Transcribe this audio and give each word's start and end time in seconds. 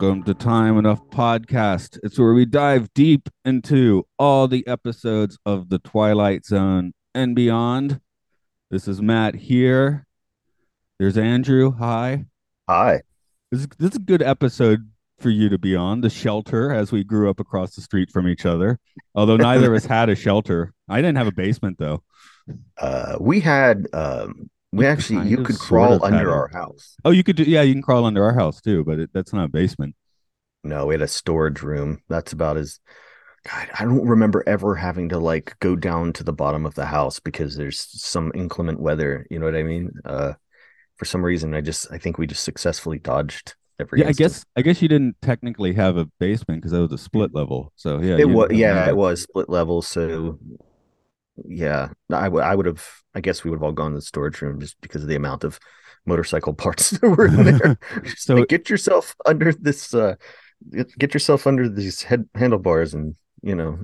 Welcome 0.00 0.22
to 0.22 0.34
Time 0.34 0.78
Enough 0.78 1.10
Podcast. 1.10 1.98
It's 2.04 2.20
where 2.20 2.32
we 2.32 2.44
dive 2.44 2.94
deep 2.94 3.28
into 3.44 4.06
all 4.16 4.46
the 4.46 4.64
episodes 4.68 5.36
of 5.44 5.70
The 5.70 5.80
Twilight 5.80 6.46
Zone 6.46 6.92
and 7.16 7.34
beyond. 7.34 8.00
This 8.70 8.86
is 8.86 9.02
Matt 9.02 9.34
here. 9.34 10.06
There's 11.00 11.18
Andrew. 11.18 11.72
Hi. 11.72 12.26
Hi. 12.68 13.02
This 13.50 13.62
is, 13.62 13.68
this 13.76 13.90
is 13.90 13.96
a 13.96 13.98
good 13.98 14.22
episode 14.22 14.88
for 15.18 15.30
you 15.30 15.48
to 15.48 15.58
be 15.58 15.74
on. 15.74 16.00
The 16.00 16.10
shelter, 16.10 16.72
as 16.72 16.92
we 16.92 17.02
grew 17.02 17.28
up 17.28 17.40
across 17.40 17.74
the 17.74 17.82
street 17.82 18.12
from 18.12 18.28
each 18.28 18.46
other. 18.46 18.78
Although 19.16 19.36
neither 19.36 19.74
of 19.74 19.78
us 19.78 19.84
had 19.90 20.08
a 20.08 20.14
shelter. 20.14 20.74
I 20.88 20.98
didn't 20.98 21.16
have 21.16 21.26
a 21.26 21.32
basement, 21.32 21.76
though. 21.80 22.04
Uh, 22.76 23.16
we 23.18 23.40
had 23.40 23.88
um, 23.92 24.48
we 24.72 24.86
actually 24.86 25.28
you 25.28 25.42
could 25.42 25.58
crawl 25.58 26.04
under 26.04 26.32
our 26.32 26.48
house. 26.48 26.96
Oh, 27.04 27.10
you 27.10 27.24
could 27.24 27.36
do, 27.36 27.44
yeah, 27.44 27.62
you 27.62 27.72
can 27.72 27.82
crawl 27.82 28.04
under 28.04 28.24
our 28.24 28.34
house 28.34 28.60
too, 28.60 28.84
but 28.84 28.98
it, 28.98 29.10
that's 29.12 29.32
not 29.32 29.44
a 29.46 29.48
basement. 29.48 29.94
No, 30.64 30.86
we 30.86 30.94
had 30.94 31.02
a 31.02 31.08
storage 31.08 31.62
room. 31.62 32.02
That's 32.08 32.32
about 32.32 32.56
as 32.56 32.80
God, 33.48 33.68
I 33.78 33.84
don't 33.84 34.06
remember 34.06 34.44
ever 34.46 34.74
having 34.74 35.08
to 35.10 35.18
like 35.18 35.56
go 35.60 35.76
down 35.76 36.12
to 36.14 36.24
the 36.24 36.32
bottom 36.32 36.66
of 36.66 36.74
the 36.74 36.86
house 36.86 37.20
because 37.20 37.56
there's 37.56 37.80
some 37.80 38.32
inclement 38.34 38.80
weather. 38.80 39.26
You 39.30 39.38
know 39.38 39.46
what 39.46 39.56
I 39.56 39.62
mean? 39.62 39.92
Uh, 40.04 40.34
for 40.96 41.04
some 41.04 41.24
reason, 41.24 41.54
I 41.54 41.60
just 41.60 41.90
I 41.90 41.98
think 41.98 42.18
we 42.18 42.26
just 42.26 42.44
successfully 42.44 42.98
dodged 42.98 43.54
every. 43.80 44.00
Yeah, 44.00 44.08
I 44.08 44.12
guess 44.12 44.44
I 44.56 44.62
guess 44.62 44.82
you 44.82 44.88
didn't 44.88 45.16
technically 45.22 45.72
have 45.74 45.96
a 45.96 46.06
basement 46.18 46.60
because 46.60 46.72
that 46.72 46.80
was 46.80 46.92
a 46.92 46.98
split 46.98 47.32
level. 47.32 47.72
So 47.76 48.00
yeah, 48.00 48.16
it 48.18 48.28
was 48.28 48.50
yeah, 48.50 48.88
it 48.88 48.96
was 48.96 49.22
split 49.22 49.48
level. 49.48 49.80
So 49.80 50.38
yeah, 51.46 51.90
I 52.10 52.28
would 52.28 52.42
I 52.42 52.54
would 52.54 52.66
have 52.66 52.84
I 53.14 53.20
guess 53.20 53.44
we 53.44 53.50
would 53.50 53.56
have 53.56 53.62
all 53.62 53.72
gone 53.72 53.92
to 53.92 53.96
the 53.96 54.02
storage 54.02 54.40
room 54.40 54.60
just 54.60 54.80
because 54.80 55.02
of 55.02 55.08
the 55.08 55.16
amount 55.16 55.44
of 55.44 55.58
motorcycle 56.06 56.54
parts 56.54 56.90
that 56.90 57.02
were 57.08 57.26
in 57.26 57.44
there. 57.44 57.78
So- 58.16 58.36
like, 58.36 58.48
get 58.48 58.70
yourself 58.70 59.14
under 59.26 59.52
this 59.52 59.94
uh 59.94 60.16
get 60.98 61.14
yourself 61.14 61.46
under 61.46 61.68
these 61.68 62.02
head 62.02 62.28
handlebars 62.34 62.92
and 62.94 63.14
you 63.42 63.54
know 63.54 63.78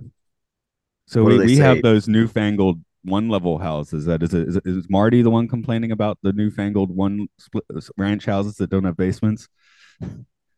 So 1.06 1.22
we, 1.22 1.38
we 1.38 1.56
have 1.58 1.82
those 1.82 2.08
newfangled 2.08 2.80
one 3.04 3.28
level 3.28 3.58
houses. 3.58 4.06
That 4.06 4.22
is, 4.22 4.32
it, 4.34 4.48
is, 4.48 4.56
is 4.64 4.86
Marty 4.90 5.22
the 5.22 5.30
one 5.30 5.46
complaining 5.46 5.92
about 5.92 6.18
the 6.22 6.32
newfangled 6.32 6.90
one 6.90 7.28
split 7.38 7.64
ranch 7.96 8.24
houses 8.24 8.56
that 8.56 8.70
don't 8.70 8.84
have 8.84 8.96
basements? 8.96 9.48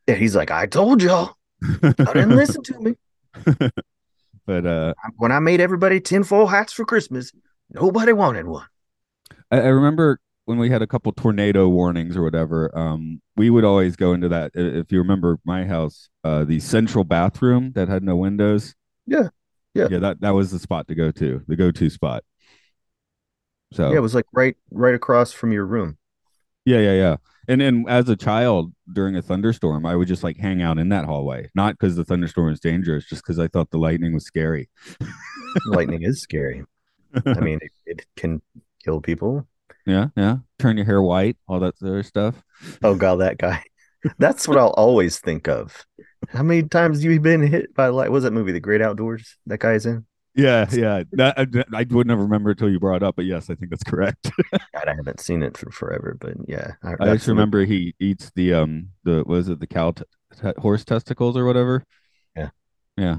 yeah, 0.06 0.14
he's 0.14 0.36
like, 0.36 0.50
I 0.50 0.66
told 0.66 1.02
y'all, 1.02 1.34
I 1.82 1.92
didn't 2.14 2.36
listen 2.36 2.62
to 2.62 2.80
me. 2.80 2.94
but 4.46 4.66
uh, 4.66 4.94
When 5.16 5.32
I 5.32 5.40
made 5.40 5.60
everybody 5.60 6.00
tinfoil 6.00 6.46
hats 6.46 6.72
for 6.72 6.84
Christmas, 6.84 7.32
nobody 7.70 8.12
wanted 8.12 8.46
one. 8.46 8.66
I, 9.50 9.60
I 9.60 9.66
remember 9.68 10.20
when 10.46 10.58
we 10.58 10.70
had 10.70 10.80
a 10.80 10.86
couple 10.86 11.12
tornado 11.12 11.68
warnings 11.68 12.16
or 12.16 12.22
whatever. 12.22 12.76
Um, 12.78 13.20
we 13.36 13.50
would 13.50 13.64
always 13.64 13.96
go 13.96 14.12
into 14.12 14.28
that. 14.28 14.52
If 14.54 14.92
you 14.92 14.98
remember 14.98 15.38
my 15.44 15.64
house, 15.64 16.08
uh, 16.24 16.44
the 16.44 16.60
central 16.60 17.04
bathroom 17.04 17.72
that 17.74 17.88
had 17.88 18.02
no 18.02 18.16
windows. 18.16 18.74
Yeah. 19.06 19.28
Yeah. 19.74 19.88
yeah. 19.90 19.98
That 19.98 20.20
that 20.20 20.30
was 20.30 20.50
the 20.50 20.58
spot 20.58 20.88
to 20.88 20.94
go 20.94 21.10
to, 21.10 21.42
the 21.46 21.56
go 21.56 21.70
to 21.70 21.90
spot. 21.90 22.24
So 23.72 23.90
Yeah, 23.90 23.96
it 23.96 24.00
was 24.00 24.14
like 24.14 24.26
right 24.32 24.56
right 24.70 24.94
across 24.94 25.32
from 25.32 25.52
your 25.52 25.66
room. 25.66 25.98
Yeah, 26.64 26.78
yeah, 26.78 26.94
yeah. 26.94 27.16
And 27.48 27.60
then 27.60 27.84
as 27.88 28.08
a 28.08 28.16
child 28.16 28.72
during 28.92 29.16
a 29.16 29.22
thunderstorm, 29.22 29.86
I 29.86 29.94
would 29.96 30.08
just 30.08 30.24
like 30.24 30.36
hang 30.36 30.62
out 30.62 30.78
in 30.78 30.88
that 30.90 31.04
hallway, 31.04 31.48
not 31.54 31.74
because 31.78 31.96
the 31.96 32.04
thunderstorm 32.04 32.48
was 32.48 32.60
dangerous, 32.60 33.06
just 33.06 33.22
because 33.22 33.38
I 33.38 33.48
thought 33.48 33.70
the 33.70 33.78
lightning 33.78 34.14
was 34.14 34.24
scary. 34.24 34.68
Lightning 35.66 36.02
is 36.02 36.20
scary. 36.20 36.64
I 37.24 37.40
mean, 37.40 37.58
it, 37.62 37.70
it 37.86 38.06
can 38.16 38.42
kill 38.84 39.00
people. 39.00 39.46
yeah, 39.86 40.08
yeah. 40.16 40.38
Turn 40.58 40.76
your 40.76 40.84
hair 40.84 41.00
white, 41.00 41.36
all 41.48 41.60
that 41.60 41.74
of 41.80 42.06
stuff. 42.06 42.42
Oh 42.82 42.94
god, 42.94 43.16
that 43.16 43.38
guy. 43.38 43.62
That's 44.18 44.46
what 44.46 44.58
I'll 44.58 44.70
always 44.70 45.18
think 45.18 45.48
of. 45.48 45.84
How 46.28 46.42
many 46.42 46.62
times 46.62 47.02
have 47.02 47.10
you 47.10 47.20
been 47.20 47.42
hit 47.46 47.74
by 47.74 47.88
light? 47.88 48.10
What 48.10 48.16
was 48.16 48.24
that 48.24 48.32
movie, 48.32 48.52
The 48.52 48.60
Great 48.60 48.82
Outdoors? 48.82 49.36
That 49.46 49.60
guy's 49.60 49.86
in. 49.86 50.04
Yeah, 50.36 50.66
yeah. 50.70 51.02
That, 51.12 51.38
I, 51.38 51.78
I 51.80 51.86
would 51.88 52.06
never 52.06 52.22
remember 52.22 52.50
until 52.50 52.68
you 52.70 52.78
brought 52.78 52.96
it 52.96 53.02
up, 53.02 53.16
but 53.16 53.24
yes, 53.24 53.48
I 53.48 53.54
think 53.54 53.70
that's 53.70 53.82
correct. 53.82 54.30
God, 54.52 54.86
I 54.88 54.94
haven't 54.94 55.20
seen 55.20 55.42
it 55.42 55.56
for 55.56 55.70
forever, 55.70 56.16
but 56.20 56.34
yeah, 56.46 56.72
I 56.82 56.94
that's 56.98 57.20
just 57.20 57.28
remember 57.28 57.64
he 57.64 57.94
eats 57.98 58.30
the 58.34 58.52
um 58.54 58.90
the 59.04 59.24
was 59.26 59.48
it 59.48 59.60
the 59.60 59.66
cow 59.66 59.92
t- 59.92 60.04
t- 60.40 60.52
horse 60.58 60.84
testicles 60.84 61.36
or 61.36 61.44
whatever. 61.46 61.84
Yeah. 62.36 62.50
yeah. 62.96 63.18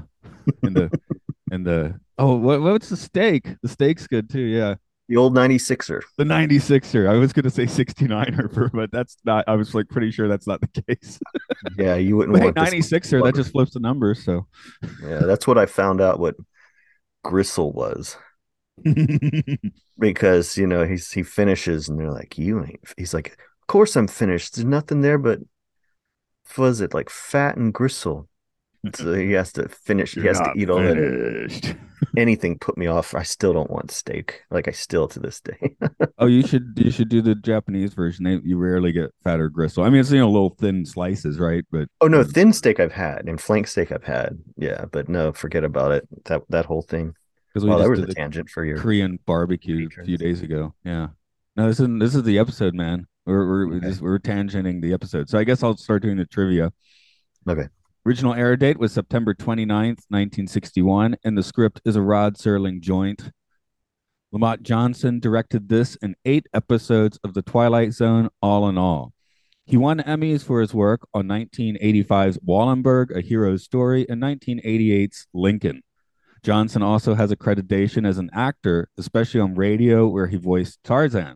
And 0.62 0.76
the 0.76 0.90
and 1.50 1.66
the 1.66 1.98
oh 2.18 2.36
what 2.36 2.60
what's 2.62 2.88
the 2.88 2.96
steak? 2.96 3.48
The 3.62 3.68
steak's 3.68 4.06
good 4.06 4.30
too. 4.30 4.40
Yeah. 4.40 4.76
the 5.08 5.16
old 5.16 5.34
96er. 5.34 6.02
The 6.18 6.24
96er. 6.24 7.08
I 7.08 7.14
was 7.16 7.32
going 7.32 7.44
to 7.44 7.50
say 7.50 7.64
69er, 7.64 8.70
but 8.72 8.92
that's 8.92 9.16
not, 9.24 9.44
I 9.48 9.54
was 9.56 9.74
like 9.74 9.88
pretty 9.88 10.10
sure 10.10 10.28
that's 10.28 10.46
not 10.46 10.60
the 10.60 10.82
case. 10.82 11.18
Yeah, 11.78 11.96
you 11.96 12.16
wouldn't 12.16 12.34
But 12.38 12.54
want 12.54 12.56
this 12.56 12.90
96er, 12.90 13.24
that 13.24 13.34
just 13.34 13.52
flips 13.52 13.72
the 13.72 13.80
numbers. 13.80 14.22
So, 14.22 14.46
Yeah, 15.02 15.20
that's 15.20 15.46
what 15.46 15.58
I 15.58 15.66
found 15.66 16.00
out 16.00 16.20
what 16.20 16.36
gristle 17.22 17.72
was 17.72 18.16
because 19.98 20.56
you 20.56 20.66
know 20.66 20.84
he's 20.84 21.10
he 21.10 21.22
finishes 21.22 21.88
and 21.88 21.98
they're 21.98 22.10
like, 22.10 22.38
you 22.38 22.64
ain't. 22.64 22.80
He's 22.96 23.14
like, 23.14 23.32
of 23.32 23.66
course 23.66 23.96
I'm 23.96 24.08
finished. 24.08 24.54
There's 24.54 24.64
nothing 24.64 25.00
there 25.00 25.18
but 25.18 25.40
what 26.56 26.66
is 26.66 26.80
it 26.80 26.94
like 26.94 27.10
fat 27.10 27.56
and 27.56 27.72
gristle. 27.72 28.27
So 28.94 29.12
uh, 29.12 29.16
he 29.16 29.32
has 29.32 29.52
to 29.54 29.68
finish. 29.68 30.14
he 30.14 30.20
has 30.26 30.38
to 30.38 30.52
eat 30.56 30.70
all 30.70 30.78
that. 30.82 30.94
finished. 30.96 31.74
Anything 32.16 32.58
put 32.58 32.78
me 32.78 32.86
off. 32.86 33.14
I 33.14 33.24
still 33.24 33.52
don't 33.52 33.70
want 33.70 33.90
steak. 33.90 34.42
Like 34.50 34.68
I 34.68 34.70
still 34.70 35.08
to 35.08 35.18
this 35.18 35.40
day. 35.40 35.76
oh, 36.18 36.26
you 36.26 36.46
should 36.46 36.72
you 36.76 36.90
should 36.92 37.08
do 37.08 37.20
the 37.20 37.34
Japanese 37.34 37.92
version. 37.94 38.24
They, 38.24 38.38
you 38.44 38.56
rarely 38.56 38.92
get 38.92 39.10
fat 39.24 39.40
or 39.40 39.48
gristle. 39.48 39.82
I 39.84 39.90
mean, 39.90 40.00
it's 40.00 40.10
you 40.12 40.18
know 40.18 40.30
little 40.30 40.54
thin 40.60 40.84
slices, 40.86 41.38
right? 41.40 41.64
But 41.72 41.88
Oh 42.00 42.06
no, 42.06 42.20
um, 42.20 42.28
thin 42.28 42.52
steak 42.52 42.78
I've 42.78 42.92
had 42.92 43.26
and 43.26 43.40
flank 43.40 43.66
steak 43.66 43.90
I've 43.90 44.04
had. 44.04 44.38
Yeah, 44.56 44.84
but 44.92 45.08
no, 45.08 45.32
forget 45.32 45.64
about 45.64 45.90
it. 45.92 46.08
That 46.26 46.42
that 46.50 46.66
whole 46.66 46.82
thing. 46.82 47.14
because 47.52 47.64
we 47.64 47.70
Well, 47.70 47.80
that 47.80 47.90
was 47.90 48.00
did 48.00 48.10
a 48.10 48.14
tangent 48.14 48.48
for 48.48 48.64
your. 48.64 48.78
Korean 48.78 49.18
barbecue 49.26 49.88
a 50.00 50.04
few 50.04 50.16
days 50.16 50.40
ago. 50.42 50.74
Yeah. 50.84 51.08
No, 51.56 51.66
this 51.66 51.80
is 51.80 51.88
this 51.98 52.14
is 52.14 52.22
the 52.22 52.38
episode, 52.38 52.74
man. 52.74 53.06
We're 53.26 53.46
we're 53.46 53.66
we're 53.68 53.76
Okay. 53.78 53.88
just 53.88 54.00
we're 54.00 54.18
tangenting 54.20 54.80
the 54.80 54.92
episode. 54.92 55.28
So 55.28 55.36
I 55.36 55.42
guess 55.44 55.64
I'll 55.64 55.76
start 55.76 56.02
doing 56.02 56.16
the 56.16 56.24
trivia. 56.26 56.72
Okay. 57.48 57.66
Original 58.06 58.34
air 58.34 58.56
date 58.56 58.78
was 58.78 58.92
September 58.92 59.34
29th, 59.34 60.06
1961, 60.08 61.16
and 61.24 61.36
the 61.36 61.42
script 61.42 61.80
is 61.84 61.96
a 61.96 62.02
Rod 62.02 62.36
Serling 62.36 62.80
joint. 62.80 63.32
Lamont 64.30 64.62
Johnson 64.62 65.20
directed 65.20 65.68
this 65.68 65.96
and 66.00 66.14
eight 66.24 66.46
episodes 66.54 67.18
of 67.24 67.34
The 67.34 67.42
Twilight 67.42 67.92
Zone, 67.92 68.28
all 68.40 68.68
in 68.68 68.78
all. 68.78 69.12
He 69.64 69.76
won 69.76 69.98
Emmys 69.98 70.42
for 70.42 70.60
his 70.60 70.72
work 70.72 71.06
on 71.12 71.26
1985's 71.26 72.38
Wallenberg, 72.38 73.14
A 73.14 73.20
Hero's 73.20 73.64
Story, 73.64 74.06
and 74.08 74.22
1988's 74.22 75.26
Lincoln. 75.34 75.82
Johnson 76.42 76.82
also 76.82 77.14
has 77.14 77.30
accreditation 77.30 78.06
as 78.06 78.18
an 78.18 78.30
actor, 78.32 78.88
especially 78.96 79.40
on 79.40 79.54
radio, 79.54 80.06
where 80.06 80.26
he 80.26 80.36
voiced 80.36 80.82
Tarzan. 80.84 81.34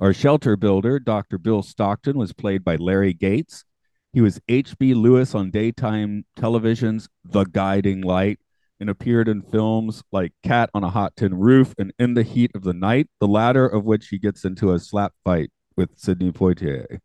Our 0.00 0.12
shelter 0.12 0.56
builder, 0.56 0.98
Dr. 0.98 1.38
Bill 1.38 1.62
Stockton, 1.62 2.16
was 2.16 2.32
played 2.32 2.64
by 2.64 2.76
Larry 2.76 3.12
Gates. 3.12 3.64
He 4.12 4.20
was 4.20 4.40
H.B. 4.48 4.94
Lewis 4.94 5.34
on 5.34 5.50
daytime 5.50 6.24
television's 6.34 7.08
The 7.24 7.44
Guiding 7.44 8.00
Light 8.00 8.38
and 8.80 8.88
appeared 8.88 9.28
in 9.28 9.42
films 9.42 10.02
like 10.12 10.32
Cat 10.42 10.70
on 10.72 10.82
a 10.82 10.90
Hot 10.90 11.14
Tin 11.16 11.34
Roof 11.34 11.74
and 11.78 11.92
In 11.98 12.14
the 12.14 12.22
Heat 12.22 12.52
of 12.54 12.62
the 12.62 12.72
Night, 12.72 13.08
the 13.20 13.28
latter 13.28 13.66
of 13.66 13.84
which 13.84 14.08
he 14.08 14.18
gets 14.18 14.44
into 14.44 14.72
a 14.72 14.78
slap 14.78 15.12
fight 15.24 15.50
with 15.76 15.90
Sidney 15.96 16.32
Poitier. 16.32 17.00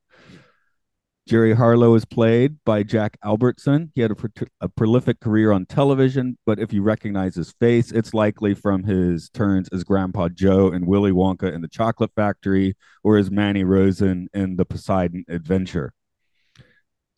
Jerry 1.27 1.53
Harlow 1.53 1.95
is 1.95 2.03
played 2.03 2.57
by 2.65 2.83
Jack 2.83 3.17
Albertson. 3.23 3.91
He 3.95 4.01
had 4.01 4.11
a, 4.11 4.15
pro- 4.15 4.47
a 4.59 4.67
prolific 4.67 5.21
career 5.21 5.53
on 5.53 5.65
television, 5.65 6.37
but 6.45 6.59
if 6.59 6.73
you 6.73 6.81
recognize 6.83 7.35
his 7.35 7.53
face, 7.59 7.91
it's 7.91 8.13
likely 8.13 8.53
from 8.53 8.83
his 8.83 9.29
turns 9.29 9.69
as 9.69 9.85
Grandpa 9.85 10.29
Joe 10.29 10.71
in 10.71 10.85
Willy 10.85 11.11
Wonka 11.11 11.53
and 11.53 11.63
the 11.63 11.69
Chocolate 11.69 12.11
Factory 12.13 12.75
or 13.03 13.17
as 13.17 13.31
Manny 13.31 13.63
Rosen 13.63 14.27
in 14.33 14.57
The 14.57 14.65
Poseidon 14.65 15.23
Adventure. 15.29 15.93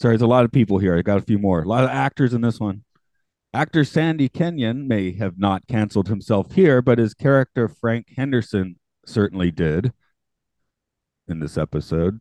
Sorry, 0.02 0.14
there's 0.14 0.22
a 0.22 0.28
lot 0.28 0.46
of 0.46 0.52
people 0.52 0.78
here. 0.78 0.98
I 0.98 1.02
got 1.02 1.18
a 1.18 1.26
few 1.26 1.40
more. 1.40 1.62
A 1.62 1.68
lot 1.68 1.84
of 1.84 1.90
actors 1.90 2.34
in 2.34 2.42
this 2.42 2.60
one. 2.60 2.84
Actor 3.54 3.86
Sandy 3.86 4.28
Kenyon 4.28 4.88
may 4.88 5.14
have 5.14 5.38
not 5.38 5.68
canceled 5.68 6.10
himself 6.10 6.52
here, 6.52 6.82
but 6.82 6.98
his 6.98 7.14
character 7.14 7.70
Frank 7.70 8.08
Henderson 8.18 8.76
certainly 9.06 9.52
did 9.52 9.94
in 11.30 11.40
this 11.40 11.58
episode. 11.58 12.20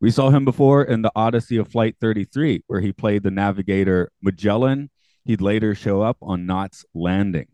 We 0.00 0.10
saw 0.10 0.30
him 0.30 0.44
before 0.44 0.82
in 0.82 1.02
the 1.02 1.12
Odyssey 1.14 1.56
of 1.56 1.68
Flight 1.70 1.94
33, 2.00 2.64
where 2.66 2.80
he 2.80 2.92
played 2.92 3.22
the 3.22 3.30
navigator 3.30 4.10
Magellan. 4.20 4.90
He'd 5.24 5.40
later 5.40 5.76
show 5.76 6.02
up 6.02 6.16
on 6.20 6.46
Knots 6.46 6.84
Landing. 6.92 7.46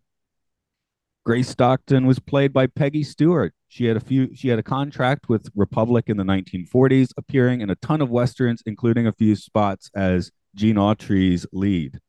Grace 1.28 1.50
Stockton 1.50 2.06
was 2.06 2.18
played 2.18 2.54
by 2.54 2.66
Peggy 2.66 3.02
Stewart. 3.02 3.52
She 3.68 3.84
had 3.84 3.98
a 3.98 4.00
few 4.00 4.34
she 4.34 4.48
had 4.48 4.58
a 4.58 4.62
contract 4.62 5.28
with 5.28 5.50
Republic 5.54 6.06
in 6.06 6.16
the 6.16 6.24
1940s, 6.24 7.10
appearing 7.18 7.60
in 7.60 7.68
a 7.68 7.74
ton 7.74 8.00
of 8.00 8.08
westerns, 8.08 8.62
including 8.64 9.06
a 9.06 9.12
few 9.12 9.36
spots 9.36 9.90
as 9.94 10.32
Gene 10.54 10.76
Autry's 10.76 11.44
lead. 11.52 12.00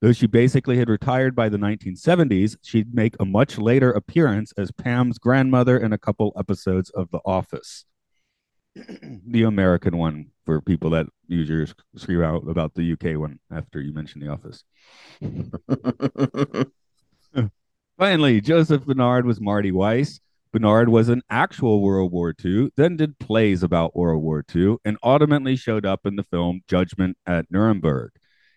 Though 0.00 0.12
she 0.12 0.28
basically 0.28 0.78
had 0.78 0.88
retired 0.88 1.34
by 1.34 1.48
the 1.48 1.56
1970s, 1.56 2.56
she'd 2.62 2.94
make 2.94 3.16
a 3.18 3.24
much 3.24 3.58
later 3.58 3.90
appearance 3.90 4.52
as 4.56 4.70
Pam's 4.70 5.18
grandmother 5.18 5.76
in 5.76 5.92
a 5.92 5.98
couple 5.98 6.32
episodes 6.38 6.90
of 6.90 7.10
The 7.10 7.22
Office. 7.24 7.86
the 8.76 9.42
American 9.42 9.96
one 9.96 10.26
for 10.46 10.60
people 10.60 10.90
that 10.90 11.06
usually 11.26 11.66
scream 11.96 12.22
out 12.22 12.48
about 12.48 12.74
the 12.74 12.92
UK 12.92 13.18
one 13.18 13.40
after 13.50 13.80
you 13.80 13.92
mention 13.92 14.20
The 14.20 14.28
Office. 14.28 14.62
Finally, 17.96 18.40
Joseph 18.40 18.84
Bernard 18.84 19.24
was 19.24 19.40
Marty 19.40 19.70
Weiss. 19.70 20.18
Bernard 20.52 20.88
was 20.88 21.08
an 21.08 21.22
actual 21.30 21.80
World 21.80 22.10
War 22.10 22.34
II, 22.44 22.70
then 22.76 22.96
did 22.96 23.20
plays 23.20 23.62
about 23.62 23.94
World 23.94 24.20
War 24.20 24.44
II, 24.52 24.78
and 24.84 24.98
ultimately 25.04 25.54
showed 25.54 25.86
up 25.86 26.04
in 26.04 26.16
the 26.16 26.24
film 26.24 26.62
Judgment 26.66 27.16
at 27.24 27.46
Nuremberg. 27.52 28.10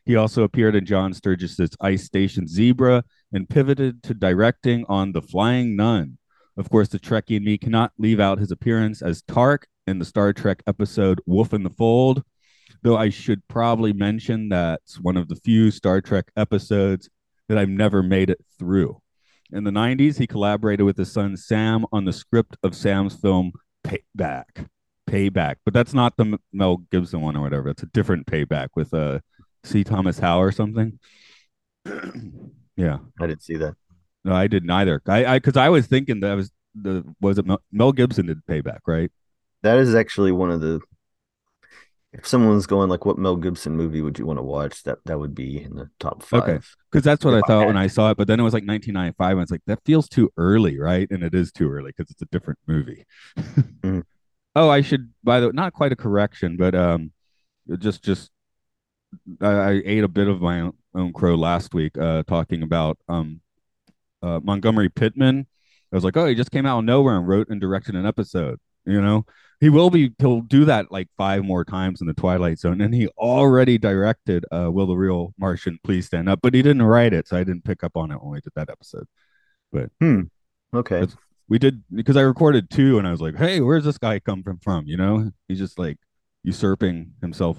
He 0.06 0.16
also 0.16 0.42
appeared 0.42 0.74
in 0.74 0.88
John 0.88 1.14
Sturges's 1.14 1.70
Ice 1.82 2.04
Station 2.04 2.48
Zebra 2.48 3.04
and 3.32 3.48
pivoted 3.48 4.02
to 4.04 4.16
directing 4.16 4.86
on 4.90 5.12
The 5.12 5.22
Flying 5.22 5.76
Nun. 5.76 6.18
Of 6.58 6.72
course, 6.72 6.88
the 6.88 7.00
Trekkie 7.00 7.38
in 7.38 7.44
me 7.44 7.60
cannot 7.60 7.92
leave 8.00 8.20
out 8.20 8.40
his 8.40 8.50
appearance 8.50 9.04
as 9.04 9.22
Tark 9.22 9.68
in 9.86 10.00
the 10.00 10.06
Star 10.06 10.34
Trek 10.34 10.64
episode 10.66 11.22
Wolf 11.28 11.54
in 11.54 11.62
the 11.62 11.70
Fold, 11.70 12.24
though 12.82 12.98
I 12.98 13.10
should 13.10 13.48
probably 13.48 13.94
mention 13.94 14.50
that's 14.50 15.00
one 15.00 15.16
of 15.16 15.28
the 15.28 15.36
few 15.36 15.70
Star 15.70 16.02
Trek 16.02 16.32
episodes 16.36 17.08
that 17.50 17.60
I've 17.60 17.70
never 17.70 18.02
made 18.02 18.32
it 18.32 18.44
through. 18.58 19.00
In 19.52 19.64
the 19.64 19.72
90s, 19.72 20.18
he 20.18 20.28
collaborated 20.28 20.86
with 20.86 20.98
his 20.98 21.12
son 21.12 21.38
Sam 21.38 21.86
on 21.92 22.06
the 22.06 22.14
script 22.14 22.58
of 22.64 22.76
Sam's 22.76 23.16
film 23.16 23.52
Payback. 23.84 24.68
Payback, 25.10 25.56
but 25.64 25.74
that's 25.74 25.94
not 25.94 26.18
the 26.18 26.38
Mel 26.52 26.78
Gibson 26.92 27.22
one 27.22 27.38
or 27.38 27.42
whatever. 27.42 27.70
It's 27.70 27.84
a 27.84 27.88
different 27.88 28.28
Payback 28.28 28.70
with 28.76 28.94
uh, 28.94 29.20
C. 29.64 29.86
Thomas 29.86 30.20
Howell 30.20 30.42
or 30.42 30.52
something. 30.52 31.00
yeah, 32.76 32.98
I 33.20 33.28
didn't 33.28 33.44
see 33.44 33.56
that. 33.56 33.76
No, 34.26 34.36
I 34.36 34.48
didn't 34.48 34.70
either. 34.70 35.02
I, 35.08 35.26
I, 35.26 35.38
because 35.38 35.56
I 35.56 35.70
was 35.70 35.88
thinking 35.88 36.20
that 36.20 36.34
was 36.34 36.52
the 36.76 37.06
was 37.22 37.38
it 37.38 37.46
Mel, 37.46 37.62
Mel 37.72 37.94
Gibson 37.94 38.26
did 38.26 38.46
Payback, 38.46 38.80
right? 38.86 39.10
That 39.64 39.78
is 39.78 39.96
actually 39.96 40.34
one 40.34 40.52
of 40.52 40.60
the 40.60 40.82
if 42.14 42.26
someone's 42.26 42.66
going 42.66 42.90
like 42.90 43.06
what 43.06 43.18
Mel 43.18 43.36
Gibson 43.36 43.76
movie 43.76 44.02
would 44.02 44.18
you 44.18 44.26
want 44.26 44.40
to 44.40 44.44
watch 44.44 44.84
that 44.84 45.00
that 45.06 45.20
would 45.20 45.36
be 45.36 45.62
in 45.62 45.76
the 45.76 45.90
top 46.00 46.24
five? 46.24 46.44
okay 46.44 46.60
because 46.90 47.04
that's 47.04 47.26
what 47.26 47.34
I 47.34 47.42
thought 47.42 47.68
when 47.68 47.78
I 47.78 47.88
saw 47.88 48.12
it 48.12 48.18
but 48.18 48.28
then 48.28 48.40
it 48.40 48.44
was 48.44 48.54
like 48.54 48.66
1995 48.66 49.32
and 49.32 49.42
it's 49.42 49.52
like 49.52 49.62
that 49.68 49.80
feels 49.86 50.08
too 50.08 50.32
early 50.38 50.80
right? 50.80 51.10
And 51.12 51.24
it 51.24 51.34
is 51.34 51.52
too 51.52 51.70
early 51.70 51.92
because 51.96 52.10
it's 52.12 52.22
a 52.22 52.28
different 52.28 52.60
movie. 52.68 53.06
Mm-hmm. 53.38 54.02
oh 54.56 54.70
I 54.70 54.82
should 54.82 55.14
by 55.24 55.40
the 55.40 55.48
way 55.48 55.54
not 55.54 55.74
quite 55.74 55.92
a 55.92 55.98
correction 55.98 56.58
but 56.58 56.76
um 56.76 57.12
just 57.78 58.04
just 58.04 58.32
I, 59.42 59.48
I 59.48 59.82
ate 59.86 60.04
a 60.04 60.10
bit 60.10 60.28
of 60.28 60.42
my 60.42 60.62
own, 60.62 60.74
own 60.96 61.14
crow 61.14 61.36
last 61.36 61.74
week 61.74 61.98
uh 61.98 62.24
talking 62.24 62.64
about 62.64 62.98
um 63.10 63.42
uh, 64.24 64.40
Montgomery 64.44 64.90
Pittman. 64.90 65.46
I 65.92 65.96
was 65.96 66.04
like 66.04 66.16
oh 66.16 66.26
he 66.26 66.36
just 66.36 66.52
came 66.52 66.66
out 66.66 66.80
of 66.80 66.86
nowhere 66.86 67.18
and 67.18 67.28
wrote 67.28 67.50
and 67.50 67.60
directed 67.60 67.96
an 67.96 68.06
episode 68.06 68.60
you 68.88 69.02
know? 69.02 69.26
He 69.60 69.70
will 69.70 69.90
be 69.90 70.12
he'll 70.20 70.42
do 70.42 70.66
that 70.66 70.92
like 70.92 71.08
five 71.18 71.44
more 71.44 71.66
times 71.66 72.00
in 72.00 72.08
the 72.08 72.14
twilight 72.14 72.60
zone 72.60 72.80
and 72.80 72.94
he 72.94 73.08
already 73.18 73.80
directed 73.80 74.46
uh 74.52 74.70
will 74.72 74.86
the 74.86 74.96
real 74.96 75.34
martian 75.40 75.80
please 75.84 76.06
stand 76.06 76.30
up 76.30 76.42
but 76.44 76.54
he 76.54 76.62
didn't 76.62 76.84
write 76.84 77.12
it 77.12 77.28
so 77.28 77.38
i 77.38 77.44
didn't 77.44 77.64
pick 77.64 77.84
up 77.84 77.98
on 77.98 78.12
it 78.12 78.22
when 78.22 78.34
we 78.34 78.40
did 78.40 78.54
that 78.56 78.70
episode. 78.70 79.08
But 79.72 79.90
hmm. 80.00 80.22
Okay. 80.76 81.08
We 81.50 81.58
did 81.58 81.84
because 81.92 82.18
i 82.18 82.22
recorded 82.22 82.70
two 82.70 83.00
and 83.00 83.08
i 83.08 83.12
was 83.12 83.22
like 83.22 83.36
hey 83.36 83.60
where's 83.62 83.84
this 83.84 83.98
guy 83.98 84.20
come 84.20 84.44
from 84.44 84.60
from? 84.60 84.86
You 84.86 84.98
know? 84.98 85.32
He's 85.48 85.60
just 85.60 85.80
like 85.80 85.98
usurping 86.44 87.14
himself 87.22 87.58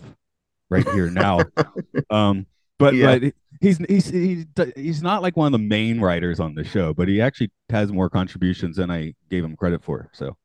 right 0.70 0.88
here 0.90 1.10
now. 1.10 1.40
Um 2.10 2.46
but 2.78 2.94
yeah. 2.94 3.18
but 3.18 3.34
he's 3.60 3.78
he's 3.88 4.08
he's 4.08 4.46
he's 4.76 5.02
not 5.02 5.20
like 5.20 5.36
one 5.36 5.46
of 5.46 5.52
the 5.52 5.66
main 5.66 6.00
writers 6.00 6.40
on 6.40 6.54
the 6.54 6.64
show 6.64 6.94
but 6.94 7.08
he 7.08 7.20
actually 7.20 7.50
has 7.70 7.92
more 7.92 8.08
contributions 8.08 8.76
than 8.76 8.90
i 8.90 9.12
gave 9.30 9.44
him 9.44 9.56
credit 9.56 9.82
for 9.82 10.08
so 10.12 10.36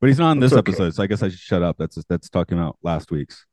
but 0.00 0.08
he's 0.08 0.18
not 0.18 0.30
on 0.30 0.40
this 0.40 0.52
okay. 0.52 0.58
episode, 0.58 0.94
so 0.94 1.02
I 1.02 1.06
guess 1.06 1.22
I 1.22 1.28
should 1.28 1.38
shut 1.38 1.62
up. 1.62 1.76
That's 1.78 2.02
that's 2.08 2.28
talking 2.28 2.58
about 2.58 2.76
last 2.82 3.10
week's. 3.10 3.46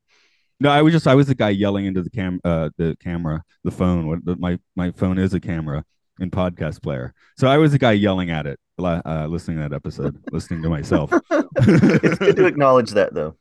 No, 0.59 0.69
I 0.69 0.81
was 0.81 0.93
just 0.93 1.07
I 1.07 1.15
was 1.15 1.27
the 1.27 1.35
guy 1.35 1.49
yelling 1.49 1.85
into 1.85 2.01
the 2.01 2.09
cam 2.09 2.39
uh 2.43 2.69
the 2.77 2.95
camera, 3.01 3.43
the 3.63 3.71
phone. 3.71 4.07
What 4.07 4.25
the, 4.25 4.35
my 4.35 4.59
my 4.75 4.91
phone 4.91 5.17
is 5.17 5.33
a 5.33 5.39
camera 5.39 5.83
and 6.19 6.31
podcast 6.31 6.81
player. 6.81 7.13
So 7.37 7.47
I 7.47 7.57
was 7.57 7.71
the 7.71 7.79
guy 7.79 7.93
yelling 7.93 8.29
at 8.29 8.45
it, 8.45 8.59
uh, 8.79 9.27
listening 9.27 9.57
to 9.57 9.69
that 9.69 9.75
episode, 9.75 10.17
listening 10.31 10.61
to 10.63 10.69
myself. 10.69 11.11
it's 11.31 12.19
good 12.19 12.35
to 12.35 12.45
acknowledge 12.45 12.91
that 12.91 13.13
though. 13.13 13.35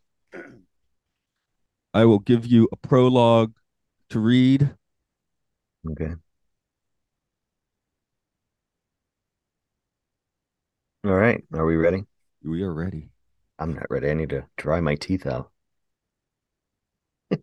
I 1.94 2.04
will 2.06 2.20
give 2.20 2.46
you 2.46 2.68
a 2.72 2.76
prologue 2.76 3.52
to 4.10 4.18
read. 4.18 4.70
Okay. 5.90 6.14
All 11.04 11.12
right. 11.12 11.42
Are 11.52 11.66
we 11.66 11.76
ready? 11.76 12.04
We 12.44 12.62
are 12.62 12.72
ready. 12.72 13.10
I'm 13.58 13.74
not 13.74 13.88
ready. 13.88 14.10
I 14.10 14.14
need 14.14 14.30
to 14.30 14.46
dry 14.56 14.80
my 14.80 14.96
teeth 14.96 15.26
out. 15.26 15.50
so 17.30 17.38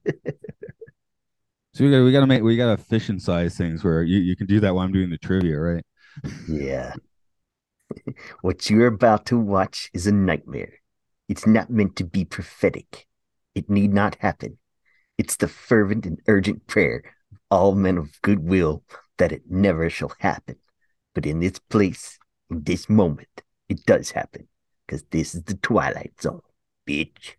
we 1.80 1.92
got 1.92 2.04
we 2.04 2.12
got 2.12 2.20
to 2.20 2.28
make 2.28 2.44
we 2.44 2.58
got 2.58 2.76
to 2.76 2.84
fish 2.84 3.08
and 3.08 3.22
size 3.22 3.58
things 3.58 3.84
where 3.84 4.04
you, 4.04 4.18
you 4.18 4.36
can 4.36 4.46
do 4.46 4.60
that 4.60 4.76
while 4.76 4.86
I'm 4.86 4.92
doing 4.92 5.10
the 5.10 5.18
trivia, 5.18 5.58
right? 5.58 5.86
yeah. 6.50 6.94
what 8.42 8.70
you're 8.70 8.88
about 8.88 9.26
to 9.28 9.38
watch 9.38 9.90
is 9.94 10.06
a 10.06 10.12
nightmare. 10.12 10.74
It's 11.30 11.48
not 11.48 11.70
meant 11.70 11.96
to 11.98 12.04
be 12.04 12.26
prophetic. 12.26 13.08
It 13.56 13.70
need 13.70 13.94
not 13.94 14.16
happen. 14.16 14.58
It's 15.18 15.38
the 15.38 15.48
fervent 15.48 16.06
and 16.06 16.20
urgent 16.28 16.68
prayer 16.68 17.04
of 17.32 17.38
all 17.50 17.76
men 17.76 17.98
of 17.98 18.22
goodwill 18.22 18.84
that 19.18 19.32
it 19.32 19.44
never 19.50 19.90
shall 19.90 20.14
happen. 20.20 20.58
But 21.16 21.26
in 21.26 21.40
this 21.40 21.60
place, 21.70 22.20
in 22.50 22.64
this 22.64 22.90
moment, 22.90 23.44
it 23.70 23.86
does 23.86 24.12
happen 24.12 24.48
because 24.90 25.04
this 25.12 25.36
is 25.36 25.44
the 25.44 25.54
Twilight 25.56 26.14
Zone, 26.20 26.42
bitch. 26.88 27.36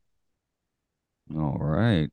All 1.34 1.58
right. 1.58 2.08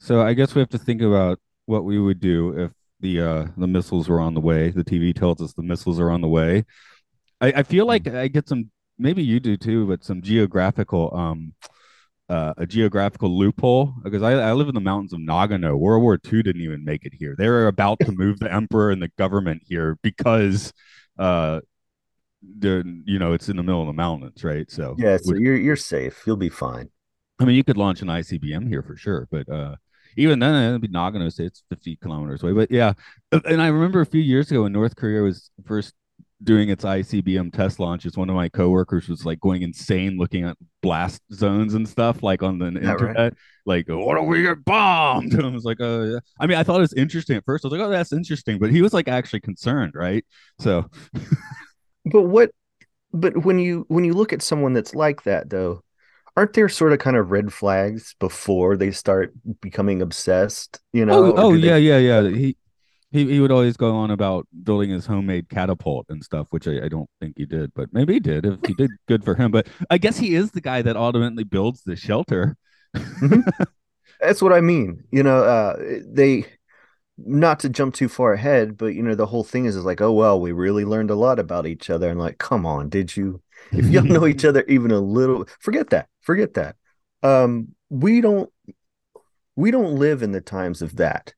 So 0.00 0.22
I 0.22 0.32
guess 0.32 0.54
we 0.54 0.60
have 0.60 0.70
to 0.70 0.78
think 0.78 1.02
about 1.02 1.40
what 1.66 1.84
we 1.84 1.98
would 1.98 2.20
do 2.20 2.58
if 2.58 2.72
the 3.00 3.20
uh 3.20 3.46
the 3.56 3.66
missiles 3.66 4.08
were 4.08 4.20
on 4.20 4.34
the 4.34 4.40
way. 4.40 4.70
The 4.70 4.84
TV 4.84 5.14
tells 5.14 5.42
us 5.42 5.52
the 5.52 5.62
missiles 5.62 6.00
are 6.00 6.10
on 6.10 6.22
the 6.22 6.28
way. 6.28 6.64
I, 7.40 7.52
I 7.56 7.62
feel 7.62 7.86
like 7.86 8.08
I 8.08 8.28
get 8.28 8.48
some 8.48 8.70
maybe 8.98 9.22
you 9.22 9.40
do 9.40 9.56
too, 9.56 9.86
but 9.86 10.04
some 10.04 10.22
geographical 10.22 11.14
um 11.14 11.52
uh, 12.30 12.54
a 12.56 12.64
geographical 12.64 13.28
loophole 13.28 13.92
because 14.02 14.22
I, 14.22 14.32
I 14.32 14.52
live 14.54 14.68
in 14.68 14.74
the 14.74 14.80
mountains 14.80 15.12
of 15.12 15.20
Nagano. 15.20 15.78
World 15.78 16.02
War 16.02 16.14
II 16.14 16.42
didn't 16.42 16.62
even 16.62 16.82
make 16.82 17.04
it 17.04 17.12
here. 17.12 17.34
They 17.36 17.48
were 17.48 17.66
about 17.66 18.00
to 18.00 18.12
move 18.12 18.40
the 18.40 18.50
emperor 18.50 18.90
and 18.90 19.02
the 19.02 19.10
government 19.18 19.62
here 19.66 19.98
because 20.02 20.72
uh, 21.18 21.60
the 22.58 23.02
you 23.04 23.18
know 23.18 23.32
it's 23.32 23.48
in 23.48 23.56
the 23.56 23.62
middle 23.62 23.80
of 23.80 23.86
the 23.86 23.92
mountains, 23.92 24.44
right? 24.44 24.70
So 24.70 24.94
yeah, 24.98 25.16
so 25.16 25.34
you're 25.34 25.56
you're 25.56 25.76
safe. 25.76 26.22
You'll 26.26 26.36
be 26.36 26.48
fine. 26.48 26.90
I 27.40 27.44
mean, 27.44 27.56
you 27.56 27.64
could 27.64 27.76
launch 27.76 28.00
an 28.02 28.08
ICBM 28.08 28.68
here 28.68 28.82
for 28.82 28.96
sure, 28.96 29.26
but 29.30 29.48
uh, 29.48 29.76
even 30.16 30.38
then, 30.38 30.54
it'd 30.54 30.80
be 30.80 30.88
to 30.88 31.30
say 31.30 31.44
it's 31.44 31.64
50 31.68 31.96
kilometers 31.96 32.42
away. 32.42 32.52
But 32.52 32.70
yeah, 32.70 32.92
and 33.32 33.60
I 33.60 33.68
remember 33.68 34.00
a 34.00 34.06
few 34.06 34.20
years 34.20 34.50
ago 34.50 34.62
when 34.62 34.72
North 34.72 34.96
Korea 34.96 35.22
was 35.22 35.50
first 35.64 35.94
doing 36.42 36.68
its 36.68 36.84
ICBM 36.84 37.52
test 37.52 37.80
launches, 37.80 38.16
one 38.16 38.28
of 38.28 38.36
my 38.36 38.48
coworkers 38.48 39.08
was 39.08 39.24
like 39.24 39.40
going 39.40 39.62
insane 39.62 40.18
looking 40.18 40.44
at 40.44 40.56
blast 40.82 41.22
zones 41.32 41.74
and 41.74 41.88
stuff 41.88 42.22
like 42.22 42.42
on 42.42 42.58
the 42.58 42.66
internet. 42.66 43.16
Right? 43.16 43.34
Like, 43.66 43.86
what 43.88 44.16
do 44.16 44.22
we 44.22 44.42
get 44.42 44.64
bombed? 44.64 45.32
And 45.34 45.46
I 45.46 45.48
was 45.48 45.64
like, 45.64 45.78
oh, 45.80 46.04
yeah. 46.04 46.18
I 46.38 46.46
mean, 46.46 46.58
I 46.58 46.62
thought 46.62 46.76
it 46.76 46.80
was 46.80 46.92
interesting 46.94 47.36
at 47.36 47.44
first. 47.44 47.64
I 47.64 47.68
was 47.68 47.78
like, 47.78 47.86
oh, 47.86 47.90
that's 47.90 48.12
interesting. 48.12 48.58
But 48.58 48.70
he 48.70 48.82
was 48.82 48.92
like 48.92 49.08
actually 49.08 49.40
concerned, 49.40 49.92
right? 49.94 50.24
So 50.60 50.84
But 52.04 52.22
what 52.22 52.50
but 53.12 53.44
when 53.44 53.58
you 53.58 53.84
when 53.88 54.04
you 54.04 54.12
look 54.12 54.32
at 54.32 54.42
someone 54.42 54.72
that's 54.72 54.94
like 54.94 55.22
that 55.22 55.48
though, 55.48 55.82
aren't 56.36 56.52
there 56.52 56.68
sort 56.68 56.92
of 56.92 56.98
kind 56.98 57.16
of 57.16 57.30
red 57.30 57.52
flags 57.52 58.14
before 58.18 58.76
they 58.76 58.90
start 58.90 59.32
becoming 59.60 60.02
obsessed? 60.02 60.80
You 60.92 61.06
know? 61.06 61.26
Oh, 61.26 61.34
oh 61.36 61.52
yeah, 61.54 61.76
yeah, 61.76 61.98
yeah. 61.98 62.28
He 62.28 62.56
he 63.10 63.26
he 63.26 63.40
would 63.40 63.52
always 63.52 63.76
go 63.76 63.94
on 63.94 64.10
about 64.10 64.46
building 64.64 64.90
his 64.90 65.06
homemade 65.06 65.48
catapult 65.48 66.06
and 66.08 66.22
stuff, 66.22 66.48
which 66.50 66.66
I, 66.66 66.84
I 66.84 66.88
don't 66.88 67.08
think 67.20 67.34
he 67.36 67.46
did, 67.46 67.72
but 67.74 67.88
maybe 67.92 68.14
he 68.14 68.20
did. 68.20 68.44
If 68.44 68.58
he 68.66 68.74
did, 68.74 68.90
good 69.06 69.24
for 69.24 69.36
him. 69.36 69.52
But 69.52 69.68
I 69.88 69.98
guess 69.98 70.18
he 70.18 70.34
is 70.34 70.50
the 70.50 70.60
guy 70.60 70.82
that 70.82 70.96
ultimately 70.96 71.44
builds 71.44 71.82
the 71.84 71.96
shelter. 71.96 72.56
mm-hmm. 72.96 73.40
That's 74.20 74.42
what 74.42 74.52
I 74.52 74.60
mean. 74.60 75.04
You 75.10 75.22
know, 75.22 75.44
uh, 75.44 75.76
they 76.06 76.46
not 77.16 77.60
to 77.60 77.68
jump 77.68 77.94
too 77.94 78.08
far 78.08 78.32
ahead, 78.32 78.76
but 78.76 78.94
you 78.94 79.02
know, 79.02 79.14
the 79.14 79.26
whole 79.26 79.44
thing 79.44 79.66
is, 79.66 79.76
is 79.76 79.84
like, 79.84 80.00
oh 80.00 80.12
well, 80.12 80.40
we 80.40 80.52
really 80.52 80.84
learned 80.84 81.10
a 81.10 81.14
lot 81.14 81.38
about 81.38 81.66
each 81.66 81.90
other. 81.90 82.10
And 82.10 82.18
like, 82.18 82.38
come 82.38 82.66
on, 82.66 82.88
did 82.88 83.16
you? 83.16 83.40
If 83.72 83.86
y'all 83.86 84.02
know 84.02 84.26
each 84.26 84.44
other 84.44 84.64
even 84.68 84.90
a 84.90 85.00
little, 85.00 85.46
forget 85.60 85.90
that. 85.90 86.08
Forget 86.20 86.54
that. 86.54 86.76
Um, 87.22 87.68
we 87.88 88.20
don't 88.20 88.50
we 89.56 89.70
don't 89.70 89.96
live 89.96 90.22
in 90.22 90.32
the 90.32 90.40
times 90.40 90.82
of 90.82 90.96
that 90.96 91.32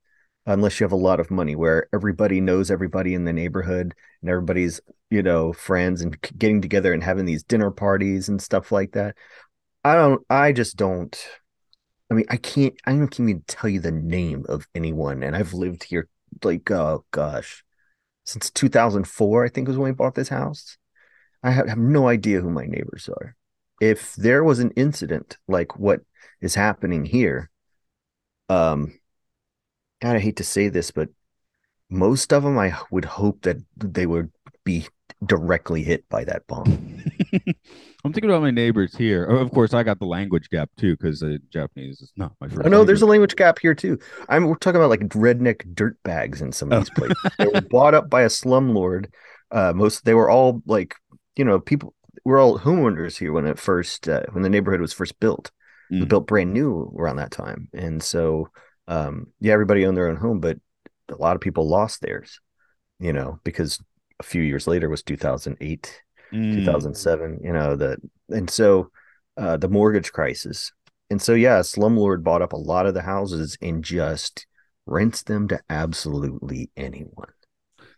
unless 0.46 0.78
you 0.78 0.84
have 0.84 0.92
a 0.92 0.96
lot 0.96 1.20
of 1.20 1.30
money 1.30 1.54
where 1.54 1.88
everybody 1.92 2.40
knows 2.40 2.70
everybody 2.70 3.14
in 3.14 3.24
the 3.24 3.32
neighborhood 3.32 3.94
and 4.20 4.30
everybody's 4.30 4.80
you 5.10 5.22
know 5.22 5.52
friends 5.52 6.00
and 6.00 6.18
getting 6.38 6.62
together 6.62 6.92
and 6.92 7.04
having 7.04 7.26
these 7.26 7.42
dinner 7.42 7.70
parties 7.70 8.28
and 8.28 8.40
stuff 8.40 8.72
like 8.72 8.92
that 8.92 9.16
i 9.84 9.94
don't 9.94 10.24
i 10.30 10.52
just 10.52 10.76
don't 10.76 11.28
i 12.10 12.14
mean 12.14 12.24
i 12.28 12.36
can't 12.36 12.74
i 12.86 12.92
don't 12.92 13.18
even 13.18 13.42
tell 13.46 13.68
you 13.68 13.80
the 13.80 13.92
name 13.92 14.44
of 14.48 14.66
anyone 14.74 15.22
and 15.22 15.36
i've 15.36 15.52
lived 15.52 15.84
here 15.84 16.08
like 16.42 16.70
oh 16.70 17.04
gosh 17.10 17.64
since 18.24 18.50
2004 18.50 19.44
i 19.44 19.48
think 19.48 19.68
was 19.68 19.76
when 19.76 19.90
we 19.90 19.94
bought 19.94 20.14
this 20.14 20.28
house. 20.28 20.76
I 21.42 21.50
have, 21.50 21.68
have 21.68 21.78
no 21.78 22.08
idea 22.08 22.40
who 22.40 22.50
my 22.50 22.66
neighbors 22.66 23.08
are. 23.08 23.36
If 23.80 24.14
there 24.14 24.42
was 24.42 24.58
an 24.58 24.72
incident 24.72 25.36
like 25.46 25.78
what 25.78 26.00
is 26.40 26.54
happening 26.54 27.04
here 27.04 27.50
um 28.48 28.98
God, 30.00 30.16
I 30.16 30.18
hate 30.18 30.36
to 30.36 30.44
say 30.44 30.68
this, 30.68 30.90
but 30.90 31.08
most 31.88 32.32
of 32.32 32.42
them, 32.42 32.58
I 32.58 32.78
would 32.90 33.04
hope 33.04 33.42
that 33.42 33.58
they 33.76 34.06
would 34.06 34.30
be 34.64 34.88
directly 35.24 35.82
hit 35.82 36.08
by 36.08 36.24
that 36.24 36.46
bomb. 36.46 37.02
I'm 38.04 38.12
thinking 38.12 38.30
about 38.30 38.42
my 38.42 38.50
neighbors 38.50 38.94
here. 38.94 39.24
Of 39.24 39.50
course, 39.50 39.74
I 39.74 39.82
got 39.82 39.98
the 39.98 40.06
language 40.06 40.48
gap 40.50 40.70
too 40.76 40.96
because 40.96 41.22
uh, 41.22 41.38
Japanese 41.50 42.00
is 42.00 42.12
not 42.16 42.32
my 42.40 42.48
first. 42.48 42.66
Oh 42.66 42.68
no, 42.68 42.84
there's 42.84 43.02
a 43.02 43.06
language 43.06 43.36
gap 43.36 43.58
here 43.58 43.74
too. 43.74 43.98
I'm 44.28 44.46
we're 44.46 44.56
talking 44.56 44.80
about 44.80 44.90
like 44.90 45.00
redneck 45.08 45.74
dirt 45.74 45.96
bags 46.02 46.42
in 46.42 46.52
some 46.52 46.70
of 46.70 46.80
these 46.80 46.90
places. 46.90 47.16
they 47.38 47.46
were 47.46 47.60
bought 47.62 47.94
up 47.94 48.10
by 48.10 48.22
a 48.22 48.28
slumlord. 48.28 49.06
Uh, 49.50 49.72
most 49.74 50.04
they 50.04 50.14
were 50.14 50.30
all 50.30 50.62
like 50.66 50.94
you 51.36 51.44
know 51.44 51.58
people. 51.58 51.94
We're 52.24 52.40
all 52.40 52.58
homeowners 52.58 53.18
here 53.18 53.32
when 53.32 53.46
it 53.46 53.58
first 53.58 54.08
uh, 54.08 54.24
when 54.32 54.42
the 54.42 54.50
neighborhood 54.50 54.80
was 54.80 54.92
first 54.92 55.18
built. 55.20 55.50
Mm. 55.92 55.96
It 55.96 56.00
was 56.00 56.08
built 56.08 56.26
brand 56.26 56.52
new 56.52 56.92
around 56.96 57.16
that 57.16 57.30
time, 57.30 57.68
and 57.72 58.02
so 58.02 58.48
um, 58.88 59.28
yeah, 59.40 59.52
everybody 59.52 59.86
owned 59.86 59.96
their 59.96 60.08
own 60.08 60.16
home, 60.16 60.40
but 60.40 60.58
a 61.08 61.16
lot 61.16 61.36
of 61.36 61.42
people 61.42 61.68
lost 61.68 62.00
theirs, 62.00 62.40
you 62.98 63.12
know, 63.12 63.40
because 63.44 63.80
a 64.20 64.22
few 64.22 64.42
years 64.42 64.66
later 64.66 64.88
was 64.88 65.02
2008, 65.02 66.02
mm. 66.32 66.54
2007, 66.54 67.40
you 67.42 67.52
know, 67.52 67.76
that 67.76 67.98
and 68.28 68.50
so 68.50 68.90
uh, 69.36 69.56
the 69.56 69.68
mortgage 69.68 70.12
crisis. 70.12 70.72
And 71.10 71.22
so, 71.22 71.34
yeah, 71.34 71.60
slumlord 71.60 72.24
bought 72.24 72.42
up 72.42 72.52
a 72.52 72.56
lot 72.56 72.86
of 72.86 72.94
the 72.94 73.02
houses 73.02 73.56
and 73.62 73.84
just 73.84 74.46
rents 74.86 75.22
them 75.22 75.48
to 75.48 75.60
absolutely 75.68 76.70
anyone. 76.76 77.28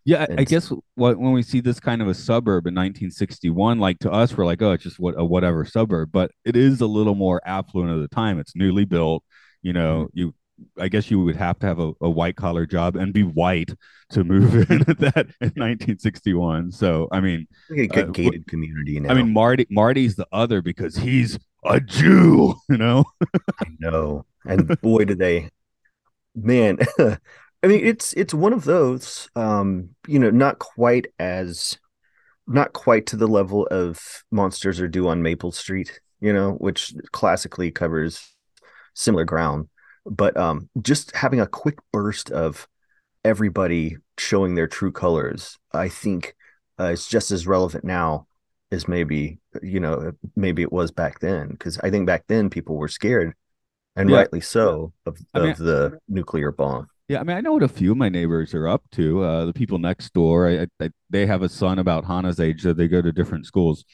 Yeah, 0.05 0.27
I, 0.31 0.41
I 0.41 0.45
guess 0.45 0.73
what 0.95 1.19
when 1.19 1.33
we 1.33 1.43
see 1.43 1.61
this 1.61 1.81
kind 1.81 2.01
of 2.01 2.09
a 2.09 2.15
suburb 2.15 2.67
in 2.67 2.75
1961, 2.75 3.79
like 3.79 3.99
to 4.01 4.11
us, 4.11 4.37
we're 4.37 4.47
like, 4.47 4.63
oh, 4.63 4.73
it's 4.73 4.85
just 4.85 4.99
what 4.99 5.15
a 5.19 5.25
whatever 5.25 5.65
suburb, 5.65 6.11
but 6.13 6.31
it 6.45 6.57
is 6.57 6.81
a 6.81 6.87
little 6.87 7.15
more 7.15 7.43
affluent 7.45 7.93
at 7.93 8.01
the 8.01 8.15
time. 8.15 8.39
It's 8.39 8.57
newly 8.57 8.85
built. 8.85 9.23
You 9.61 9.73
know, 9.73 10.05
mm-hmm. 10.05 10.19
you 10.19 10.35
I 10.79 10.89
guess 10.89 11.11
you 11.11 11.23
would 11.23 11.37
have 11.37 11.59
to 11.61 11.67
have 11.67 11.79
a, 11.79 11.93
a 12.01 12.11
white 12.11 12.37
collar 12.37 12.67
job 12.67 12.97
and 12.97 13.13
be 13.13 13.23
white 13.23 13.73
to 14.11 14.25
move 14.25 14.55
in 14.71 14.83
at 14.83 14.99
that 14.99 15.27
in 15.41 15.53
1961. 15.55 16.73
So 16.73 17.09
I 17.13 17.21
mean, 17.21 17.47
a 17.71 17.89
uh, 17.89 18.05
gated 18.07 18.47
community 18.47 19.01
now. 19.01 19.11
I 19.11 19.15
mean, 19.15 19.33
Marty 19.33 19.67
Marty's 19.71 20.17
the 20.17 20.27
other 20.33 20.63
because 20.63 20.97
he's 20.97 21.39
a 21.65 21.81
Jew, 21.81 22.55
you 22.69 22.77
know. 22.77 23.05
I 23.61 23.67
know, 23.79 24.27
and 24.45 24.81
boy, 24.81 25.05
do 25.05 25.15
they, 25.15 25.51
man. 26.35 26.79
I 27.61 27.67
mean, 27.67 27.85
it's 27.85 28.13
it's 28.13 28.33
one 28.33 28.53
of 28.53 28.65
those, 28.65 29.29
um, 29.35 29.91
you 30.07 30.19
know, 30.21 30.31
not 30.31 30.61
quite 30.61 31.09
as, 31.19 31.77
not 32.47 32.73
quite 32.73 33.07
to 33.07 33.17
the 33.17 33.27
level 33.27 33.67
of 33.71 34.01
Monsters 34.31 34.81
Are 34.81 34.87
Due 34.87 35.09
on 35.09 35.23
Maple 35.23 35.51
Street, 35.51 36.01
you 36.21 36.33
know, 36.33 36.53
which 36.53 36.95
classically 37.11 37.73
covers 37.73 38.33
similar 38.95 39.25
ground 39.25 39.69
but 40.11 40.37
um, 40.37 40.69
just 40.81 41.15
having 41.15 41.41
a 41.41 41.47
quick 41.47 41.79
burst 41.93 42.31
of 42.31 42.67
everybody 43.25 43.97
showing 44.19 44.55
their 44.55 44.69
true 44.69 44.93
colors, 44.93 45.59
I 45.73 45.89
think 45.89 46.35
uh, 46.79 46.87
it's 46.87 47.09
just 47.09 47.31
as 47.31 47.47
relevant 47.47 47.85
now 47.85 48.27
as 48.71 48.87
maybe 48.87 49.39
you 49.63 49.81
know 49.81 50.13
maybe 50.37 50.63
it 50.63 50.73
was 50.73 50.91
back 50.91 51.21
then 51.21 51.49
because 51.49 51.79
I 51.79 51.91
think 51.91 52.07
back 52.07 52.25
then 52.29 52.51
people 52.51 52.77
were 52.77 52.89
scared 52.89 53.35
and 53.97 54.11
yeah. 54.11 54.17
rightly 54.17 54.41
so 54.41 54.93
of, 55.07 55.19
of 55.35 55.43
mean, 55.43 55.55
the 55.59 55.99
nuclear 56.09 56.53
bomb. 56.53 56.89
Yeah, 57.09 57.21
I 57.21 57.25
mean, 57.25 57.37
I 57.37 57.41
know 57.41 57.55
what 57.55 57.63
a 57.63 57.69
few 57.69 57.93
of 57.93 57.97
my 57.97 58.11
neighbors 58.11 58.55
are 58.55 58.69
up 58.69 58.83
to. 58.93 59.25
Uh, 59.25 59.45
the 59.47 59.53
people 59.55 59.79
next 59.79 60.13
door, 60.13 60.47
I, 60.47 60.67
I, 60.81 60.91
they 61.09 61.25
have 61.25 61.43
a 61.43 61.49
son 61.49 61.79
about 61.79 62.05
Hannah's 62.05 62.39
age, 62.39 62.63
so 62.63 62.75
they 62.75 62.87
go 62.87 63.01
to 63.01 63.13
different 63.13 63.47
schools. 63.47 63.85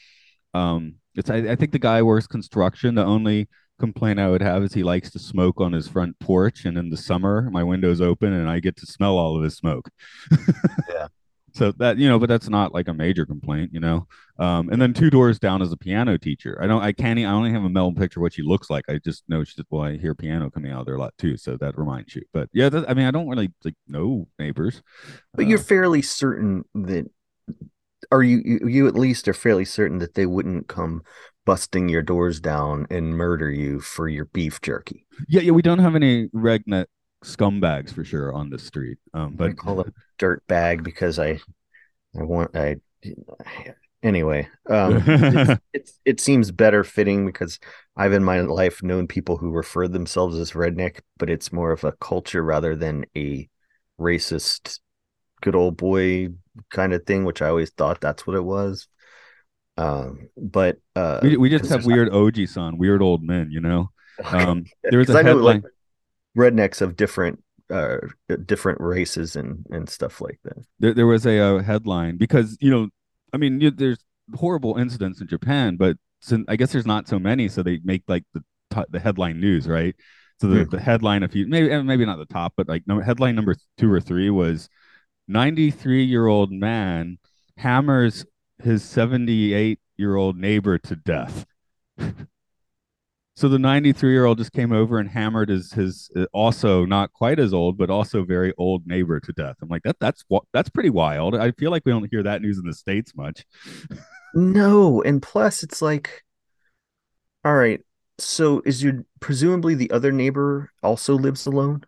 Um, 0.53 0.95
it's 1.15 1.29
I, 1.29 1.37
I 1.37 1.55
think 1.55 1.71
the 1.71 1.79
guy 1.79 2.01
works 2.01 2.27
construction. 2.27 2.95
The 2.95 3.05
only 3.05 3.47
complaint 3.79 4.19
I 4.19 4.29
would 4.29 4.41
have 4.41 4.63
is 4.63 4.73
he 4.73 4.83
likes 4.83 5.11
to 5.11 5.19
smoke 5.19 5.59
on 5.59 5.73
his 5.73 5.87
front 5.87 6.17
porch, 6.19 6.65
and 6.65 6.77
in 6.77 6.89
the 6.89 6.97
summer 6.97 7.49
my 7.51 7.63
window's 7.63 8.01
open 8.01 8.33
and 8.33 8.49
I 8.49 8.59
get 8.59 8.77
to 8.77 8.85
smell 8.85 9.17
all 9.17 9.37
of 9.37 9.43
his 9.43 9.55
smoke. 9.55 9.89
yeah. 10.89 11.07
So 11.55 11.71
that 11.77 11.97
you 11.97 12.09
know, 12.09 12.19
but 12.19 12.27
that's 12.27 12.49
not 12.49 12.73
like 12.73 12.89
a 12.89 12.93
major 12.93 13.25
complaint, 13.25 13.71
you 13.73 13.79
know. 13.79 14.07
Um, 14.37 14.67
and 14.69 14.81
then 14.81 14.93
two 14.93 15.09
doors 15.09 15.39
down 15.39 15.61
is 15.61 15.71
a 15.71 15.77
piano 15.77 16.17
teacher. 16.17 16.59
I 16.61 16.67
don't, 16.67 16.83
I 16.83 16.91
can't, 16.91 17.17
I 17.17 17.23
only 17.23 17.51
have 17.51 17.63
a 17.63 17.69
mental 17.69 17.93
picture 17.93 18.19
of 18.19 18.23
what 18.23 18.33
she 18.33 18.41
looks 18.41 18.69
like. 18.69 18.83
I 18.89 18.97
just 18.97 19.23
know 19.29 19.41
she's 19.45 19.63
well, 19.69 19.83
I 19.83 19.95
hear 19.95 20.13
piano 20.13 20.49
coming 20.49 20.73
out 20.73 20.85
there 20.85 20.95
a 20.95 20.99
lot 20.99 21.13
too, 21.17 21.37
so 21.37 21.55
that 21.55 21.77
reminds 21.77 22.13
you. 22.13 22.23
But 22.33 22.49
yeah, 22.51 22.67
that, 22.67 22.89
I 22.89 22.93
mean, 22.93 23.05
I 23.05 23.11
don't 23.11 23.29
really 23.29 23.53
like 23.63 23.75
know 23.87 24.27
neighbors. 24.37 24.83
But 25.33 25.45
uh, 25.45 25.47
you're 25.47 25.57
fairly 25.57 26.01
certain 26.01 26.65
that, 26.73 27.09
are 28.11 28.23
you, 28.23 28.41
you, 28.43 28.67
you 28.67 28.87
at 28.87 28.95
least 28.95 29.27
are 29.27 29.33
fairly 29.33 29.65
certain 29.65 29.99
that 29.99 30.13
they 30.13 30.25
wouldn't 30.25 30.67
come 30.67 31.03
busting 31.45 31.89
your 31.89 32.01
doors 32.01 32.39
down 32.39 32.87
and 32.89 33.15
murder 33.15 33.49
you 33.49 33.79
for 33.79 34.07
your 34.07 34.25
beef 34.25 34.61
jerky. 34.61 35.05
Yeah, 35.27 35.41
yeah, 35.41 35.51
we 35.51 35.61
don't 35.61 35.79
have 35.79 35.95
any 35.95 36.27
redneck 36.29 36.87
scumbags 37.23 37.93
for 37.93 38.03
sure 38.03 38.33
on 38.33 38.49
the 38.49 38.59
street. 38.59 38.97
Um, 39.13 39.35
but 39.35 39.51
I 39.51 39.53
call 39.53 39.81
it 39.81 39.93
dirt 40.17 40.45
bag 40.47 40.83
because 40.83 41.19
I, 41.19 41.39
I 42.17 42.23
want 42.23 42.55
I. 42.55 42.77
Anyway, 44.03 44.47
um, 44.69 45.03
it's, 45.07 45.61
it's, 45.73 45.99
it 46.05 46.19
seems 46.19 46.51
better 46.51 46.83
fitting 46.83 47.25
because 47.25 47.59
I've 47.95 48.13
in 48.13 48.23
my 48.23 48.41
life 48.41 48.83
known 48.83 49.07
people 49.07 49.37
who 49.37 49.49
refer 49.49 49.87
themselves 49.87 50.37
as 50.37 50.51
redneck, 50.51 50.99
but 51.17 51.29
it's 51.29 51.51
more 51.51 51.71
of 51.71 51.83
a 51.83 51.93
culture 51.93 52.43
rather 52.43 52.75
than 52.75 53.05
a 53.17 53.49
racist, 53.99 54.79
good 55.41 55.55
old 55.55 55.77
boy 55.77 56.29
kind 56.71 56.93
of 56.93 57.05
thing, 57.05 57.25
which 57.25 57.41
I 57.41 57.49
always 57.49 57.71
thought 57.71 58.01
that's 58.01 58.25
what 58.25 58.35
it 58.35 58.43
was. 58.43 58.87
Um, 59.77 60.29
but 60.37 60.77
uh, 60.95 61.19
we, 61.21 61.37
we 61.37 61.49
just 61.49 61.69
have 61.69 61.85
weird 61.85 62.09
ojisan, 62.09 62.77
weird 62.77 63.01
old 63.01 63.23
men, 63.23 63.49
you 63.51 63.61
know. 63.61 63.89
Um, 64.23 64.63
there 64.81 64.99
was 64.99 65.09
a 65.09 65.17
I 65.17 65.23
know 65.23 65.35
like 65.35 65.61
rednecks 66.37 66.81
of 66.81 66.95
different 66.95 67.43
uh 67.69 67.97
different 68.45 68.79
races 68.79 69.35
and 69.35 69.65
and 69.71 69.89
stuff 69.89 70.21
like 70.21 70.39
that. 70.45 70.63
There, 70.79 70.93
there 70.93 71.05
was 71.05 71.25
a, 71.25 71.37
a 71.37 71.61
headline 71.61 72.15
because 72.15 72.57
you 72.61 72.71
know, 72.71 72.87
I 73.33 73.37
mean, 73.37 73.59
you, 73.59 73.71
there's 73.71 73.99
horrible 74.35 74.77
incidents 74.77 75.19
in 75.19 75.27
Japan, 75.27 75.75
but 75.75 75.97
since, 76.21 76.45
I 76.47 76.55
guess 76.55 76.71
there's 76.71 76.85
not 76.85 77.09
so 77.09 77.19
many, 77.19 77.49
so 77.49 77.61
they 77.61 77.81
make 77.83 78.03
like 78.07 78.23
the 78.33 78.41
the 78.89 78.99
headline 79.01 79.41
news, 79.41 79.67
right? 79.67 79.95
So 80.39 80.47
the, 80.47 80.65
mm. 80.65 80.69
the 80.69 80.79
headline, 80.79 81.23
if 81.23 81.35
you 81.35 81.47
maybe 81.47 81.81
maybe 81.83 82.05
not 82.05 82.17
the 82.17 82.25
top, 82.25 82.53
but 82.57 82.67
like 82.67 82.87
number, 82.87 83.03
headline 83.03 83.35
number 83.35 83.55
two 83.77 83.91
or 83.91 84.01
three 84.01 84.29
was 84.29 84.69
93 85.27 86.03
year 86.03 86.27
old 86.27 86.51
man 86.51 87.17
hammers 87.57 88.25
his 88.61 88.83
78 88.83 89.79
year 89.97 90.15
old 90.15 90.37
neighbor 90.37 90.77
to 90.77 90.95
death. 90.95 91.45
so 93.35 93.49
the 93.49 93.59
93 93.59 94.11
year 94.11 94.25
old 94.25 94.37
just 94.37 94.51
came 94.51 94.71
over 94.71 94.99
and 94.99 95.09
hammered 95.09 95.49
his 95.49 95.71
his 95.71 96.09
uh, 96.15 96.25
also 96.33 96.85
not 96.85 97.11
quite 97.13 97.39
as 97.39 97.53
old 97.53 97.77
but 97.77 97.89
also 97.89 98.23
very 98.23 98.53
old 98.57 98.85
neighbor 98.85 99.19
to 99.19 99.31
death. 99.33 99.55
I'm 99.61 99.69
like 99.69 99.83
that 99.83 99.97
that's 99.99 100.23
that's 100.53 100.69
pretty 100.69 100.89
wild. 100.89 101.35
I 101.35 101.51
feel 101.51 101.71
like 101.71 101.83
we 101.85 101.91
don't 101.91 102.09
hear 102.11 102.23
that 102.23 102.41
news 102.41 102.57
in 102.57 102.65
the 102.65 102.73
states 102.73 103.13
much. 103.15 103.45
no, 104.33 105.01
and 105.01 105.21
plus 105.21 105.63
it's 105.63 105.81
like 105.81 106.23
all 107.43 107.55
right. 107.55 107.81
So 108.17 108.61
is 108.65 108.81
your 108.81 109.05
presumably 109.19 109.75
the 109.75 109.91
other 109.91 110.11
neighbor 110.11 110.71
also 110.81 111.15
lives 111.15 111.45
alone? 111.45 111.83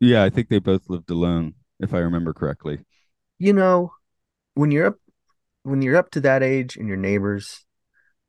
Yeah, 0.00 0.22
I 0.22 0.30
think 0.30 0.48
they 0.48 0.60
both 0.60 0.88
lived 0.88 1.10
alone 1.10 1.54
if 1.80 1.94
I 1.94 1.98
remember 1.98 2.32
correctly. 2.32 2.80
You 3.38 3.52
know, 3.52 3.92
when 4.54 4.70
you're 4.70 4.86
up 4.86 4.96
when 5.62 5.82
you're 5.82 5.96
up 5.96 6.10
to 6.12 6.20
that 6.20 6.42
age 6.42 6.76
and 6.76 6.88
your 6.88 6.96
neighbors 6.96 7.64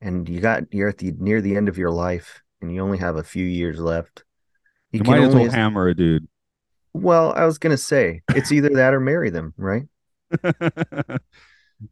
and 0.02 0.28
you 0.28 0.40
got 0.40 0.64
you're 0.72 0.90
at 0.90 0.98
the 0.98 1.14
near 1.18 1.42
the 1.42 1.56
end 1.56 1.70
of 1.70 1.78
your 1.78 1.92
life 1.92 2.42
and 2.62 2.74
you 2.74 2.82
only 2.82 2.98
have 2.98 3.16
a 3.16 3.24
few 3.24 3.46
years 3.46 3.80
left 3.80 4.24
you, 4.92 5.02
you 5.04 5.10
might 5.10 5.22
as 5.22 5.34
well 5.34 5.50
hammer 5.50 5.88
a 5.88 5.96
dude. 5.96 6.28
Well 6.94 7.34
i 7.34 7.46
was 7.46 7.58
gonna 7.58 7.78
say 7.78 8.22
it's 8.30 8.52
either 8.52 8.70
that 8.70 8.94
or 8.94 9.00
marry 9.00 9.30
them 9.30 9.54
right? 9.58 9.84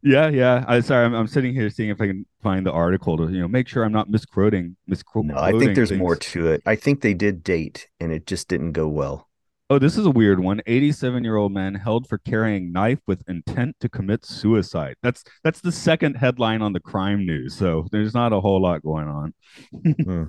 Yeah 0.02 0.28
yeah. 0.28 0.66
I 0.68 0.80
sorry 0.80 1.06
I'm, 1.06 1.14
I'm 1.14 1.26
sitting 1.26 1.54
here 1.54 1.70
seeing 1.70 1.88
if 1.88 1.98
i 1.98 2.06
can 2.06 2.26
find 2.42 2.66
the 2.66 2.72
article 2.72 3.16
to 3.16 3.30
you 3.30 3.40
know 3.40 3.48
make 3.48 3.66
sure 3.68 3.84
i'm 3.84 3.92
not 3.92 4.10
misquoting 4.10 4.76
misquoting 4.86 5.30
no 5.30 5.38
i 5.38 5.50
think 5.50 5.74
there's 5.74 5.88
things. 5.88 5.98
more 5.98 6.14
to 6.14 6.48
it. 6.48 6.62
I 6.66 6.76
think 6.76 7.00
they 7.00 7.14
did 7.14 7.42
date 7.42 7.88
and 7.98 8.12
it 8.12 8.26
just 8.26 8.48
didn't 8.48 8.72
go 8.72 8.86
well 8.86 9.27
Oh, 9.70 9.78
this 9.78 9.98
is 9.98 10.06
a 10.06 10.10
weird 10.10 10.40
one. 10.40 10.62
87 10.66 11.24
year 11.24 11.36
old 11.36 11.52
man 11.52 11.74
held 11.74 12.08
for 12.08 12.18
carrying 12.18 12.72
knife 12.72 13.00
with 13.06 13.22
intent 13.28 13.76
to 13.80 13.88
commit 13.88 14.24
suicide. 14.24 14.96
That's 15.02 15.22
that's 15.44 15.60
the 15.60 15.72
second 15.72 16.14
headline 16.16 16.62
on 16.62 16.72
the 16.72 16.80
crime 16.80 17.26
news. 17.26 17.54
So 17.54 17.86
there's 17.92 18.14
not 18.14 18.32
a 18.32 18.40
whole 18.40 18.62
lot 18.62 18.82
going 18.82 19.08
on. 19.08 19.34
Hmm. 20.04 20.24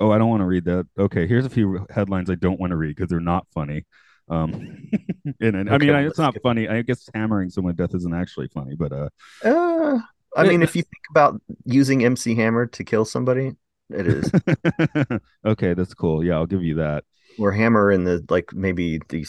Oh, 0.00 0.10
I 0.10 0.18
don't 0.18 0.28
want 0.30 0.40
to 0.42 0.46
read 0.46 0.64
that. 0.66 0.86
Okay, 0.98 1.26
here's 1.26 1.46
a 1.46 1.50
few 1.50 1.86
headlines 1.90 2.30
I 2.30 2.34
don't 2.36 2.60
want 2.60 2.72
to 2.72 2.76
read 2.76 2.96
because 2.96 3.10
they're 3.10 3.20
not 3.20 3.46
funny. 3.54 3.84
Um, 4.28 4.90
and, 5.40 5.56
and 5.56 5.70
I 5.70 5.74
Okay, 5.74 5.78
mean, 5.78 5.94
I, 5.94 6.02
let's 6.06 6.18
it's 6.18 6.18
not 6.18 6.36
funny. 6.42 6.68
I 6.68 6.82
guess 6.82 7.08
hammering 7.14 7.50
someone 7.50 7.76
to 7.76 7.82
death 7.86 7.94
isn't 7.96 8.14
actually 8.14 8.48
funny, 8.48 8.76
but 8.76 8.92
uh, 8.92 9.08
Uh, 9.44 9.98
I 10.36 10.44
mean, 10.44 10.62
if 10.62 10.74
you 10.74 10.82
think 10.82 11.02
about 11.10 11.40
using 11.64 12.04
MC 12.04 12.34
Hammer 12.34 12.66
to 12.66 12.84
kill 12.84 13.04
somebody, 13.04 13.52
it 13.90 14.06
is. 14.06 14.32
okay, 15.44 15.74
that's 15.74 15.94
cool. 15.94 16.24
Yeah, 16.24 16.34
I'll 16.34 16.46
give 16.46 16.62
you 16.62 16.76
that. 16.76 17.04
Or 17.38 17.52
hammer 17.52 17.90
in 17.90 18.04
the 18.04 18.24
like 18.28 18.52
maybe 18.52 19.00
the 19.08 19.26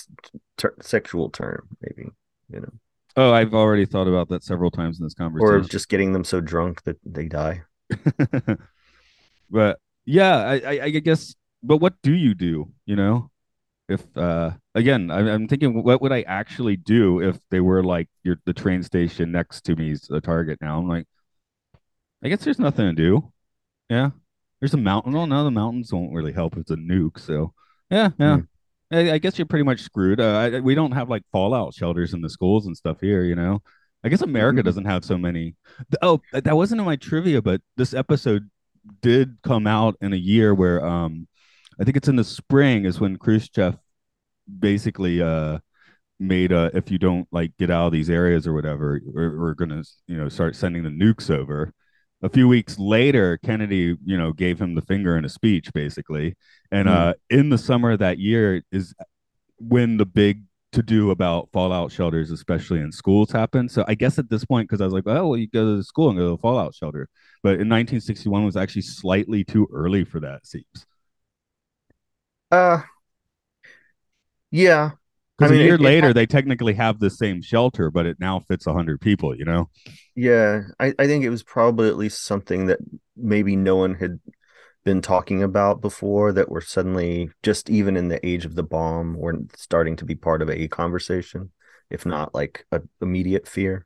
ter- 0.57 0.75
sexual 0.81 1.29
term, 1.29 1.67
maybe 1.81 2.09
you 2.51 2.59
know, 2.61 2.71
Oh, 3.17 3.31
I've 3.31 3.53
already 3.53 3.85
thought 3.85 4.07
about 4.07 4.27
that 4.29 4.43
several 4.43 4.69
times 4.71 4.99
in 4.99 5.05
this 5.05 5.13
conversation. 5.13 5.55
or 5.55 5.61
just 5.61 5.87
getting 5.89 6.11
them 6.11 6.23
so 6.25 6.41
drunk 6.41 6.83
that 6.83 6.97
they 7.05 7.27
die. 7.27 7.63
but 9.49 9.79
yeah, 10.05 10.37
I, 10.37 10.55
I, 10.59 10.81
I 10.83 10.89
guess. 10.89 11.35
But 11.63 11.77
what 11.77 11.95
do 12.03 12.13
you 12.13 12.35
do? 12.35 12.71
You 12.85 12.95
know, 12.95 13.31
if 13.89 14.03
uh, 14.17 14.51
again, 14.75 15.09
I, 15.09 15.31
I'm 15.33 15.47
thinking, 15.47 15.81
what 15.83 16.01
would 16.01 16.11
I 16.11 16.21
actually 16.23 16.75
do 16.75 17.21
if 17.21 17.39
they 17.49 17.59
were 17.59 17.83
like 17.83 18.09
your 18.23 18.37
the 18.45 18.53
train 18.53 18.83
station 18.83 19.31
next 19.31 19.61
to 19.65 19.75
me 19.75 19.91
is 19.91 20.09
a 20.11 20.21
target? 20.21 20.59
Now 20.61 20.77
I'm 20.77 20.87
like, 20.87 21.07
I 22.23 22.29
guess 22.29 22.43
there's 22.43 22.59
nothing 22.59 22.85
to 22.87 22.93
do. 22.93 23.31
Yeah, 23.89 24.11
there's 24.59 24.73
a 24.73 24.77
mountain. 24.77 25.13
Well, 25.13 25.27
no, 25.27 25.43
the 25.43 25.51
mountains 25.51 25.93
won't 25.93 26.13
really 26.13 26.33
help. 26.33 26.57
It's 26.57 26.71
a 26.71 26.75
nuke. 26.75 27.19
So 27.19 27.53
yeah, 27.89 28.09
yeah. 28.19 28.37
Hmm. 28.37 28.41
I, 28.91 29.13
I 29.13 29.17
guess 29.17 29.37
you're 29.37 29.47
pretty 29.47 29.63
much 29.63 29.81
screwed. 29.81 30.19
Uh, 30.21 30.37
I, 30.37 30.59
we 30.59 30.75
don't 30.75 30.91
have 30.91 31.09
like 31.09 31.23
fallout 31.31 31.73
shelters 31.73 32.13
in 32.13 32.21
the 32.21 32.29
schools 32.29 32.67
and 32.67 32.77
stuff 32.77 32.99
here. 33.01 33.23
You 33.23 33.35
know, 33.35 33.61
I 34.03 34.09
guess 34.09 34.21
America 34.21 34.61
Mhm. 34.61 34.65
doesn't 34.65 34.85
have 34.85 35.03
so 35.05 35.17
many. 35.17 35.55
Oh, 36.01 36.21
that 36.33 36.55
wasn't 36.55 36.81
in 36.81 36.85
my 36.85 36.95
trivia, 36.95 37.41
but 37.41 37.61
this 37.77 37.93
episode 37.93 38.49
did 39.01 39.37
come 39.43 39.65
out 39.67 39.95
in 40.01 40.13
a 40.13 40.17
year 40.17 40.53
where 40.53 40.85
um, 40.85 41.27
I 41.79 41.83
think 41.83 41.97
it's 41.97 42.07
in 42.07 42.15
the 42.15 42.23
spring 42.23 42.85
is 42.85 42.99
when 42.99 43.17
Khrushchev 43.17 43.77
basically 44.59 45.21
uh 45.21 45.59
made 46.19 46.53
uh 46.53 46.69
if 46.73 46.91
you 46.91 46.97
don't 46.99 47.27
like 47.31 47.51
get 47.57 47.71
out 47.71 47.87
of 47.87 47.93
these 47.93 48.09
areas 48.09 48.47
or 48.47 48.53
whatever 48.53 49.01
we're, 49.05 49.39
we're 49.39 49.53
gonna 49.55 49.83
you 50.07 50.17
know 50.17 50.29
start 50.29 50.55
sending 50.55 50.83
the 50.83 50.89
nukes 50.89 51.29
over 51.31 51.73
a 52.21 52.29
few 52.29 52.47
weeks 52.47 52.79
later 52.79 53.37
kennedy 53.43 53.95
you 54.05 54.17
know 54.17 54.31
gave 54.33 54.59
him 54.59 54.75
the 54.75 54.81
finger 54.81 55.17
in 55.17 55.25
a 55.25 55.29
speech 55.29 55.71
basically. 55.73 56.35
And 56.71 56.87
Hmm. 56.87 56.89
uh 56.89 57.13
in 57.29 57.49
the 57.49 57.57
summer 57.57 57.91
of 57.91 57.99
that 57.99 58.19
year 58.19 58.63
is 58.71 58.93
when 59.59 59.97
the 59.97 60.05
big 60.05 60.43
to 60.73 60.83
do 60.83 61.11
about 61.11 61.49
fallout 61.53 61.91
shelters 61.91 62.31
especially 62.31 62.79
in 62.81 62.91
schools 62.91 63.31
happened. 63.31 63.71
So 63.71 63.85
i 63.87 63.95
guess 63.95 64.19
at 64.19 64.29
this 64.29 64.45
point 64.45 64.67
because 64.69 64.81
i 64.81 64.85
was 64.85 64.93
like 64.93 65.07
oh 65.07 65.29
well 65.29 65.37
you 65.37 65.47
go 65.47 65.63
to 65.65 65.77
the 65.77 65.83
school 65.83 66.09
and 66.09 66.17
go 66.17 66.27
to 66.29 66.33
a 66.33 66.37
fallout 66.37 66.75
shelter. 66.75 67.09
But 67.43 67.59
in 67.61 67.69
1961 67.69 68.43
was 68.45 68.57
actually 68.57 68.83
slightly 68.83 69.43
too 69.43 69.67
early 69.73 70.03
for 70.03 70.19
that 70.21 70.45
seems. 70.47 70.85
Uh, 72.51 72.81
yeah, 74.51 74.91
because 75.37 75.51
I 75.51 75.55
mean, 75.55 75.61
a 75.61 75.65
year 75.65 75.75
it- 75.75 75.81
it 75.81 75.83
later 75.83 76.07
hap- 76.07 76.15
they 76.15 76.25
technically 76.25 76.73
have 76.73 76.99
the 76.99 77.09
same 77.09 77.41
shelter 77.41 77.91
but 77.91 78.05
it 78.05 78.17
now 78.19 78.39
fits 78.39 78.65
100 78.65 79.01
people 79.01 79.35
you 79.35 79.45
know 79.45 79.69
yeah. 80.15 80.61
I 80.79 80.93
I 80.97 81.07
think 81.07 81.23
it 81.23 81.29
was 81.29 81.43
probably 81.43 81.87
at 81.89 81.97
least 81.97 82.23
something 82.25 82.67
that 82.67 82.79
maybe 83.15 83.55
no 83.55 83.75
one 83.75 83.95
had 83.95 84.19
been 84.85 85.01
talking 85.01 85.43
about 85.43 85.81
before 85.81 86.31
that 86.33 86.49
were 86.49 86.61
suddenly 86.61 87.29
just 87.43 87.69
even 87.69 87.97
in 87.97 88.07
the 88.07 88.25
age 88.25 88.45
of 88.45 88.55
the 88.55 88.63
bomb 88.63 89.15
were 89.15 89.35
starting 89.55 89.95
to 89.97 90.05
be 90.05 90.15
part 90.15 90.41
of 90.41 90.49
a 90.49 90.67
conversation, 90.67 91.51
if 91.89 92.05
not 92.05 92.33
like 92.35 92.65
a 92.71 92.81
immediate 93.01 93.47
fear. 93.47 93.85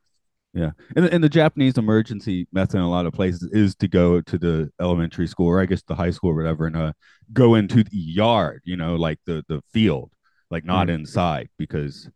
Yeah, 0.52 0.72
and 0.96 1.06
and 1.06 1.22
the 1.22 1.28
Japanese 1.28 1.78
emergency 1.78 2.48
method 2.52 2.78
in 2.78 2.82
a 2.82 2.90
lot 2.90 3.06
of 3.06 3.12
places 3.12 3.48
is 3.52 3.74
to 3.76 3.88
go 3.88 4.20
to 4.20 4.38
the 4.38 4.70
elementary 4.80 5.28
school 5.28 5.46
or 5.46 5.60
I 5.60 5.66
guess 5.66 5.82
the 5.82 5.94
high 5.94 6.10
school 6.10 6.30
or 6.30 6.34
whatever, 6.34 6.66
and 6.66 6.76
uh, 6.76 6.92
go 7.32 7.54
into 7.54 7.84
the 7.84 7.96
yard, 7.96 8.62
you 8.64 8.76
know, 8.76 8.96
like 8.96 9.20
the 9.26 9.44
the 9.48 9.62
field, 9.72 10.10
like 10.50 10.64
not 10.64 10.88
Mhm. 10.88 10.94
inside 10.94 11.48
because 11.58 12.08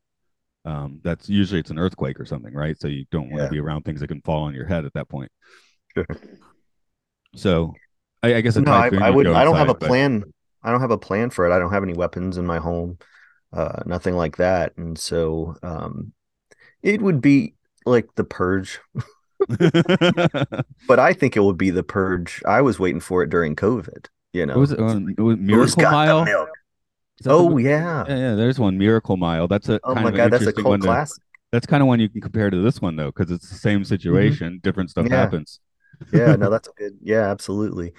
um, 0.67 1.01
that's 1.05 1.29
usually 1.29 1.61
it's 1.61 1.71
an 1.71 1.79
earthquake 1.79 2.19
or 2.19 2.25
something, 2.25 2.55
right? 2.55 2.79
So 2.81 2.89
you 2.89 3.05
don't 3.11 3.29
want 3.31 3.41
to 3.41 3.45
Yeah. 3.45 3.51
be 3.51 3.59
around 3.61 3.83
things 3.85 4.01
that 4.01 4.09
can 4.09 4.23
fall 4.23 4.45
on 4.45 4.55
your 4.55 4.65
head 4.67 4.85
at 4.87 4.95
that 4.95 5.09
point. 5.09 5.31
Sure. 5.97 6.07
So 7.37 7.75
I, 8.23 8.37
I 8.37 8.41
guess 8.43 8.55
No, 8.57 8.71
I, 8.73 8.89
I 9.01 9.11
would. 9.11 9.27
I 9.27 9.43
don't 9.45 9.57
have 9.57 9.69
a 9.69 9.75
but- 9.75 9.89
plan. 9.89 10.23
I 10.63 10.71
don't 10.71 10.81
have 10.81 10.93
a 10.93 10.99
plan 10.99 11.31
for 11.31 11.47
it. 11.47 11.53
I 11.55 11.59
don't 11.59 11.73
have 11.73 11.83
any 11.83 11.93
weapons 11.93 12.39
in 12.39 12.47
my 12.47 12.59
home, 12.59 12.99
uh, 13.53 13.83
nothing 13.87 14.15
like 14.17 14.37
that. 14.39 14.73
And 14.79 14.97
so, 14.99 15.57
um, 15.63 16.13
it 16.83 17.03
would 17.03 17.21
be 17.21 17.55
like 17.85 18.07
the 18.15 18.25
purge, 18.25 18.79
but 19.49 20.99
I 20.99 21.13
think 21.13 21.37
it 21.37 21.41
would 21.43 21.59
be 21.59 21.71
the 21.71 21.83
purge. 21.83 22.43
I 22.47 22.63
was 22.63 22.79
waiting 22.79 23.01
for 23.01 23.23
it 23.23 23.31
during 23.31 23.57
COVID. 23.57 24.07
You 24.33 24.47
know, 24.47 24.55
What 24.55 24.61
was 24.61 24.73
it? 24.73 24.81
Um, 24.81 25.15
it 25.17 25.21
was 25.21 25.37
Miracle 25.37 25.83
Mile. 25.83 26.49
Oh 27.27 27.57
yeah. 27.59 28.05
yeah, 28.09 28.17
yeah. 28.17 28.35
There's 28.35 28.59
one 28.59 28.79
Miracle 28.79 29.17
Mile. 29.17 29.49
That's 29.49 29.69
a 29.69 29.81
Oh 29.85 29.95
my 29.95 30.11
God, 30.11 30.31
that's 30.33 30.47
a 30.47 30.53
cult 30.53 30.67
one 30.67 30.81
to- 30.81 30.87
classic. 30.87 31.23
that's 31.53 31.67
kind 31.67 31.83
of 31.83 31.87
one 31.87 32.01
you 32.01 32.09
can 32.09 32.21
compare 32.21 32.51
to 32.51 32.63
this 32.63 32.81
one 32.83 32.97
though, 32.97 33.13
because 33.13 33.31
it's 33.31 33.49
the 33.49 33.57
same 33.57 33.85
situation, 33.85 34.61
different 34.63 34.91
stuff 34.91 35.05
Mm-hmm. 35.05 35.15
Yeah. 35.15 35.21
happens. 35.21 35.61
Yeah, 36.13 36.37
no, 36.37 36.51
that's 36.51 36.69
a 36.69 36.73
good. 36.77 36.99
Yeah, 37.03 37.31
absolutely. 37.31 37.93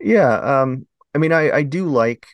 Yeah, 0.00 0.34
um, 0.62 0.86
I 1.14 1.18
mean, 1.18 1.32
I 1.32 1.50
I 1.50 1.62
do 1.62 1.86
like 1.86 2.26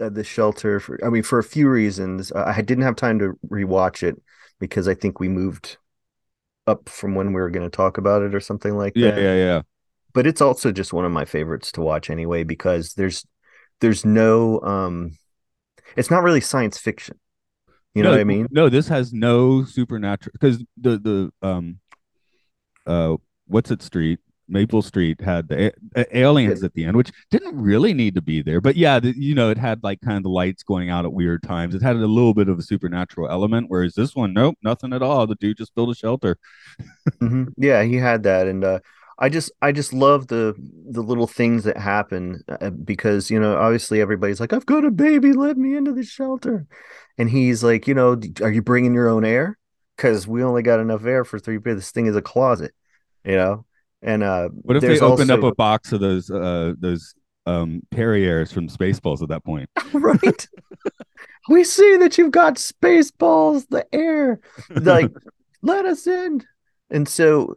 uh, 0.00 0.08
the 0.10 0.24
shelter 0.24 0.80
for. 0.80 0.98
I 1.04 1.08
mean, 1.08 1.22
for 1.22 1.38
a 1.38 1.44
few 1.44 1.68
reasons. 1.68 2.32
Uh, 2.32 2.44
I 2.56 2.62
didn't 2.62 2.84
have 2.84 2.96
time 2.96 3.18
to 3.20 3.34
rewatch 3.48 4.02
it 4.02 4.20
because 4.58 4.88
I 4.88 4.94
think 4.94 5.20
we 5.20 5.28
moved 5.28 5.76
up 6.66 6.88
from 6.88 7.14
when 7.14 7.28
we 7.28 7.40
were 7.40 7.50
going 7.50 7.68
to 7.68 7.74
talk 7.76 7.98
about 7.98 8.22
it 8.22 8.34
or 8.34 8.40
something 8.40 8.76
like 8.76 8.92
Yeah, 8.96 9.12
that. 9.12 9.20
Yeah, 9.22 9.34
yeah, 9.34 9.44
yeah. 9.44 9.62
But 10.12 10.26
it's 10.26 10.40
also 10.40 10.72
just 10.72 10.92
one 10.92 11.04
of 11.04 11.12
my 11.12 11.24
favorites 11.24 11.70
to 11.72 11.80
watch 11.82 12.10
anyway 12.10 12.42
because 12.44 12.94
there's 12.94 13.24
there's 13.80 14.04
no 14.04 14.60
um, 14.62 15.12
it's 15.96 16.10
not 16.10 16.22
really 16.22 16.40
science 16.40 16.78
fiction. 16.78 17.18
You 17.94 18.02
know 18.02 18.10
no, 18.10 18.16
what 18.16 18.20
I 18.20 18.24
mean? 18.24 18.46
No, 18.50 18.68
this 18.68 18.88
has 18.88 19.12
no 19.12 19.64
supernatural 19.64 20.32
because 20.32 20.62
the 20.76 20.98
the 20.98 21.46
um 21.46 21.78
uh 22.86 23.16
what's 23.46 23.70
it 23.70 23.82
street 23.82 24.20
Maple 24.48 24.82
Street 24.82 25.20
had 25.20 25.48
the 25.48 25.72
a- 25.94 26.18
aliens 26.18 26.62
at 26.62 26.74
the 26.74 26.84
end, 26.84 26.96
which 26.96 27.10
didn't 27.30 27.56
really 27.60 27.92
need 27.92 28.14
to 28.14 28.22
be 28.22 28.42
there. 28.42 28.60
But 28.60 28.76
yeah, 28.76 29.00
the, 29.00 29.14
you 29.16 29.34
know, 29.34 29.50
it 29.50 29.58
had 29.58 29.82
like 29.82 30.00
kind 30.00 30.16
of 30.16 30.22
the 30.22 30.28
lights 30.28 30.62
going 30.62 30.90
out 30.90 31.04
at 31.04 31.12
weird 31.12 31.42
times. 31.42 31.74
It 31.74 31.82
had 31.82 31.96
a 31.96 32.06
little 32.06 32.34
bit 32.34 32.48
of 32.48 32.58
a 32.58 32.62
supernatural 32.62 33.28
element, 33.28 33.66
whereas 33.68 33.94
this 33.94 34.14
one, 34.14 34.32
nope, 34.32 34.56
nothing 34.62 34.92
at 34.92 35.02
all. 35.02 35.26
The 35.26 35.34
dude 35.36 35.56
just 35.58 35.74
built 35.74 35.90
a 35.90 35.94
shelter. 35.94 36.38
Mhm. 37.20 37.54
Yeah, 37.56 37.82
he 37.82 37.96
had 37.96 38.22
that, 38.24 38.46
and 38.46 38.64
uh, 38.64 38.80
I 39.18 39.28
just 39.28 39.50
I 39.62 39.72
just 39.72 39.92
love 39.92 40.26
the 40.28 40.54
the 40.90 41.02
little 41.02 41.26
things 41.26 41.64
that 41.64 41.78
happen 41.78 42.42
uh, 42.48 42.70
because 42.70 43.30
you 43.30 43.40
know 43.40 43.56
obviously 43.56 44.00
everybody's 44.00 44.40
like 44.40 44.52
I've 44.52 44.66
got 44.66 44.84
a 44.84 44.90
baby, 44.90 45.32
let 45.32 45.56
me 45.56 45.74
into 45.76 45.92
the 45.92 46.02
shelter, 46.04 46.66
and 47.16 47.30
he's 47.30 47.64
like 47.64 47.86
you 47.86 47.94
know 47.94 48.20
are 48.42 48.50
you 48.50 48.62
bringing 48.62 48.92
your 48.94 49.08
own 49.08 49.24
air? 49.24 49.58
Because 49.96 50.26
we 50.28 50.42
only 50.42 50.62
got 50.62 50.80
enough 50.80 51.04
air 51.06 51.24
for 51.24 51.38
three 51.38 51.56
people. 51.58 51.76
This 51.76 51.90
thing 51.90 52.06
is 52.06 52.16
a 52.16 52.20
closet, 52.22 52.74
you 53.24 53.36
know. 53.36 53.64
And 54.02 54.22
uh, 54.22 54.50
What 54.52 54.76
if 54.76 54.82
they 54.82 55.00
opened 55.00 55.30
also- 55.30 55.46
up 55.48 55.52
a 55.52 55.54
box 55.54 55.92
of 55.92 56.00
those 56.00 56.30
uh 56.30 56.74
those 56.78 57.14
um 57.46 57.80
Perriers 57.90 58.52
from 58.52 58.68
Spaceballs 58.68 59.22
at 59.22 59.30
that 59.30 59.44
point? 59.44 59.70
right? 59.94 60.48
we 61.48 61.64
see 61.64 61.96
that 61.96 62.18
you've 62.18 62.32
got 62.32 62.56
Spaceballs 62.56 63.66
the 63.70 63.86
air, 63.94 64.40
like 64.70 65.10
let 65.62 65.86
us 65.86 66.06
in. 66.06 66.44
And 66.90 67.08
so 67.08 67.56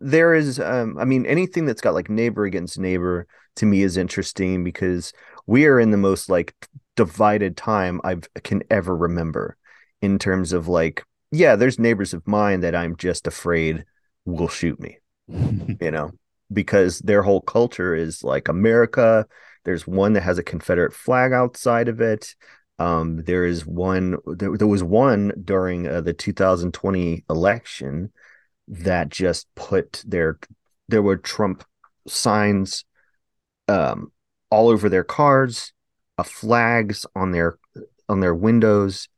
there 0.00 0.34
is, 0.34 0.58
um, 0.60 0.98
I 0.98 1.04
mean, 1.04 1.26
anything 1.26 1.66
that's 1.66 1.80
got 1.80 1.94
like 1.94 2.10
neighbor 2.10 2.44
against 2.44 2.78
neighbor 2.78 3.26
to 3.56 3.66
me 3.66 3.82
is 3.82 3.96
interesting 3.96 4.64
because 4.64 5.12
we 5.46 5.66
are 5.66 5.80
in 5.80 5.90
the 5.90 5.96
most 5.96 6.28
like 6.28 6.54
divided 6.96 7.56
time 7.56 8.00
I 8.04 8.16
can 8.42 8.62
ever 8.70 8.96
remember 8.96 9.56
in 10.02 10.18
terms 10.18 10.52
of 10.52 10.68
like, 10.68 11.04
yeah, 11.30 11.56
there's 11.56 11.78
neighbors 11.78 12.14
of 12.14 12.26
mine 12.26 12.60
that 12.60 12.74
I'm 12.74 12.96
just 12.96 13.26
afraid 13.26 13.84
will 14.24 14.48
shoot 14.48 14.78
me 14.80 14.98
you 15.28 15.90
know, 15.90 16.12
because 16.52 17.00
their 17.00 17.22
whole 17.22 17.40
culture 17.40 17.94
is 17.94 18.22
like 18.22 18.48
America. 18.48 19.26
There's 19.64 19.86
one 19.86 20.12
that 20.12 20.22
has 20.22 20.38
a 20.38 20.44
Confederate 20.44 20.92
flag 20.92 21.32
outside 21.32 21.88
of 21.88 22.00
it. 22.00 22.34
Um, 22.78 23.24
there 23.24 23.44
is 23.44 23.66
one, 23.66 24.16
there, 24.26 24.56
there 24.56 24.66
was 24.66 24.82
one 24.82 25.32
during 25.42 25.88
uh, 25.88 26.02
the 26.02 26.12
2020 26.12 27.24
election 27.28 28.12
that 28.68 29.08
just 29.08 29.46
put 29.54 30.02
their, 30.06 30.38
there 30.88 31.02
were 31.02 31.16
Trump 31.16 31.64
signs 32.06 32.84
um, 33.68 34.12
all 34.50 34.68
over 34.68 34.88
their 34.88 35.04
cars, 35.04 35.72
uh, 36.18 36.22
flags 36.22 37.06
on 37.14 37.32
their, 37.32 37.58
on 38.08 38.20
their 38.20 38.34
windows. 38.34 39.08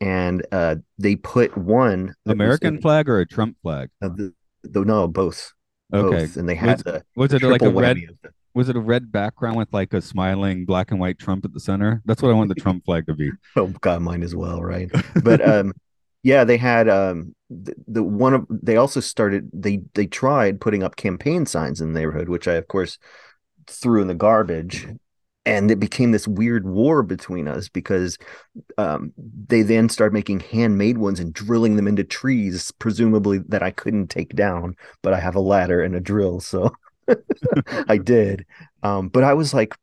And 0.00 0.44
uh, 0.52 0.76
they 0.98 1.16
put 1.16 1.56
one 1.56 2.14
that 2.26 2.32
was 2.32 2.32
American 2.34 2.80
flag 2.82 3.08
or 3.08 3.20
a 3.20 3.26
Trump 3.26 3.56
flag? 3.62 3.88
uh, 4.02 4.08
the, 4.08 4.34
the, 4.62 4.84
no, 4.84 5.08
both 5.08 5.52
Okay. 5.94 6.16
both, 6.26 6.36
and 6.36 6.48
they 6.48 6.54
had 6.56 6.68
Was- 6.78 6.82
the 6.82 7.04
Was 7.14 7.32
it 7.32 7.42
like 7.42 7.62
a 7.62 7.70
red 7.70 7.96
whammy 7.96 8.10
of 8.10 8.16
the- 8.22 8.30
was 8.54 8.68
it 8.70 8.76
a 8.76 8.80
red 8.80 9.12
background 9.12 9.56
with 9.56 9.70
like 9.72 9.92
a 9.92 10.00
smiling 10.00 10.64
black 10.64 10.90
and 10.90 10.98
white 10.98 11.18
Trump 11.18 11.44
at 11.44 11.52
the 11.52 11.60
center? 11.60 12.00
That's 12.06 12.22
what 12.22 12.30
I 12.30 12.34
want 12.34 12.48
the 12.48 12.54
Trump 12.54 12.84
flag 12.86 13.06
to 13.06 13.14
be. 13.14 13.30
Oh 13.56 13.66
God, 13.66 14.00
mine 14.02 14.22
as 14.22 14.34
well, 14.34 14.62
right? 14.62 14.90
But 15.22 15.46
um, 15.46 15.72
yeah, 16.26 16.42
they 16.42 16.56
had 16.56 16.88
um 16.88 17.34
the, 17.50 17.74
the 17.86 18.02
one 18.02 18.34
of 18.34 18.46
they 18.50 18.76
also 18.76 18.98
started 18.98 19.48
they 19.52 19.80
they 19.94 20.06
tried 20.06 20.60
putting 20.60 20.82
up 20.82 20.96
campaign 20.96 21.46
signs 21.46 21.80
in 21.80 21.92
the 21.92 22.00
neighborhood, 22.00 22.28
which 22.28 22.48
I 22.48 22.54
of 22.54 22.66
course 22.66 22.98
threw 23.68 24.02
in 24.02 24.08
the 24.08 24.14
garbage 24.14 24.88
and 25.46 25.70
it 25.70 25.80
became 25.80 26.12
this 26.12 26.28
weird 26.28 26.66
war 26.66 27.02
between 27.04 27.48
us 27.48 27.68
because 27.68 28.18
um, 28.78 29.12
they 29.48 29.62
then 29.62 29.88
started 29.88 30.14
making 30.14 30.40
handmade 30.40 30.98
ones 30.98 31.20
and 31.20 31.34
drilling 31.34 31.76
them 31.76 31.88
into 31.88 32.04
trees, 32.04 32.72
presumably 32.78 33.38
that 33.48 33.62
I 33.62 33.70
couldn't 33.72 34.08
take 34.08 34.36
down, 34.36 34.76
but 35.02 35.14
I 35.14 35.20
have 35.20 35.36
a 35.36 35.40
ladder 35.40 35.82
and 35.82 35.94
a 35.96 36.00
drill, 36.00 36.40
so 36.40 36.72
I 37.88 37.98
did. 37.98 38.46
Um, 38.82 39.08
but 39.08 39.24
I 39.24 39.34
was 39.34 39.54
like, 39.54 39.74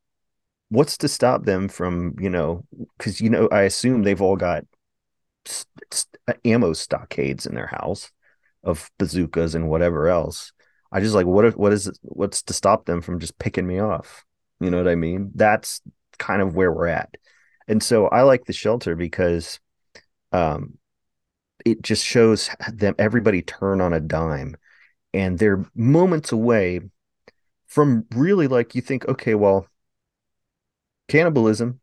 what's 0.70 0.98
to 0.98 1.08
stop 1.08 1.44
them 1.44 1.68
from, 1.68 2.14
you 2.18 2.30
know, 2.30 2.64
because 2.98 3.20
you 3.20 3.30
know, 3.30 3.48
I 3.52 3.62
assume 3.62 4.02
they've 4.02 4.22
all 4.22 4.36
got 4.36 4.64
ammo 6.44 6.72
stockades 6.72 7.46
in 7.46 7.54
their 7.54 7.66
house 7.66 8.10
of 8.62 8.90
bazookas 8.98 9.54
and 9.54 9.68
whatever 9.68 10.08
else. 10.08 10.52
I 10.90 11.00
just 11.00 11.14
like, 11.14 11.26
what? 11.26 11.56
What 11.56 11.72
is? 11.72 11.90
What's 12.02 12.42
to 12.44 12.52
stop 12.52 12.86
them 12.86 13.00
from 13.00 13.18
just 13.18 13.38
picking 13.38 13.66
me 13.66 13.80
off? 13.80 14.24
You 14.60 14.70
know 14.70 14.78
what 14.78 14.88
I 14.88 14.94
mean? 14.94 15.32
That's 15.34 15.80
kind 16.18 16.40
of 16.40 16.54
where 16.54 16.72
we're 16.72 16.86
at. 16.86 17.16
And 17.66 17.82
so 17.82 18.06
I 18.06 18.22
like 18.22 18.44
the 18.44 18.52
shelter 18.52 18.94
because 18.94 19.58
um 20.32 20.78
it 21.64 21.82
just 21.82 22.04
shows 22.04 22.50
them 22.72 22.94
everybody 22.98 23.42
turn 23.42 23.80
on 23.80 23.92
a 23.92 24.00
dime 24.00 24.56
and 25.12 25.38
they're 25.38 25.64
moments 25.74 26.32
away 26.32 26.80
from 27.66 28.04
really 28.14 28.48
like 28.48 28.74
you 28.74 28.82
think 28.82 29.06
okay 29.08 29.34
well 29.34 29.66
cannibalism 31.08 31.80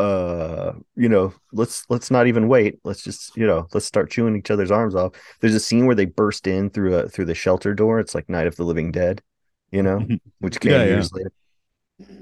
uh 0.00 0.72
you 0.96 1.08
know 1.08 1.32
let's 1.52 1.84
let's 1.90 2.10
not 2.10 2.26
even 2.26 2.48
wait 2.48 2.78
let's 2.84 3.02
just 3.02 3.36
you 3.36 3.46
know 3.46 3.66
let's 3.74 3.86
start 3.86 4.10
chewing 4.10 4.36
each 4.36 4.50
other's 4.50 4.70
arms 4.70 4.94
off 4.94 5.12
there's 5.40 5.54
a 5.54 5.60
scene 5.60 5.86
where 5.86 5.94
they 5.94 6.04
burst 6.04 6.46
in 6.46 6.70
through 6.70 6.94
a 6.94 7.08
through 7.08 7.24
the 7.24 7.34
shelter 7.34 7.74
door 7.74 8.00
it's 8.00 8.14
like 8.14 8.28
night 8.28 8.46
of 8.46 8.56
the 8.56 8.64
living 8.64 8.90
dead 8.90 9.20
you 9.70 9.82
know 9.82 10.00
which 10.38 10.60
came 10.60 10.72
yeah, 10.72 10.84
years 10.84 11.10
yeah. 11.12 11.18
later 11.18 11.32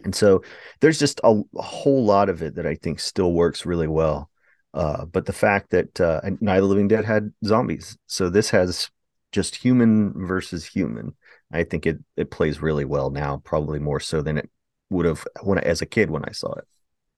and 0.04 0.14
so 0.14 0.42
there's 0.80 0.98
just 0.98 1.20
a, 1.24 1.42
a, 1.56 1.62
whole 1.62 2.04
lot 2.04 2.28
of 2.28 2.42
it 2.42 2.54
that 2.56 2.66
I 2.66 2.74
think 2.74 3.00
still 3.00 3.32
works 3.32 3.66
really 3.66 3.86
well. 3.86 4.30
Uh, 4.74 5.04
but 5.04 5.26
the 5.26 5.32
fact 5.32 5.70
that 5.70 6.00
uh, 6.00 6.20
Night 6.40 6.56
of 6.56 6.62
the 6.62 6.68
Living 6.68 6.88
Dead 6.88 7.04
had 7.04 7.32
zombies, 7.44 7.96
so 8.06 8.28
this 8.28 8.50
has 8.50 8.90
just 9.32 9.56
human 9.56 10.26
versus 10.26 10.64
human. 10.64 11.14
I 11.52 11.64
think 11.64 11.86
it 11.86 11.98
it 12.16 12.30
plays 12.30 12.60
really 12.60 12.84
well 12.84 13.10
now, 13.10 13.38
probably 13.44 13.78
more 13.78 14.00
so 14.00 14.20
than 14.20 14.38
it 14.38 14.50
would 14.90 15.06
have 15.06 15.26
when 15.42 15.58
as 15.58 15.80
a 15.80 15.86
kid 15.86 16.10
when 16.10 16.24
I 16.24 16.32
saw 16.32 16.52
it. 16.54 16.64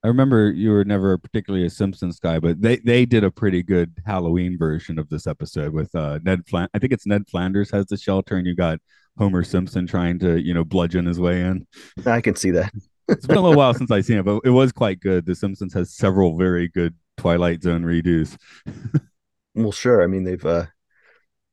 I 0.02 0.08
remember 0.08 0.50
you 0.50 0.70
were 0.70 0.84
never 0.84 1.18
particularly 1.18 1.66
a 1.66 1.70
Simpsons 1.70 2.18
guy, 2.18 2.38
but 2.38 2.62
they 2.62 2.76
they 2.76 3.04
did 3.04 3.22
a 3.22 3.30
pretty 3.30 3.62
good 3.62 3.92
Halloween 4.06 4.56
version 4.58 4.98
of 4.98 5.08
this 5.10 5.26
episode 5.26 5.72
with 5.74 5.94
uh, 5.94 6.18
Ned 6.22 6.46
Flan. 6.48 6.68
I 6.72 6.78
think 6.78 6.92
it's 6.92 7.06
Ned 7.06 7.28
Flanders 7.28 7.70
has 7.70 7.86
the 7.86 7.98
shelter, 7.98 8.36
and 8.36 8.46
you 8.46 8.54
got 8.54 8.80
Homer 9.18 9.42
Simpson 9.44 9.86
trying 9.86 10.18
to, 10.20 10.40
you 10.40 10.54
know, 10.54 10.64
bludgeon 10.64 11.04
his 11.04 11.20
way 11.20 11.42
in. 11.42 11.66
I 12.06 12.22
can 12.22 12.34
see 12.34 12.50
that. 12.52 12.72
it's 13.08 13.26
been 13.26 13.36
a 13.36 13.40
little 13.42 13.58
while 13.58 13.74
since 13.74 13.90
I've 13.90 14.06
seen 14.06 14.18
it, 14.18 14.24
but 14.24 14.40
it 14.44 14.50
was 14.50 14.72
quite 14.72 15.00
good. 15.00 15.26
The 15.26 15.34
Simpsons 15.34 15.74
has 15.74 15.92
several 15.94 16.38
very 16.38 16.68
good 16.68 16.94
Twilight 17.18 17.62
Zone 17.62 17.82
redos. 17.82 18.38
well, 19.54 19.72
sure. 19.72 20.02
I 20.02 20.06
mean, 20.06 20.24
they've 20.24 20.44
uh, 20.44 20.66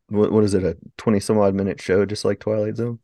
what 0.07 0.31
what 0.31 0.45
is 0.45 0.53
it, 0.53 0.63
a 0.63 0.77
twenty 0.97 1.19
some 1.19 1.37
odd 1.37 1.53
minute 1.53 1.81
show, 1.81 2.05
just 2.05 2.23
like 2.23 2.39
Twilight 2.39 2.77
Zone? 2.77 2.99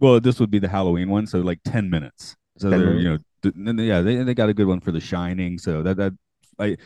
Well, 0.00 0.18
this 0.20 0.40
would 0.40 0.50
be 0.50 0.60
the 0.60 0.68
Halloween 0.68 1.10
one, 1.10 1.26
so 1.26 1.40
like 1.40 1.60
ten 1.64 1.90
minutes. 1.90 2.36
So 2.56 2.70
10 2.70 2.78
they're 2.78 2.94
minutes. 2.94 3.04
you 3.04 3.10
know, 3.10 3.18
yeah, 3.44 4.00
they 4.00 4.16
they 4.22 4.34
got 4.34 4.48
a 4.48 4.54
good 4.54 4.66
one 4.66 4.80
for 4.80 4.92
The 4.92 5.00
Shining. 5.00 5.58
So 5.58 5.82
that 5.82 5.96
that 5.96 6.12
I 6.58 6.76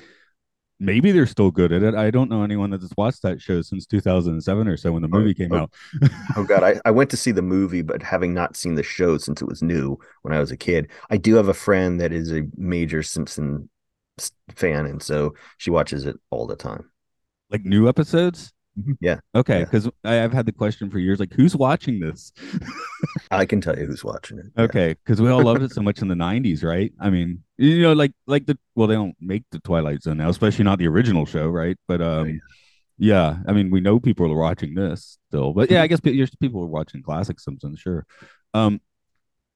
maybe 0.83 1.13
they're 1.13 1.27
still 1.27 1.51
good 1.51 1.73
at 1.73 1.83
it. 1.83 1.95
I 1.95 2.11
don't 2.11 2.29
know 2.29 2.43
anyone 2.43 2.71
that's 2.71 2.89
watched 2.97 3.23
that 3.23 3.41
show 3.41 3.63
since 3.63 3.87
2007 3.87 4.69
or 4.69 4.77
so 4.77 4.93
when 4.93 5.03
the 5.03 5.09
oh, 5.13 5.19
movie 5.19 5.33
came 5.33 5.53
oh, 5.53 5.59
out. 5.59 5.73
oh 6.37 6.45
God, 6.45 6.63
I, 6.63 6.81
I 6.85 6.91
went 6.91 7.09
to 7.11 7.17
see 7.17 7.31
the 7.31 7.41
movie, 7.41 7.83
but 7.83 8.03
having 8.03 8.35
not 8.35 8.57
seen 8.57 8.75
the 8.75 8.83
show 8.83 9.17
since 9.17 9.41
it 9.41 9.49
was 9.49 9.63
new 9.63 9.99
when 10.23 10.35
I 10.35 10.41
was 10.41 10.51
a 10.51 10.57
kid, 10.57 10.91
I 11.09 11.17
do 11.17 11.37
have 11.37 11.49
a 11.49 11.55
friend 11.55 12.01
that 12.01 12.13
is 12.13 12.33
a 12.33 12.43
major 12.57 13.03
Simpson 13.03 13.71
fan, 14.57 14.87
and 14.87 15.03
so 15.03 15.35
she 15.57 15.71
watches 15.71 16.05
it 16.05 16.17
all 16.31 16.47
the 16.47 16.57
time. 16.57 16.91
Like 17.49 17.65
new 17.65 17.89
episodes? 17.89 18.53
Mm-hmm. 18.79 18.93
Yeah. 19.01 19.21
Okay. 19.35 19.65
Because 19.65 19.89
yeah. 20.05 20.25
I've 20.25 20.33
had 20.33 20.47
the 20.47 20.53
question 20.53 20.91
for 20.91 20.99
years, 20.99 21.21
like, 21.21 21.33
who's 21.33 21.55
watching 21.55 22.01
this? 22.01 22.33
I 23.31 23.45
can 23.45 23.61
tell 23.61 23.79
you 23.79 23.87
who's 23.87 24.05
watching 24.05 24.39
it. 24.39 24.47
Okay. 24.59 24.95
Because 25.05 25.21
we 25.21 25.31
all 25.31 25.43
loved 25.43 25.63
it 25.63 25.73
so 25.73 25.83
much 25.83 26.01
in 26.01 26.09
the 26.09 26.15
'90s, 26.15 26.65
right? 26.65 26.93
I 26.99 27.11
mean, 27.11 27.43
you 27.59 27.83
know, 27.83 27.93
like 27.93 28.13
like 28.27 28.47
the 28.47 28.59
well, 28.75 28.89
they 28.89 28.95
don't 28.95 29.17
make 29.21 29.45
the 29.51 29.59
Twilight 29.61 30.03
Zone 30.03 30.19
now, 30.19 30.31
especially 30.31 30.65
not 30.65 30.79
the 30.79 30.89
original 30.89 31.27
show, 31.27 31.49
right? 31.49 31.77
But 31.87 32.01
um, 32.01 32.09
oh, 32.09 32.25
yeah. 32.25 32.39
yeah. 32.99 33.37
I 33.47 33.53
mean, 33.53 33.71
we 33.71 33.81
know 33.81 34.01
people 34.01 34.31
are 34.31 34.37
watching 34.37 34.75
this 34.75 35.19
still, 35.29 35.53
but 35.53 35.71
yeah, 35.71 35.83
I 35.83 35.87
guess 35.87 36.01
people 36.01 36.63
are 36.63 36.67
watching 36.67 37.03
classic 37.03 37.41
Simpsons, 37.41 37.81
sure. 37.81 38.07
Um, 38.55 38.81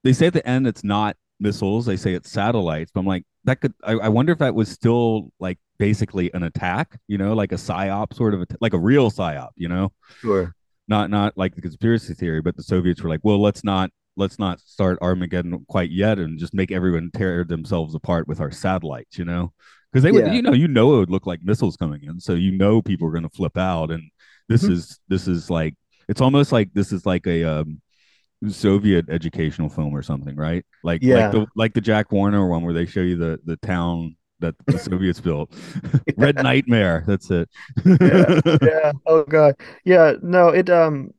they 0.03 0.13
say 0.13 0.27
at 0.27 0.33
the 0.33 0.47
end 0.47 0.67
it's 0.67 0.83
not 0.83 1.17
missiles; 1.39 1.85
they 1.85 1.97
say 1.97 2.13
it's 2.13 2.31
satellites, 2.31 2.91
but 2.93 2.99
I'm 3.01 3.07
like, 3.07 3.25
that 3.45 3.61
could. 3.61 3.73
I, 3.83 3.93
I 3.93 4.09
wonder 4.09 4.31
if 4.31 4.39
that 4.39 4.53
was 4.53 4.69
still 4.69 5.31
like 5.39 5.57
basically 5.79 6.31
an 6.33 6.43
attack, 6.43 6.99
you 7.07 7.17
know, 7.17 7.33
like 7.33 7.51
a 7.51 7.55
psyop 7.55 8.13
sort 8.13 8.33
of, 8.33 8.45
like 8.61 8.73
a 8.73 8.79
real 8.79 9.11
psyop, 9.11 9.49
you 9.55 9.67
know? 9.67 9.91
Sure. 10.19 10.53
Not 10.87 11.09
not 11.09 11.37
like 11.37 11.53
the 11.55 11.61
conspiracy 11.61 12.13
theory, 12.13 12.41
but 12.41 12.55
the 12.55 12.63
Soviets 12.63 13.01
were 13.01 13.09
like, 13.09 13.19
well, 13.23 13.41
let's 13.41 13.63
not 13.63 13.91
let's 14.15 14.39
not 14.39 14.59
start 14.61 14.97
Armageddon 15.01 15.65
quite 15.67 15.91
yet, 15.91 16.17
and 16.17 16.39
just 16.39 16.53
make 16.53 16.71
everyone 16.71 17.11
tear 17.13 17.43
themselves 17.43 17.93
apart 17.93 18.27
with 18.27 18.39
our 18.39 18.51
satellites, 18.51 19.17
you 19.17 19.25
know? 19.25 19.53
Because 19.91 20.03
they 20.03 20.11
would, 20.11 20.33
you 20.33 20.41
know, 20.41 20.53
you 20.53 20.67
know, 20.67 20.95
it 20.95 20.99
would 20.99 21.09
look 21.09 21.25
like 21.25 21.41
missiles 21.43 21.77
coming 21.77 22.03
in, 22.03 22.19
so 22.19 22.33
you 22.33 22.51
know 22.51 22.81
people 22.81 23.07
are 23.07 23.11
going 23.11 23.23
to 23.23 23.29
flip 23.29 23.57
out, 23.57 23.91
and 23.91 24.09
this 24.47 24.63
mm-hmm. 24.63 24.73
is 24.73 24.99
this 25.07 25.27
is 25.27 25.49
like 25.49 25.75
it's 26.07 26.21
almost 26.21 26.51
like 26.51 26.73
this 26.73 26.91
is 26.91 27.05
like 27.05 27.27
a 27.27 27.43
um, 27.43 27.81
Soviet 28.47 29.09
educational 29.09 29.69
film 29.69 29.95
or 29.95 30.01
something, 30.01 30.35
right? 30.35 30.65
Like 30.83 31.01
yeah. 31.01 31.29
like 31.29 31.31
the 31.31 31.47
like 31.55 31.73
the 31.73 31.81
Jack 31.81 32.11
Warner 32.11 32.47
one 32.47 32.63
where 32.63 32.73
they 32.73 32.85
show 32.85 33.01
you 33.01 33.17
the 33.17 33.39
the 33.43 33.57
town 33.57 34.15
that 34.39 34.55
the 34.65 34.77
Soviets 34.77 35.19
built. 35.19 35.53
Red 36.17 36.35
Nightmare. 36.35 37.03
That's 37.07 37.29
it. 37.31 37.49
yeah, 37.85 38.41
yeah. 38.61 38.91
Oh 39.05 39.23
god. 39.23 39.55
Yeah. 39.83 40.13
No. 40.21 40.49
It. 40.49 40.69
Um. 40.69 41.13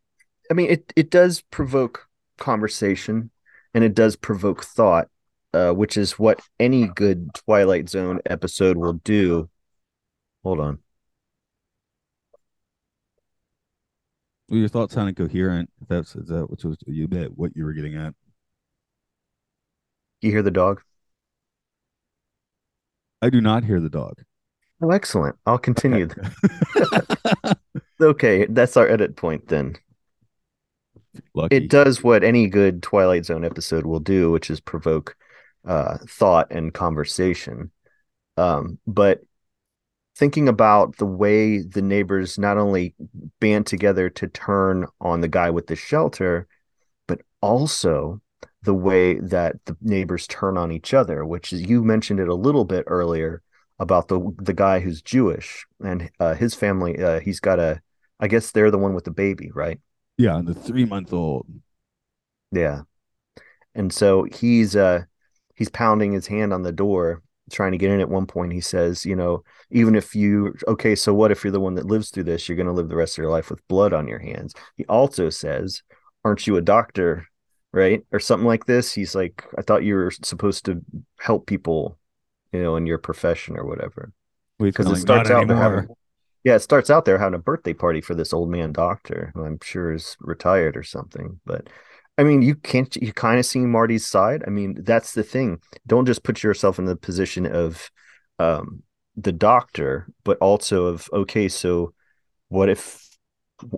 I 0.51 0.55
mean, 0.55 0.71
it. 0.71 0.93
It 0.97 1.11
does 1.11 1.43
provoke 1.51 2.07
conversation, 2.39 3.31
and 3.75 3.85
it 3.85 3.95
does 3.95 4.17
provoke 4.17 4.65
thought, 4.65 5.09
uh, 5.53 5.73
which 5.73 5.97
is 5.97 6.19
what 6.19 6.41
any 6.59 6.87
good 6.87 7.31
Twilight 7.35 7.89
Zone 7.89 8.21
episode 8.27 8.77
will 8.77 8.95
do. 8.95 9.49
Hold 10.45 10.61
on. 10.61 10.79
Well, 14.49 14.61
your 14.61 14.69
thoughts 14.69 14.95
sounded 14.95 15.17
coherent. 15.17 15.71
If 15.83 15.89
that's 15.89 16.17
is 16.17 16.29
that 16.29 16.49
what 16.49 16.65
was 16.65 16.79
you 16.87 17.07
bet 17.07 17.37
what 17.37 17.55
you 17.55 17.65
were 17.65 17.75
getting 17.75 17.97
at. 17.97 18.15
You 20.23 20.31
hear 20.31 20.43
the 20.43 20.51
dog? 20.51 20.81
I 23.21 23.31
do 23.31 23.41
not 23.41 23.65
hear 23.65 23.81
the 23.81 23.91
dog. 23.91 24.23
Oh, 24.81 24.91
excellent. 24.91 25.37
I'll 25.47 25.59
continue. 25.59 26.09
Okay, 26.77 27.55
okay 28.03 28.47
that's 28.47 28.77
our 28.77 28.89
edit 28.89 29.17
point 29.17 29.49
then. 29.49 29.77
Lucky. 31.35 31.57
It 31.57 31.69
does 31.69 32.03
what 32.03 32.23
any 32.23 32.47
good 32.47 32.83
Twilight 32.83 33.25
Zone 33.25 33.45
episode 33.45 33.87
will 33.87 34.01
do, 34.01 34.31
which 34.31 34.51
is 34.51 34.61
provoke 34.61 35.17
uh, 35.67 35.99
thought 36.09 36.53
and 36.53 36.73
conversation. 36.73 37.73
Um, 38.37 38.79
but 38.87 39.23
thinking 40.17 40.49
about 40.49 40.97
the 40.97 41.07
way 41.07 41.63
the 41.63 41.83
neighbors 41.83 42.39
not 42.39 42.59
only 42.59 42.95
band 43.41 43.67
together 43.67 44.11
to 44.11 44.29
turn 44.29 44.87
on 45.01 45.21
the 45.21 45.29
guy 45.29 45.51
with 45.51 45.67
the 45.67 45.77
shelter, 45.77 46.47
but 47.07 47.21
also 47.41 48.21
the 48.63 48.75
way 48.75 49.15
that 49.21 49.57
the 49.67 49.77
neighbors 49.81 50.27
turn 50.27 50.57
on 50.57 50.73
each 50.73 50.93
other, 50.93 51.25
which 51.25 51.53
is 51.53 51.63
you 51.63 51.83
mentioned 51.85 52.21
it 52.21 52.29
a 52.29 52.35
little 52.35 52.65
bit 52.65 52.85
earlier 52.87 53.43
about 53.79 54.09
the 54.09 54.35
the 54.39 54.55
guy 54.55 54.81
who's 54.81 55.03
Jewish 55.03 55.67
and 55.83 56.11
uh, 56.19 56.35
his 56.35 56.55
family. 56.55 57.03
Uh, 57.03 57.21
he's 57.21 57.41
got 57.41 57.59
a, 57.59 57.81
I 58.19 58.29
guess 58.29 58.51
they're 58.51 58.71
the 58.71 58.79
one 58.79 58.95
with 58.95 59.05
the 59.05 59.11
baby, 59.11 59.51
right? 59.55 59.79
Yeah, 60.17 60.37
and 60.37 60.49
the 60.49 60.55
three 60.55 60.85
month 60.85 61.13
old. 61.13 61.47
Yeah, 62.51 62.83
and 63.75 63.93
so 63.93 64.25
he's 64.25 64.77
uh 64.77 65.03
he's 65.55 65.71
pounding 65.71 66.13
his 66.13 66.27
hand 66.27 66.53
on 66.53 66.63
the 66.63 66.73
door 66.73 67.23
trying 67.51 67.73
to 67.73 67.79
get 67.79 67.91
in 67.91 68.01
at 68.01 68.09
one 68.09 68.27
point 68.27 68.53
he 68.53 68.61
says 68.61 69.07
you 69.07 69.17
know 69.17 69.43
even 69.71 69.95
if 69.95 70.15
you 70.15 70.55
okay 70.67 70.95
so 70.95 71.15
what 71.15 71.31
if 71.31 71.43
you're 71.43 71.53
the 71.53 71.61
one 71.61 71.75
that 71.75 71.87
lives 71.87 72.11
through 72.11 72.25
this 72.25 72.49
you're 72.49 72.57
going 72.57 72.67
to 72.67 72.73
live 72.73 72.89
the 72.89 72.97
rest 72.97 73.17
of 73.17 73.23
your 73.23 73.31
life 73.31 73.49
with 73.51 73.67
blood 73.69 73.93
on 73.93 74.07
your 74.07 74.19
hands 74.19 74.55
he 74.77 74.85
also 74.87 75.31
says 75.31 75.83
aren't 76.25 76.47
you 76.47 76.57
a 76.57 76.63
doctor 76.63 77.27
right 77.73 78.03
or 78.13 78.19
something 78.19 78.47
like 78.47 78.65
this 78.67 78.93
he's 78.93 79.15
like 79.15 79.45
i 79.59 79.63
thought 79.63 79.85
you 79.85 79.95
were 79.95 80.11
supposed 80.11 80.65
to 80.65 80.81
help 81.21 81.47
people 81.47 81.99
you 82.53 82.63
know 82.63 82.77
in 82.77 82.87
your 82.87 82.99
profession 82.99 83.59
or 83.59 83.67
whatever 83.67 84.13
because 84.59 84.91
it 84.91 84.97
starts 84.97 85.31
out 85.31 85.49
having, 85.49 85.87
yeah 86.45 86.55
it 86.55 86.61
starts 86.61 86.91
out 86.91 87.05
there 87.05 87.19
having 87.19 87.35
a 87.35 87.39
birthday 87.39 87.75
party 87.75 88.01
for 88.01 88.15
this 88.15 88.33
old 88.33 88.51
man 88.51 88.73
doctor 88.73 89.31
who 89.35 89.45
i'm 89.45 89.59
sure 89.63 89.93
is 89.93 90.17
retired 90.21 90.77
or 90.77 90.83
something 90.83 91.41
but 91.45 91.69
I 92.19 92.25
mean, 92.25 92.43
you 92.43 92.57
can't 92.57 92.95
you 92.97 93.13
kind 93.13 93.39
of 93.39 93.47
see 93.47 93.61
Marty's 93.61 94.05
side. 94.05 94.43
I 94.45 94.51
mean, 94.51 94.83
that's 94.83 95.15
the 95.15 95.23
thing. 95.23 95.61
Don't 95.87 96.05
just 96.05 96.25
put 96.25 96.43
yourself 96.43 96.81
in 96.81 96.85
the 96.85 96.97
position 96.97 97.47
of 97.47 97.89
um, 98.41 98.83
the 99.17 99.31
doctor, 99.31 100.09
but 100.25 100.37
also 100.39 100.87
of 100.87 101.09
okay, 101.13 101.49
so 101.49 101.95
what 102.49 102.69
if 102.69 103.07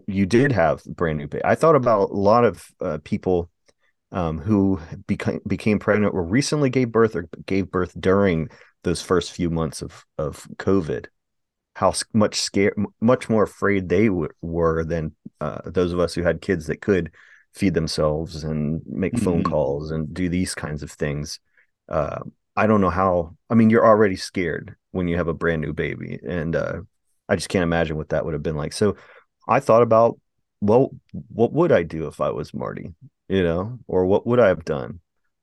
you 0.07 0.25
did 0.25 0.53
have 0.53 0.83
brand 0.85 1.19
new 1.19 1.29
baby? 1.29 1.45
I 1.45 1.55
thought 1.55 1.77
about 1.77 2.11
a 2.11 2.15
lot 2.15 2.45
of 2.45 2.67
uh, 2.81 2.99
people 3.05 3.51
um, 4.13 4.39
who 4.39 4.81
became 5.07 5.41
became 5.47 5.79
pregnant 5.79 6.15
or 6.15 6.23
recently 6.23 6.71
gave 6.71 6.93
birth 6.93 7.15
or 7.15 7.29
gave 7.47 7.71
birth 7.71 7.93
during 7.99 8.49
those 8.83 9.03
first 9.03 9.33
few 9.33 9.51
months 9.51 9.83
of 9.83 10.05
of 10.19 10.47
COVID. 10.57 11.07
How 11.77 11.95
much 12.13 12.41
scared, 12.41 12.75
much 13.01 13.29
more 13.29 13.45
afraid 13.45 13.89
they 13.89 14.07
w- 14.09 14.29
were 14.43 14.85
than 14.85 15.15
uh, 15.41 15.61
those 15.65 15.93
of 15.93 16.01
us 16.01 16.15
who 16.15 16.23
had 16.23 16.43
kids 16.43 16.67
that 16.67 16.81
could 16.81 17.13
feed 17.55 17.75
themselves 17.75 18.45
and 18.45 18.83
make 18.87 19.13
mm-hmm. 19.15 19.25
phone 19.25 19.45
calls 19.45 19.91
and 19.91 20.13
do 20.13 20.29
these 20.29 20.55
kinds 20.55 20.83
of 20.83 20.91
things. 20.91 21.39
Uh, 21.89 22.21
I 22.57 22.67
don't 22.67 22.81
know 22.81 22.91
how. 22.91 23.37
I 23.49 23.55
mean, 23.55 23.71
you're 23.71 23.87
already 23.87 24.17
scared 24.17 24.77
when 24.91 25.09
you 25.09 25.17
have 25.17 25.29
a 25.29 25.35
brand 25.35 25.63
new 25.63 25.73
baby, 25.73 26.19
and 26.27 26.57
uh, 26.57 26.81
I 27.29 27.37
just 27.37 27.49
can't 27.49 27.63
imagine 27.63 27.97
what 27.97 28.11
that 28.11 28.25
would 28.25 28.35
have 28.35 28.43
been 28.43 28.57
like. 28.57 28.73
So, 28.73 28.97
I 29.49 29.61
thought 29.61 29.83
about, 29.83 30.19
well, 30.61 30.91
what 31.29 31.53
would 31.53 31.73
I 31.73 31.85
do 31.85 32.09
if 32.09 32.21
I 32.21 32.31
was 32.31 32.53
Marty? 32.53 32.93
You 33.31 33.45
know, 33.45 33.79
or 33.87 34.07
what 34.07 34.27
would 34.27 34.41
I 34.41 34.49
have 34.49 34.65
done? 34.65 34.99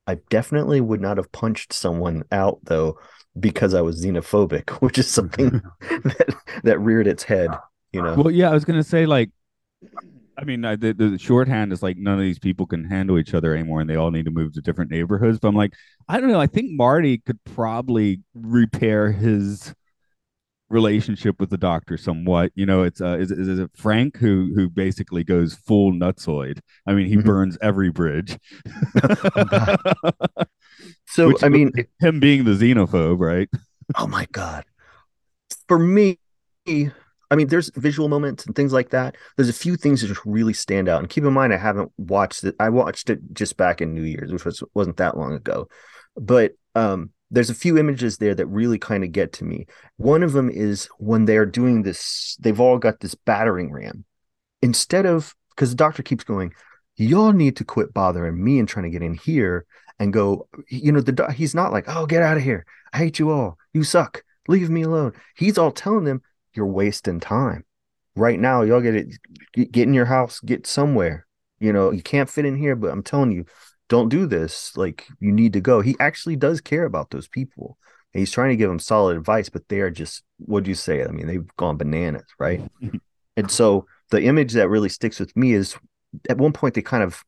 I 0.06 0.18
definitely 0.28 0.82
would 0.82 1.00
not 1.00 1.16
have 1.16 1.32
punched 1.32 1.72
someone 1.72 2.22
out 2.30 2.58
though 2.64 2.98
because 3.40 3.72
I 3.72 3.80
was 3.80 4.04
xenophobic, 4.04 4.70
which 4.82 4.98
is 4.98 5.08
something 5.08 5.62
that 5.80 6.36
that 6.64 6.78
reared 6.80 7.06
its 7.06 7.22
head. 7.22 7.50
You 7.92 8.02
know. 8.02 8.14
Well, 8.14 8.30
yeah, 8.30 8.50
I 8.50 8.52
was 8.52 8.66
gonna 8.66 8.84
say 8.84 9.06
like 9.06 9.30
I 10.36 10.44
mean, 10.44 10.60
the, 10.60 10.94
the 10.96 11.18
shorthand 11.18 11.72
is 11.72 11.82
like 11.82 11.96
none 11.96 12.14
of 12.14 12.20
these 12.20 12.38
people 12.38 12.66
can 12.66 12.84
handle 12.84 13.18
each 13.18 13.34
other 13.34 13.54
anymore, 13.54 13.80
and 13.80 13.88
they 13.88 13.96
all 13.96 14.10
need 14.10 14.26
to 14.26 14.30
move 14.30 14.52
to 14.52 14.60
different 14.60 14.90
neighborhoods. 14.90 15.38
But 15.38 15.48
I'm 15.48 15.56
like, 15.56 15.72
I 16.08 16.20
don't 16.20 16.30
know. 16.30 16.40
I 16.40 16.46
think 16.46 16.70
Marty 16.72 17.18
could 17.18 17.42
probably 17.42 18.20
repair 18.34 19.10
his 19.10 19.74
relationship 20.70 21.40
with 21.40 21.50
the 21.50 21.58
doctor 21.58 21.96
somewhat. 21.96 22.52
You 22.54 22.66
know, 22.66 22.82
it's 22.82 23.00
uh, 23.00 23.18
is, 23.18 23.30
is 23.30 23.58
it 23.58 23.70
Frank 23.74 24.16
who 24.16 24.52
who 24.54 24.68
basically 24.68 25.24
goes 25.24 25.54
full 25.54 25.92
nutsoid? 25.92 26.60
I 26.86 26.94
mean, 26.94 27.06
he 27.06 27.16
mm-hmm. 27.16 27.26
burns 27.26 27.58
every 27.62 27.90
bridge. 27.90 28.38
oh, 29.02 29.76
so 31.06 31.28
Which, 31.28 31.42
I 31.42 31.48
mean, 31.48 31.72
him 32.00 32.20
being 32.20 32.44
the 32.44 32.52
xenophobe, 32.52 33.20
right? 33.20 33.48
Oh 33.96 34.06
my 34.06 34.26
god! 34.32 34.64
For 35.66 35.78
me, 35.78 36.18
I 36.66 37.36
mean, 37.36 37.48
there's 37.48 37.70
visual 37.74 38.08
moments 38.08 38.46
and 38.46 38.54
things 38.54 38.72
like 38.72 38.90
that. 38.90 39.16
There's 39.36 39.48
a 39.48 39.54
few 39.54 39.76
things 39.76 40.00
that 40.00 40.08
just 40.08 40.24
really 40.24 40.54
stand 40.54 40.88
out. 40.88 41.00
And 41.00 41.08
keep 41.08 41.24
in 41.24 41.32
mind, 41.32 41.52
I 41.52 41.58
haven't 41.58 41.92
watched 41.98 42.44
it. 42.44 42.54
I 42.58 42.70
watched 42.70 43.10
it 43.10 43.20
just 43.32 43.56
back 43.56 43.80
in 43.80 43.94
New 43.94 44.02
Year's, 44.02 44.32
which 44.32 44.44
was 44.44 44.62
wasn't 44.74 44.96
that 44.98 45.16
long 45.16 45.34
ago. 45.34 45.68
But 46.16 46.52
um, 46.74 47.10
there's 47.30 47.50
a 47.50 47.54
few 47.54 47.76
images 47.76 48.18
there 48.18 48.34
that 48.34 48.46
really 48.46 48.78
kind 48.78 49.04
of 49.04 49.12
get 49.12 49.32
to 49.34 49.44
me. 49.44 49.66
One 49.96 50.22
of 50.22 50.32
them 50.32 50.48
is 50.48 50.88
when 50.98 51.24
they're 51.24 51.46
doing 51.46 51.82
this. 51.82 52.36
They've 52.40 52.60
all 52.60 52.78
got 52.78 53.00
this 53.00 53.14
battering 53.14 53.70
ram. 53.70 54.04
Instead 54.62 55.06
of 55.06 55.34
because 55.50 55.70
the 55.70 55.76
doctor 55.76 56.02
keeps 56.02 56.24
going, 56.24 56.52
y'all 56.96 57.32
need 57.32 57.56
to 57.56 57.64
quit 57.64 57.92
bothering 57.92 58.42
me 58.42 58.58
and 58.58 58.68
trying 58.68 58.84
to 58.84 58.90
get 58.90 59.02
in 59.02 59.14
here 59.14 59.66
and 59.98 60.12
go. 60.12 60.48
You 60.68 60.92
know, 60.92 61.00
the 61.00 61.32
he's 61.32 61.54
not 61.54 61.72
like, 61.72 61.84
oh, 61.88 62.06
get 62.06 62.22
out 62.22 62.36
of 62.36 62.42
here. 62.42 62.64
I 62.92 62.98
hate 62.98 63.18
you 63.18 63.30
all. 63.30 63.58
You 63.72 63.84
suck. 63.84 64.22
Leave 64.48 64.70
me 64.70 64.82
alone. 64.82 65.12
He's 65.36 65.58
all 65.58 65.70
telling 65.70 66.04
them 66.04 66.22
you're 66.54 66.66
wasting 66.66 67.20
time. 67.20 67.64
Right 68.16 68.40
now, 68.40 68.62
y'all 68.62 68.80
get 68.80 68.96
it, 68.96 69.18
get 69.52 69.86
in 69.86 69.94
your 69.94 70.06
house, 70.06 70.40
get 70.40 70.66
somewhere. 70.66 71.26
You 71.60 71.72
know, 71.72 71.92
you 71.92 72.02
can't 72.02 72.30
fit 72.30 72.46
in 72.46 72.56
here, 72.56 72.74
but 72.74 72.90
I'm 72.90 73.02
telling 73.02 73.32
you, 73.32 73.44
don't 73.88 74.08
do 74.08 74.26
this. 74.26 74.76
Like, 74.76 75.06
you 75.20 75.32
need 75.32 75.52
to 75.54 75.60
go. 75.60 75.80
He 75.80 75.96
actually 76.00 76.36
does 76.36 76.60
care 76.60 76.84
about 76.84 77.10
those 77.10 77.28
people. 77.28 77.78
And 78.12 78.20
he's 78.20 78.30
trying 78.30 78.50
to 78.50 78.56
give 78.56 78.68
them 78.68 78.78
solid 78.78 79.16
advice, 79.16 79.48
but 79.48 79.68
they 79.68 79.80
are 79.80 79.90
just, 79.90 80.22
what 80.38 80.64
do 80.64 80.70
you 80.70 80.74
say? 80.74 81.04
I 81.04 81.08
mean, 81.08 81.26
they've 81.26 81.56
gone 81.56 81.76
bananas, 81.76 82.26
right? 82.38 82.62
and 83.36 83.50
so 83.50 83.86
the 84.10 84.22
image 84.22 84.52
that 84.54 84.70
really 84.70 84.88
sticks 84.88 85.20
with 85.20 85.36
me 85.36 85.52
is 85.52 85.76
at 86.28 86.38
one 86.38 86.52
point 86.52 86.74
they 86.74 86.82
kind 86.82 87.02
of 87.02 87.22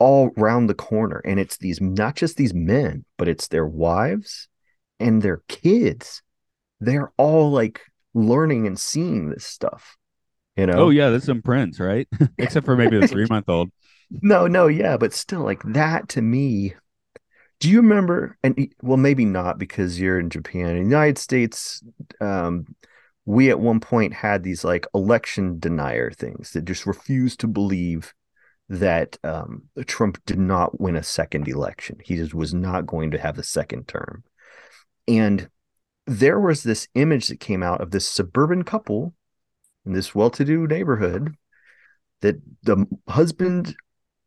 all 0.00 0.30
round 0.36 0.68
the 0.68 0.74
corner 0.74 1.22
and 1.24 1.38
it's 1.38 1.58
these 1.58 1.80
not 1.80 2.16
just 2.16 2.36
these 2.36 2.52
men 2.52 3.04
but 3.16 3.28
it's 3.28 3.46
their 3.46 3.64
wives 3.64 4.48
and 4.98 5.22
their 5.22 5.42
kids 5.46 6.22
they're 6.82 7.12
all 7.16 7.52
like 7.52 7.80
learning 8.14 8.66
and 8.66 8.78
seeing 8.78 9.30
this 9.30 9.46
stuff. 9.46 9.96
You 10.56 10.66
know? 10.66 10.74
Oh 10.74 10.90
yeah, 10.90 11.08
there's 11.08 11.24
some 11.24 11.42
prints 11.42 11.80
right? 11.80 12.08
Except 12.38 12.66
for 12.66 12.76
maybe 12.76 12.98
the 12.98 13.08
three 13.08 13.26
month 13.30 13.48
old. 13.48 13.70
No, 14.20 14.46
no, 14.46 14.66
yeah, 14.66 14.96
but 14.96 15.12
still, 15.12 15.42
like 15.42 15.62
that 15.64 16.08
to 16.10 16.22
me. 16.22 16.74
Do 17.60 17.70
you 17.70 17.80
remember? 17.80 18.36
And 18.42 18.68
well, 18.82 18.96
maybe 18.96 19.24
not 19.24 19.58
because 19.58 20.00
you're 20.00 20.18
in 20.18 20.30
Japan. 20.30 20.70
In 20.70 20.76
the 20.76 20.90
United 20.90 21.16
States, 21.16 21.82
um, 22.20 22.66
we 23.24 23.50
at 23.50 23.60
one 23.60 23.80
point 23.80 24.12
had 24.12 24.42
these 24.42 24.64
like 24.64 24.86
election 24.94 25.58
denier 25.58 26.10
things 26.10 26.52
that 26.52 26.64
just 26.64 26.86
refused 26.86 27.40
to 27.40 27.46
believe 27.46 28.12
that 28.68 29.16
um, 29.22 29.64
Trump 29.86 30.20
did 30.26 30.38
not 30.38 30.80
win 30.80 30.96
a 30.96 31.02
second 31.02 31.46
election. 31.46 31.98
He 32.02 32.16
just 32.16 32.34
was 32.34 32.52
not 32.52 32.86
going 32.86 33.12
to 33.12 33.18
have 33.18 33.38
a 33.38 33.44
second 33.44 33.86
term. 33.86 34.24
And 35.06 35.48
there 36.06 36.40
was 36.40 36.62
this 36.62 36.88
image 36.94 37.28
that 37.28 37.40
came 37.40 37.62
out 37.62 37.80
of 37.80 37.90
this 37.90 38.08
suburban 38.08 38.64
couple 38.64 39.14
in 39.86 39.92
this 39.92 40.14
well-to-do 40.14 40.66
neighborhood 40.66 41.36
that 42.22 42.36
the 42.62 42.86
husband 43.08 43.74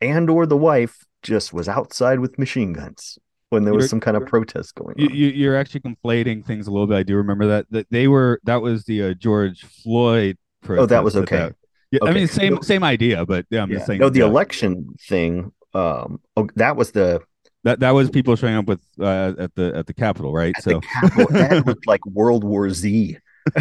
and 0.05 0.29
or 0.29 0.45
the 0.45 0.57
wife 0.57 1.05
just 1.21 1.53
was 1.53 1.67
outside 1.67 2.19
with 2.19 2.37
machine 2.37 2.73
guns 2.73 3.17
when 3.49 3.63
there 3.63 3.73
was 3.73 3.83
you're, 3.83 3.89
some 3.89 3.99
kind 3.99 4.17
of 4.17 4.25
protest 4.25 4.75
going 4.75 4.95
on. 4.99 5.15
You, 5.15 5.51
are 5.51 5.55
actually 5.55 5.81
conflating 5.81 6.45
things 6.45 6.67
a 6.67 6.71
little 6.71 6.87
bit. 6.87 6.97
I 6.97 7.03
do 7.03 7.15
remember 7.15 7.47
that 7.47 7.65
that 7.71 7.87
they 7.89 8.07
were 8.07 8.39
that 8.43 8.61
was 8.61 8.85
the 8.85 9.03
uh, 9.03 9.13
George 9.13 9.63
Floyd. 9.63 10.37
Oh, 10.67 10.85
that 10.85 11.03
was 11.03 11.15
okay. 11.15 11.37
That, 11.37 11.55
yeah, 11.91 11.99
okay. 12.01 12.11
I 12.11 12.13
mean 12.13 12.27
same 12.27 12.61
same 12.61 12.83
idea, 12.83 13.25
but 13.25 13.45
yeah, 13.49 13.61
I'm 13.61 13.69
yeah. 13.69 13.77
just 13.77 13.87
saying. 13.87 13.99
No, 13.99 14.09
the 14.09 14.19
yeah. 14.19 14.25
election 14.25 14.95
thing. 15.07 15.51
Um, 15.73 16.21
oh, 16.37 16.47
that 16.55 16.75
was 16.75 16.91
the 16.91 17.21
that 17.63 17.79
that 17.81 17.91
was 17.91 18.09
people 18.09 18.35
showing 18.35 18.55
up 18.55 18.65
with 18.65 18.81
uh, 18.99 19.33
at 19.37 19.53
the 19.55 19.73
at 19.75 19.87
the 19.87 19.93
Capitol, 19.93 20.33
right? 20.33 20.53
At 20.57 20.63
so 20.63 20.79
Capitol, 20.81 21.27
that 21.31 21.65
looked 21.65 21.87
like 21.87 22.05
World 22.05 22.43
War 22.43 22.69
Z. 22.69 23.17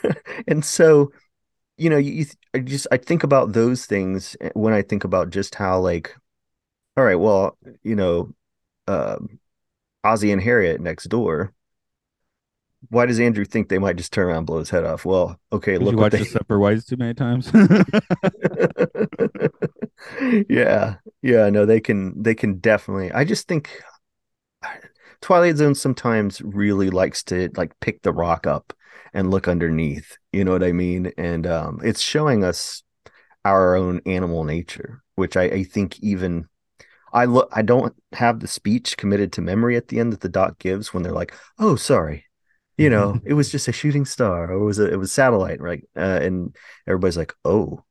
and 0.48 0.64
so, 0.64 1.12
you 1.82 1.90
know, 1.90 1.96
you 1.96 2.26
I 2.54 2.60
just 2.60 2.86
I 2.92 2.96
think 2.96 3.24
about 3.24 3.52
those 3.52 3.86
things 3.86 4.36
when 4.54 4.72
I 4.72 4.82
think 4.82 5.02
about 5.02 5.30
just 5.30 5.56
how 5.56 5.80
like, 5.80 6.14
all 6.96 7.04
right, 7.04 7.16
well, 7.16 7.58
you 7.82 7.96
know, 7.96 8.32
um, 8.86 9.40
Ozzie 10.04 10.30
and 10.30 10.40
Harriet 10.40 10.80
next 10.80 11.04
door. 11.04 11.52
Why 12.88 13.06
does 13.06 13.20
Andrew 13.20 13.44
think 13.44 13.68
they 13.68 13.78
might 13.78 13.96
just 13.96 14.12
turn 14.12 14.26
around 14.26 14.38
and 14.38 14.46
blow 14.46 14.58
his 14.58 14.70
head 14.70 14.84
off? 14.84 15.04
Well, 15.04 15.38
okay, 15.52 15.78
look. 15.78 15.92
You 15.92 15.98
watch 15.98 16.12
they... 16.12 16.18
the 16.18 16.24
Separate 16.24 16.86
too 16.86 16.96
many 16.96 17.14
times. 17.14 17.50
yeah 20.48 20.96
yeah 21.22 21.48
no 21.48 21.64
they 21.64 21.80
can 21.80 22.20
they 22.20 22.34
can 22.34 22.58
definitely 22.58 23.12
i 23.12 23.24
just 23.24 23.46
think 23.46 23.80
twilight 25.20 25.56
zone 25.56 25.74
sometimes 25.74 26.42
really 26.42 26.90
likes 26.90 27.22
to 27.22 27.48
like 27.56 27.78
pick 27.80 28.02
the 28.02 28.12
rock 28.12 28.46
up 28.46 28.72
and 29.14 29.30
look 29.30 29.48
underneath 29.48 30.16
you 30.32 30.44
know 30.44 30.52
what 30.52 30.64
i 30.64 30.72
mean 30.72 31.12
and 31.16 31.46
um 31.46 31.80
it's 31.82 32.00
showing 32.00 32.44
us 32.44 32.82
our 33.44 33.74
own 33.74 34.00
animal 34.06 34.44
nature 34.44 35.02
which 35.14 35.36
i, 35.36 35.44
I 35.44 35.64
think 35.64 36.00
even 36.00 36.48
i 37.12 37.24
look 37.24 37.48
i 37.52 37.62
don't 37.62 37.94
have 38.12 38.40
the 38.40 38.48
speech 38.48 38.96
committed 38.96 39.32
to 39.32 39.40
memory 39.40 39.76
at 39.76 39.88
the 39.88 40.00
end 40.00 40.12
that 40.12 40.20
the 40.20 40.28
doc 40.28 40.58
gives 40.58 40.92
when 40.92 41.02
they're 41.02 41.12
like 41.12 41.34
oh 41.58 41.76
sorry 41.76 42.24
you 42.76 42.88
know 42.88 43.20
it 43.24 43.34
was 43.34 43.50
just 43.50 43.68
a 43.68 43.72
shooting 43.72 44.04
star 44.04 44.50
or 44.50 44.54
it 44.54 44.64
was 44.64 44.78
a, 44.78 44.92
it 44.92 44.96
was 44.96 45.12
satellite 45.12 45.60
right 45.60 45.84
uh, 45.96 46.20
and 46.22 46.56
everybody's 46.86 47.16
like 47.16 47.34
oh 47.44 47.84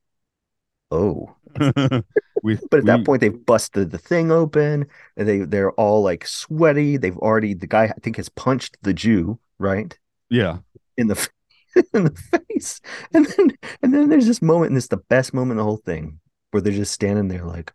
oh. 0.92 1.34
we, 2.42 2.56
but 2.70 2.78
at 2.78 2.84
we, 2.84 2.86
that 2.86 3.04
point, 3.04 3.20
they've 3.20 3.46
busted 3.46 3.90
the 3.90 3.98
thing 3.98 4.30
open, 4.30 4.86
and 5.16 5.28
they 5.28 5.38
they're 5.38 5.72
all 5.72 6.02
like 6.02 6.26
sweaty. 6.26 6.96
They've 6.96 7.16
already 7.16 7.54
the 7.54 7.66
guy 7.66 7.84
I 7.84 8.00
think 8.02 8.16
has 8.16 8.28
punched 8.28 8.76
the 8.82 8.94
Jew, 8.94 9.38
right? 9.58 9.98
Yeah, 10.30 10.58
in 10.96 11.08
the 11.08 11.28
in 11.94 12.04
the 12.04 12.40
face, 12.48 12.80
and 13.12 13.26
then 13.26 13.56
and 13.82 13.94
then 13.94 14.08
there's 14.08 14.26
this 14.26 14.42
moment, 14.42 14.70
and 14.70 14.76
it's 14.76 14.88
the 14.88 14.98
best 15.08 15.34
moment 15.34 15.52
in 15.52 15.56
the 15.58 15.64
whole 15.64 15.78
thing, 15.78 16.20
where 16.50 16.60
they're 16.60 16.72
just 16.72 16.92
standing 16.92 17.28
there 17.28 17.44
like, 17.44 17.72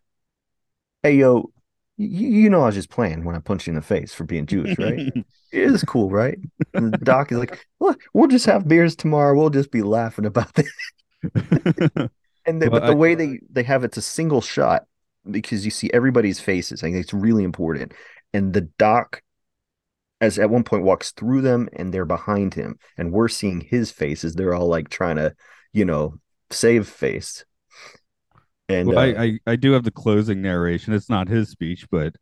"Hey, 1.02 1.16
yo." 1.16 1.50
You, 2.00 2.28
you 2.28 2.48
know 2.48 2.62
I 2.62 2.66
was 2.66 2.76
just 2.76 2.90
playing 2.90 3.24
when 3.24 3.34
I 3.34 3.40
punched 3.40 3.66
you 3.66 3.72
in 3.72 3.74
the 3.74 3.82
face 3.82 4.14
for 4.14 4.22
being 4.22 4.46
Jewish, 4.46 4.78
right? 4.78 5.00
it 5.16 5.24
is 5.52 5.82
cool, 5.82 6.10
right? 6.10 6.38
And 6.72 6.94
the 6.94 6.98
doc 6.98 7.32
is 7.32 7.38
like, 7.38 7.66
well, 7.80 7.96
we'll 8.14 8.28
just 8.28 8.46
have 8.46 8.68
beers 8.68 8.94
tomorrow. 8.94 9.36
We'll 9.36 9.50
just 9.50 9.72
be 9.72 9.82
laughing 9.82 10.24
about 10.24 10.54
this. 10.54 10.70
And 12.48 12.62
the, 12.62 12.70
well, 12.70 12.80
but 12.80 12.86
the 12.86 12.92
I, 12.92 12.96
way 12.96 13.14
they 13.14 13.40
they 13.50 13.62
have 13.64 13.84
it's 13.84 13.98
a 13.98 14.02
single 14.02 14.40
shot 14.40 14.86
because 15.30 15.66
you 15.66 15.70
see 15.70 15.90
everybody's 15.92 16.40
faces. 16.40 16.82
I 16.82 16.86
think 16.86 16.96
it's 16.96 17.12
really 17.12 17.44
important. 17.44 17.92
And 18.32 18.54
the 18.54 18.62
doc, 18.78 19.22
as 20.20 20.38
at 20.38 20.50
one 20.50 20.64
point 20.64 20.82
walks 20.82 21.12
through 21.12 21.42
them, 21.42 21.68
and 21.72 21.92
they're 21.92 22.04
behind 22.04 22.54
him, 22.54 22.78
and 22.96 23.12
we're 23.12 23.28
seeing 23.28 23.60
his 23.60 23.90
faces. 23.90 24.34
They're 24.34 24.54
all 24.54 24.68
like 24.68 24.88
trying 24.88 25.16
to, 25.16 25.34
you 25.72 25.84
know, 25.84 26.18
save 26.50 26.88
face. 26.88 27.44
And 28.68 28.88
well, 28.88 28.98
uh, 28.98 29.02
I, 29.02 29.22
I 29.22 29.38
I 29.46 29.56
do 29.56 29.72
have 29.72 29.84
the 29.84 29.90
closing 29.90 30.42
narration. 30.42 30.92
It's 30.92 31.08
not 31.08 31.28
his 31.28 31.48
speech, 31.50 31.86
but 31.90 32.14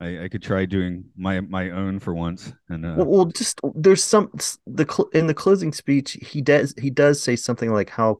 I, 0.00 0.24
I 0.24 0.28
could 0.28 0.42
try 0.42 0.64
doing 0.64 1.04
my 1.16 1.40
my 1.40 1.70
own 1.70 2.00
for 2.00 2.14
once. 2.14 2.52
And 2.68 2.84
uh, 2.84 2.94
well, 2.96 3.06
well, 3.06 3.24
just 3.26 3.60
there's 3.74 4.02
some 4.02 4.30
the 4.66 4.86
cl- 4.90 5.08
in 5.12 5.28
the 5.28 5.34
closing 5.34 5.72
speech 5.72 6.18
he 6.20 6.40
does 6.40 6.74
he 6.80 6.90
does 6.90 7.22
say 7.22 7.36
something 7.36 7.72
like 7.72 7.90
how 7.90 8.18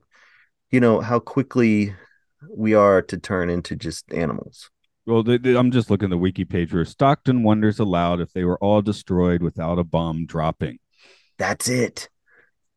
you 0.71 0.79
know 0.79 1.01
how 1.01 1.19
quickly 1.19 1.95
we 2.49 2.75
are 2.75 3.03
to 3.03 3.19
turn 3.19 3.51
into 3.51 3.75
just 3.75 4.13
animals. 4.13 4.71
Well, 5.07 5.23
the, 5.23 5.39
the- 5.39 5.59
I'm 5.59 5.71
just 5.71 5.91
looking 5.91 6.07
at 6.07 6.11
the 6.11 6.19
wiki 6.19 6.45
page 6.45 6.73
where 6.73 6.85
Stockton 6.85 7.43
wonders 7.43 7.79
aloud 7.79 8.21
if 8.21 8.33
they 8.33 8.45
were 8.45 8.59
all 8.59 8.83
destroyed 8.83 9.43
without 9.43 9.79
a 9.79 9.85
bomb 9.85 10.27
dropping. 10.27 10.79
That's 11.39 11.69
it. 11.69 12.09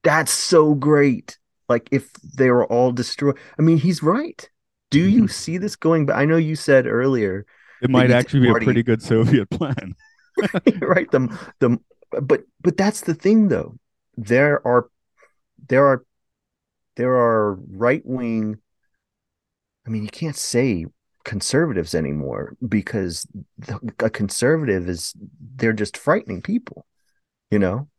That's 0.03 0.31
so 0.31 0.73
great. 0.73 1.37
Like 1.67 1.89
if 1.91 2.11
they 2.13 2.49
were 2.51 2.65
all 2.65 2.91
destroyed. 2.91 3.37
I 3.57 3.61
mean, 3.61 3.77
he's 3.77 4.03
right. 4.03 4.49
Do 4.91 4.99
you 4.99 5.23
mm-hmm. 5.23 5.27
see 5.27 5.57
this 5.57 5.75
going 5.75 6.05
But 6.05 6.15
I 6.15 6.25
know 6.25 6.37
you 6.37 6.55
said 6.55 6.85
earlier, 6.85 7.45
It 7.81 7.89
might 7.89 8.11
actually 8.11 8.41
be 8.41 8.49
a 8.49 8.53
pretty 8.53 8.83
good 8.83 9.01
Soviet 9.01 9.49
plan. 9.49 9.95
right? 10.81 11.09
The 11.11 11.37
the 11.59 11.79
but 12.21 12.43
but 12.61 12.77
that's 12.77 13.01
the 13.01 13.13
thing 13.13 13.47
though. 13.47 13.77
There 14.17 14.65
are 14.65 14.89
there 15.67 15.85
are 15.85 16.05
there 16.95 17.13
are 17.13 17.55
right 17.55 18.05
wing. 18.05 18.57
I 19.85 19.89
mean, 19.89 20.03
you 20.03 20.09
can't 20.09 20.35
say 20.35 20.85
conservatives 21.25 21.93
anymore 21.93 22.55
because 22.67 23.27
the, 23.57 23.79
a 23.99 24.09
conservative 24.09 24.87
is 24.87 25.13
they're 25.55 25.73
just 25.73 25.97
frightening 25.97 26.41
people. 26.41 26.85
You 27.51 27.59
know, 27.59 27.89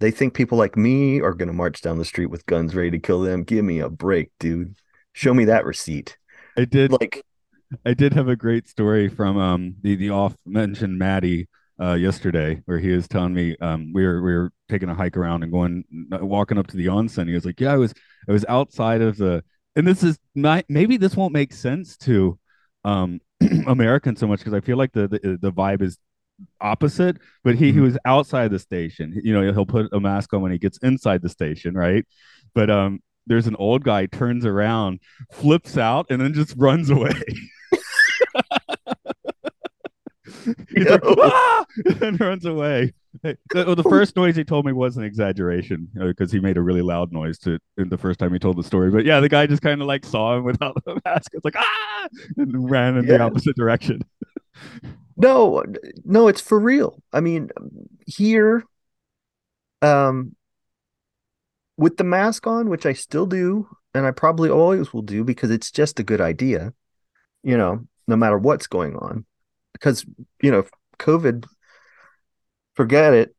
they 0.00 0.10
think 0.10 0.34
people 0.34 0.56
like 0.58 0.76
me 0.76 1.20
are 1.20 1.34
going 1.34 1.48
to 1.48 1.52
march 1.52 1.82
down 1.82 1.98
the 1.98 2.04
street 2.04 2.26
with 2.26 2.46
guns 2.46 2.74
ready 2.74 2.90
to 2.92 2.98
kill 2.98 3.20
them. 3.20 3.44
Give 3.44 3.64
me 3.64 3.80
a 3.80 3.90
break, 3.90 4.30
dude. 4.40 4.74
Show 5.12 5.34
me 5.34 5.44
that 5.46 5.64
receipt. 5.66 6.16
I 6.56 6.64
did 6.64 6.90
Like, 6.90 7.22
I 7.84 7.94
did 7.94 8.12
have 8.14 8.28
a 8.28 8.36
great 8.36 8.68
story 8.68 9.08
from 9.08 9.38
um 9.38 9.76
the 9.82 9.96
the 9.96 10.10
off 10.10 10.36
mentioned 10.46 10.98
Maddie 10.98 11.48
uh 11.80 11.94
yesterday 11.94 12.60
where 12.66 12.78
he 12.78 12.90
was 12.90 13.08
telling 13.08 13.34
me 13.34 13.56
um 13.60 13.92
we 13.92 14.04
were 14.04 14.22
we 14.22 14.32
were 14.34 14.52
taking 14.68 14.88
a 14.88 14.94
hike 14.94 15.16
around 15.16 15.42
and 15.42 15.52
going 15.52 15.84
walking 16.10 16.58
up 16.58 16.66
to 16.68 16.76
the 16.76 16.86
onsen. 16.86 17.28
He 17.28 17.34
was 17.34 17.44
like, 17.44 17.60
"Yeah, 17.60 17.72
I 17.72 17.76
was 17.76 17.94
I 18.28 18.32
was 18.32 18.44
outside 18.48 19.00
of 19.02 19.16
the 19.16 19.42
and 19.76 19.86
this 19.86 20.02
is 20.02 20.18
not 20.34 20.64
maybe 20.68 20.96
this 20.96 21.16
won't 21.16 21.32
make 21.32 21.52
sense 21.52 21.96
to 21.98 22.38
um 22.84 23.20
American 23.66 24.16
so 24.16 24.26
much 24.26 24.40
because 24.40 24.54
I 24.54 24.60
feel 24.60 24.76
like 24.76 24.92
the, 24.92 25.08
the 25.08 25.38
the 25.40 25.52
vibe 25.52 25.82
is 25.82 25.98
opposite, 26.60 27.18
but 27.44 27.56
he 27.56 27.72
he 27.72 27.78
Mhm. 27.78 27.82
was 27.82 27.98
outside 28.04 28.50
the 28.50 28.58
station. 28.58 29.20
You 29.24 29.32
know, 29.34 29.52
he'll 29.52 29.66
put 29.66 29.88
a 29.92 30.00
mask 30.00 30.32
on 30.34 30.42
when 30.42 30.52
he 30.52 30.58
gets 30.58 30.78
inside 30.78 31.22
the 31.22 31.28
station, 31.28 31.74
right? 31.74 32.04
But 32.54 32.70
um 32.70 33.00
there's 33.26 33.46
an 33.46 33.56
old 33.56 33.84
guy 33.84 34.06
turns 34.06 34.44
around, 34.46 35.00
flips 35.32 35.78
out, 35.78 36.06
and 36.10 36.20
then 36.20 36.34
just 36.34 36.54
runs 36.58 36.90
away. 36.90 37.12
He's 40.74 40.88
like, 40.88 41.02
ah! 41.04 41.64
and 42.00 42.20
runs 42.20 42.44
away. 42.44 42.92
The, 43.22 43.36
well, 43.54 43.76
the 43.76 43.82
first 43.82 44.16
noise 44.16 44.36
he 44.36 44.44
told 44.44 44.64
me 44.64 44.72
was 44.72 44.96
an 44.96 45.04
exaggeration 45.04 45.88
because 45.94 46.32
he 46.32 46.40
made 46.40 46.56
a 46.56 46.62
really 46.62 46.80
loud 46.80 47.12
noise 47.12 47.38
to 47.40 47.58
the 47.76 47.98
first 47.98 48.18
time 48.18 48.32
he 48.32 48.38
told 48.38 48.56
the 48.56 48.62
story. 48.62 48.90
But 48.90 49.04
yeah, 49.04 49.20
the 49.20 49.28
guy 49.28 49.46
just 49.46 49.62
kind 49.62 49.80
of 49.82 49.86
like 49.86 50.06
saw 50.06 50.36
him 50.36 50.44
without 50.44 50.82
the 50.86 50.98
mask. 51.04 51.30
It's 51.34 51.44
like 51.44 51.56
ah, 51.56 52.08
and 52.38 52.70
ran 52.70 52.96
in 52.96 53.06
the 53.06 53.20
opposite 53.20 53.54
direction. 53.56 54.00
No, 55.16 55.62
no, 56.04 56.28
it's 56.28 56.40
for 56.40 56.58
real. 56.58 57.02
I 57.12 57.20
mean, 57.20 57.50
here, 58.06 58.64
um, 59.82 60.34
with 61.76 61.96
the 61.96 62.04
mask 62.04 62.46
on, 62.46 62.68
which 62.68 62.86
I 62.86 62.92
still 62.92 63.26
do, 63.26 63.68
and 63.94 64.06
I 64.06 64.10
probably 64.10 64.48
always 64.48 64.92
will 64.92 65.02
do 65.02 65.24
because 65.24 65.50
it's 65.50 65.70
just 65.70 66.00
a 66.00 66.04
good 66.04 66.20
idea, 66.20 66.72
you 67.42 67.56
know, 67.56 67.86
no 68.08 68.16
matter 68.16 68.38
what's 68.38 68.66
going 68.66 68.96
on. 68.96 69.26
Because, 69.74 70.06
you 70.42 70.50
know, 70.50 70.64
COVID, 70.98 71.46
forget 72.74 73.14
it. 73.14 73.34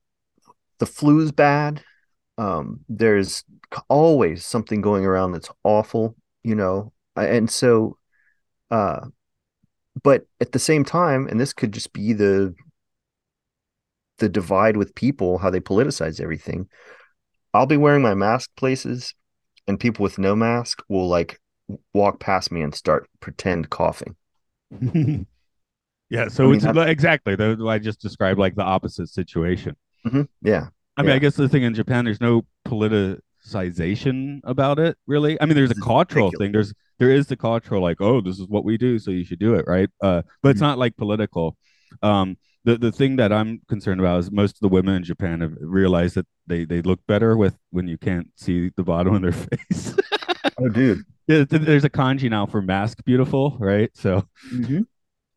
The 0.80 0.86
flu's 0.86 1.32
bad. 1.32 1.84
Um, 2.38 2.82
there's 2.90 3.44
always 3.90 4.46
something 4.46 4.82
going 4.82 5.06
around 5.06 5.34
that's 5.34 5.50
awful, 5.64 6.16
you 6.44 6.56
know, 6.56 6.92
and 7.16 7.50
so, 7.50 7.98
uh, 8.72 9.02
but 10.02 10.26
at 10.42 10.52
the 10.52 10.60
same 10.60 10.84
time, 10.84 11.28
and 11.28 11.40
this 11.40 11.54
could 11.54 11.72
just 11.72 11.94
be 11.94 12.14
the 12.14 12.56
the 14.18 14.30
divide 14.30 14.78
with 14.78 14.96
people, 14.96 15.38
how 15.38 15.50
they 15.50 15.60
politicize 15.60 16.22
everything. 16.22 16.68
I'll 17.54 17.66
be 17.66 17.78
wearing 17.78 18.02
my 18.02 18.14
mask 18.14 18.50
places, 18.56 19.14
and 19.68 19.80
people 19.80 20.04
with 20.04 20.18
no 20.18 20.36
mask 20.36 20.82
will 20.90 21.08
like 21.08 21.40
walk 21.94 22.20
past 22.20 22.52
me 22.52 22.62
and 22.62 22.74
start 22.74 23.08
pretend 23.20 23.70
coughing. 23.70 24.16
yeah, 26.16 26.28
so 26.30 26.44
I 26.44 26.48
mean, 26.48 26.56
it's 26.64 26.66
exactly 26.92 27.36
the 27.36 27.58
I 27.68 27.80
just 27.80 28.00
described 28.00 28.40
like 28.40 28.56
the 28.56 28.64
opposite 28.64 29.10
situation. 29.10 29.76
Yeah, 30.42 30.68
I 30.96 31.02
mean, 31.02 31.10
Yeah. 31.10 31.16
I 31.16 31.20
guess 31.20 31.36
the 31.36 31.50
thing 31.50 31.64
in 31.64 31.74
Japan, 31.74 32.06
there's 32.06 32.22
no 32.22 32.46
politicization 32.68 34.40
about 34.44 34.80
it, 34.80 34.98
really. 35.08 35.40
I 35.42 35.46
mean, 35.46 35.56
there's 35.56 35.72
a 35.72 35.76
cultural 35.82 36.32
thing. 36.38 36.52
There's 36.52 36.74
there 37.00 37.12
is 37.12 37.28
the 37.28 37.36
cultural, 37.36 37.82
like, 37.82 37.98
oh, 38.02 38.22
this 38.22 38.40
is 38.40 38.48
what 38.48 38.64
we 38.64 38.78
do, 38.78 39.00
so 39.00 39.12
you 39.12 39.26
should 39.26 39.40
do 39.40 39.56
it, 39.56 39.66
right? 39.68 39.90
Uh, 40.02 40.22
but 40.42 40.50
it's 40.50 40.60
Mhm. 40.60 40.70
not 40.70 40.78
like 40.78 40.96
political. 40.98 41.58
Um, 42.02 42.38
the 42.64 42.78
the 42.78 42.92
thing 42.92 43.16
that 43.18 43.34
I'm 43.34 43.62
concerned 43.68 44.00
about 44.00 44.20
is 44.20 44.32
most 44.32 44.56
of 44.58 44.60
the 44.62 44.70
women 44.70 44.96
in 44.96 45.04
Japan 45.04 45.42
have 45.42 45.54
realized 45.60 46.16
that 46.16 46.28
they 46.48 46.66
they 46.66 46.82
look 46.82 47.00
better 47.08 47.36
with 47.36 47.58
when 47.72 47.88
you 47.88 47.98
can't 47.98 48.28
see 48.38 48.70
the 48.78 48.84
bottom 48.84 49.16
of 49.16 49.22
their 49.22 49.32
face. 49.50 49.96
Oh, 50.58 50.70
dude. 50.70 51.04
yeah, 51.28 51.44
there's 51.50 51.84
a 51.84 51.90
kanji 51.90 52.30
now 52.30 52.46
for 52.46 52.62
mask 52.62 53.04
beautiful, 53.06 53.58
right? 53.60 53.90
So 53.96 54.28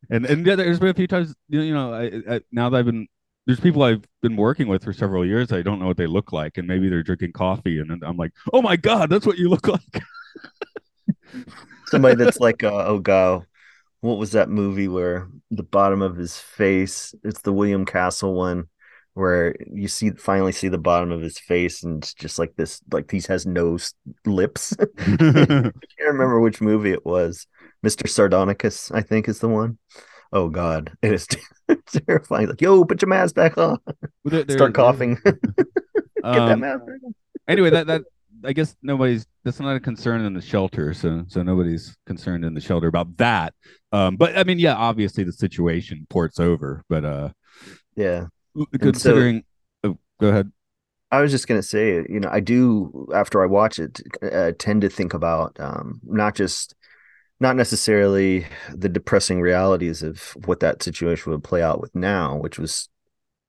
and 0.09 0.25
and 0.25 0.45
yeah, 0.45 0.55
there's 0.55 0.79
been 0.79 0.89
a 0.89 0.93
few 0.93 1.07
times, 1.07 1.33
you 1.49 1.61
you 1.61 1.73
know, 1.73 1.93
I, 1.93 2.35
I, 2.35 2.41
now 2.51 2.69
that 2.69 2.77
I've 2.77 2.85
been 2.85 3.07
there's 3.45 3.59
people 3.59 3.83
I've 3.83 4.03
been 4.21 4.35
working 4.35 4.67
with 4.67 4.83
for 4.83 4.93
several 4.93 5.25
years. 5.25 5.51
I 5.51 5.61
don't 5.61 5.79
know 5.79 5.87
what 5.87 5.97
they 5.97 6.07
look 6.07 6.33
like, 6.33 6.57
and 6.57 6.67
maybe 6.67 6.89
they're 6.89 7.03
drinking 7.03 7.31
coffee, 7.31 7.79
and 7.79 7.89
then 7.89 8.01
I'm 8.03 8.17
like, 8.17 8.33
oh 8.53 8.61
my 8.61 8.75
god, 8.75 9.09
that's 9.09 9.25
what 9.25 9.37
you 9.37 9.49
look 9.49 9.67
like. 9.67 10.03
Somebody 11.87 12.15
that's 12.15 12.39
like, 12.41 12.63
uh, 12.63 12.85
oh 12.87 12.99
god, 12.99 13.45
what 14.01 14.17
was 14.17 14.33
that 14.33 14.49
movie 14.49 14.87
where 14.87 15.29
the 15.51 15.63
bottom 15.63 16.01
of 16.01 16.17
his 16.17 16.37
face? 16.37 17.15
It's 17.23 17.41
the 17.41 17.53
William 17.53 17.85
Castle 17.85 18.33
one 18.33 18.67
where 19.17 19.55
you 19.73 19.87
see 19.87 20.11
finally 20.11 20.51
see 20.51 20.67
the 20.67 20.77
bottom 20.77 21.11
of 21.11 21.21
his 21.21 21.39
face, 21.39 21.81
and 21.83 22.03
it's 22.03 22.13
just 22.13 22.37
like 22.37 22.55
this, 22.55 22.81
like 22.91 23.09
he 23.09 23.19
has 23.27 23.47
no 23.47 23.77
lips. 24.25 24.75
I 24.99 25.11
can't 25.11 25.73
remember 25.99 26.39
which 26.39 26.61
movie 26.61 26.91
it 26.91 27.03
was. 27.05 27.47
Mr. 27.85 28.07
Sardonicus, 28.07 28.91
I 28.93 29.01
think, 29.01 29.27
is 29.29 29.39
the 29.39 29.49
one. 29.49 29.77
Oh 30.33 30.49
God, 30.49 30.91
it 31.01 31.13
is 31.13 31.27
terrifying. 31.87 32.47
Like, 32.47 32.61
yo, 32.61 32.83
put 32.85 33.01
your 33.01 33.09
mask 33.09 33.35
back 33.35 33.57
on. 33.57 33.77
There- 34.25 34.45
Start 34.49 34.73
coughing. 34.73 35.17
Get 35.25 35.35
that 36.23 36.51
Um, 36.51 36.59
mask 36.59 36.79
back 36.85 36.99
on. 37.05 37.15
anyway, 37.47 37.69
that 37.69 37.87
that 37.87 38.01
I 38.43 38.53
guess 38.53 38.75
nobody's 38.83 39.25
that's 39.43 39.59
not 39.59 39.75
a 39.75 39.79
concern 39.79 40.21
in 40.21 40.33
the 40.33 40.41
shelter, 40.41 40.93
so 40.93 41.23
so 41.27 41.43
nobody's 41.43 41.95
concerned 42.05 42.43
in 42.45 42.53
the 42.53 42.61
shelter 42.61 42.87
about 42.87 43.15
that. 43.17 43.53
Um, 43.91 44.15
but 44.17 44.37
I 44.37 44.43
mean, 44.43 44.59
yeah, 44.59 44.75
obviously 44.75 45.23
the 45.23 45.31
situation 45.31 46.05
ports 46.09 46.39
over, 46.39 46.83
but 46.89 47.05
uh, 47.05 47.29
Yeah. 47.95 48.25
considering, 48.79 49.43
oh, 49.83 49.97
go 50.19 50.27
ahead. 50.29 50.51
I 51.09 51.21
was 51.21 51.31
just 51.31 51.47
gonna 51.47 51.63
say, 51.63 52.05
you 52.09 52.19
know, 52.19 52.29
I 52.29 52.41
do 52.41 53.07
after 53.15 53.41
I 53.41 53.45
watch 53.47 53.79
it, 53.79 54.01
uh, 54.21 54.51
tend 54.59 54.81
to 54.81 54.89
think 54.89 55.13
about 55.13 55.55
um, 55.59 56.01
not 56.03 56.35
just, 56.35 56.75
not 57.39 57.55
necessarily 57.55 58.47
the 58.73 58.89
depressing 58.89 59.41
realities 59.41 60.03
of 60.03 60.35
what 60.45 60.59
that 60.61 60.83
situation 60.83 61.31
would 61.31 61.43
play 61.43 61.61
out 61.61 61.81
with 61.81 61.93
now, 61.95 62.35
which 62.37 62.57
was 62.59 62.89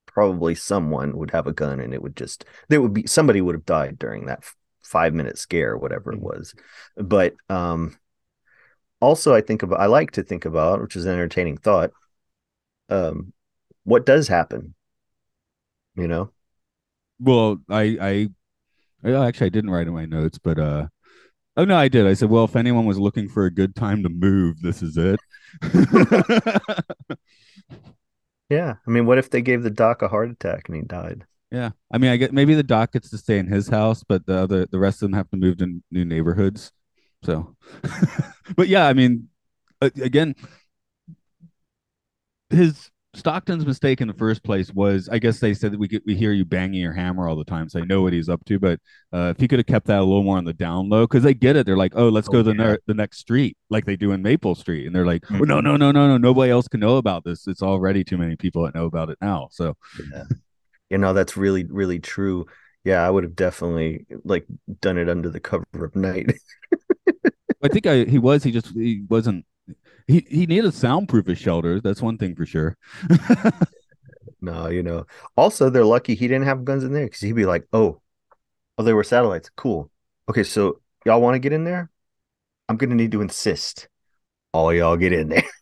probably 0.06 0.54
someone 0.54 1.16
would 1.16 1.30
have 1.32 1.46
a 1.46 1.52
gun 1.52 1.80
and 1.80 1.94
it 1.94 2.02
would 2.02 2.16
just 2.16 2.44
there 2.68 2.82
would 2.82 2.94
be 2.94 3.06
somebody 3.06 3.40
would 3.40 3.54
have 3.54 3.66
died 3.66 3.98
during 3.98 4.26
that 4.26 4.44
five 4.82 5.14
minute 5.14 5.38
scare, 5.38 5.76
whatever 5.76 6.12
it 6.12 6.20
Mhm. 6.20 6.22
was. 6.22 6.54
But 6.96 7.34
um, 7.50 7.96
also, 9.00 9.34
I 9.34 9.40
think 9.40 9.62
about, 9.62 9.80
I 9.80 9.86
like 9.86 10.10
to 10.12 10.22
think 10.22 10.44
about, 10.44 10.80
which 10.80 10.96
is 10.96 11.04
an 11.04 11.12
entertaining 11.12 11.56
thought, 11.56 11.90
um, 12.90 13.32
what 13.84 14.06
does 14.06 14.28
happen, 14.28 14.74
you 15.96 16.08
know? 16.08 16.30
Well, 17.20 17.58
I 17.68 17.98
I 18.00 18.28
oh, 19.04 19.22
actually 19.24 19.46
I 19.48 19.50
didn't 19.50 19.70
write 19.70 19.88
in 19.88 19.94
my 19.94 20.06
notes, 20.06 20.38
but 20.38 20.58
uh, 20.58 20.88
oh 21.58 21.64
no, 21.64 21.76
I 21.76 21.88
did. 21.88 22.06
I 22.06 22.14
said, 22.14 22.30
well, 22.30 22.44
if 22.44 22.56
anyone 22.56 22.86
was 22.86 22.98
looking 22.98 23.28
for 23.28 23.44
a 23.44 23.50
good 23.50 23.76
time 23.76 24.02
to 24.04 24.08
move, 24.08 24.62
this 24.62 24.82
is 24.82 24.96
it. 24.96 25.20
Yeah, 28.50 28.76
I 28.86 28.90
mean, 28.90 29.04
what 29.06 29.18
if 29.18 29.30
they 29.30 29.42
gave 29.42 29.62
the 29.62 29.70
doc 29.70 30.02
a 30.02 30.08
heart 30.08 30.30
attack 30.30 30.68
and 30.68 30.76
he 30.76 30.82
died? 30.82 31.26
Yeah, 31.50 31.70
I 31.92 31.98
mean, 31.98 32.10
I 32.10 32.16
get 32.16 32.32
maybe 32.32 32.54
the 32.54 32.62
doc 32.62 32.92
gets 32.92 33.10
to 33.10 33.18
stay 33.18 33.38
in 33.38 33.46
his 33.46 33.68
house, 33.68 34.02
but 34.02 34.26
the 34.26 34.38
other 34.38 34.66
the 34.66 34.78
rest 34.78 35.02
of 35.02 35.10
them 35.10 35.14
have 35.14 35.30
to 35.30 35.36
move 35.36 35.58
to 35.58 35.82
new 35.90 36.04
neighborhoods. 36.04 36.72
So, 37.24 37.56
but 38.56 38.68
yeah, 38.68 38.86
I 38.86 38.92
mean, 38.92 39.28
again, 39.80 40.34
his 42.50 42.90
Stockton's 43.18 43.66
mistake 43.66 44.00
in 44.00 44.08
the 44.08 44.14
first 44.14 44.42
place 44.42 44.72
was, 44.72 45.08
I 45.08 45.18
guess 45.18 45.40
they 45.40 45.52
said 45.52 45.72
that 45.72 45.78
we 45.78 45.88
could, 45.88 46.02
we 46.06 46.14
hear 46.14 46.32
you 46.32 46.44
banging 46.44 46.80
your 46.80 46.92
hammer 46.92 47.28
all 47.28 47.36
the 47.36 47.44
time, 47.44 47.68
so 47.68 47.80
I 47.80 47.84
know 47.84 48.02
what 48.02 48.12
he's 48.12 48.28
up 48.28 48.44
to. 48.46 48.58
But 48.58 48.80
uh, 49.12 49.32
if 49.34 49.40
he 49.40 49.48
could 49.48 49.58
have 49.58 49.66
kept 49.66 49.86
that 49.88 49.98
a 49.98 50.02
little 50.04 50.22
more 50.22 50.38
on 50.38 50.44
the 50.44 50.52
down 50.54 50.88
low, 50.88 51.06
because 51.06 51.22
they 51.24 51.34
get 51.34 51.56
it, 51.56 51.66
they're 51.66 51.76
like, 51.76 51.92
oh, 51.96 52.08
let's 52.08 52.28
Oh, 52.28 52.32
go 52.32 52.42
to 52.42 52.52
the, 52.52 52.54
yeah. 52.62 52.76
the 52.86 52.94
next 52.94 53.18
street, 53.18 53.56
like 53.70 53.84
they 53.84 53.96
do 53.96 54.12
in 54.12 54.22
Maple 54.22 54.54
Street, 54.54 54.86
and 54.86 54.94
they're 54.94 55.06
like, 55.06 55.22
Mhm. 55.22 55.40
oh, 55.40 55.44
no, 55.44 55.60
no, 55.60 55.76
no, 55.76 55.90
no, 55.90 56.06
no, 56.08 56.16
nobody 56.18 56.50
else 56.50 56.68
can 56.68 56.80
know 56.80 56.96
about 56.96 57.24
this. 57.24 57.46
It's 57.48 57.62
already 57.62 58.04
too 58.04 58.18
many 58.18 58.36
people 58.36 58.62
that 58.64 58.74
know 58.74 58.86
about 58.86 59.10
it 59.10 59.18
now. 59.20 59.48
So 59.50 59.76
Yeah. 60.12 60.24
You 60.90 60.98
know, 60.98 61.12
that's 61.12 61.36
really, 61.36 61.64
really 61.64 61.98
true. 61.98 62.46
Yeah, 62.84 63.06
I 63.06 63.10
would 63.10 63.24
have 63.24 63.36
definitely 63.36 64.06
like 64.24 64.46
done 64.80 64.96
it 64.96 65.08
under 65.10 65.28
the 65.28 65.40
cover 65.40 65.64
of 65.74 65.94
night. 65.94 66.32
I 67.62 67.68
think 67.68 67.86
I 67.86 68.04
he 68.04 68.18
was 68.18 68.44
he 68.44 68.52
just 68.52 68.68
he 68.68 69.02
wasn't 69.08 69.44
he 70.06 70.26
he 70.28 70.46
needed 70.46 70.74
soundproof 70.74 71.26
his 71.26 71.38
shelter. 71.38 71.80
That's 71.80 72.02
one 72.02 72.18
thing 72.18 72.34
for 72.34 72.46
sure. 72.46 72.76
No, 74.40 74.68
you 74.68 74.82
know. 74.82 75.06
Also, 75.36 75.68
they're 75.70 75.84
lucky 75.84 76.14
he 76.14 76.28
didn't 76.28 76.44
have 76.46 76.64
guns 76.64 76.84
in 76.84 76.92
there 76.92 77.06
because 77.06 77.20
he'd 77.20 77.32
be 77.32 77.46
like, 77.46 77.66
"Oh, 77.72 78.00
oh, 78.78 78.82
they 78.82 78.92
were 78.92 79.04
satellites. 79.04 79.50
Cool. 79.56 79.90
Okay, 80.28 80.44
so 80.44 80.80
y'all 81.04 81.20
want 81.20 81.34
to 81.34 81.38
get 81.40 81.52
in 81.52 81.64
there? 81.64 81.90
I'm 82.68 82.76
gonna 82.76 82.94
need 82.94 83.12
to 83.12 83.22
insist. 83.22 83.88
All 84.52 84.72
y'all 84.72 84.96
get 84.96 85.12
in 85.12 85.28
there. 85.30 85.44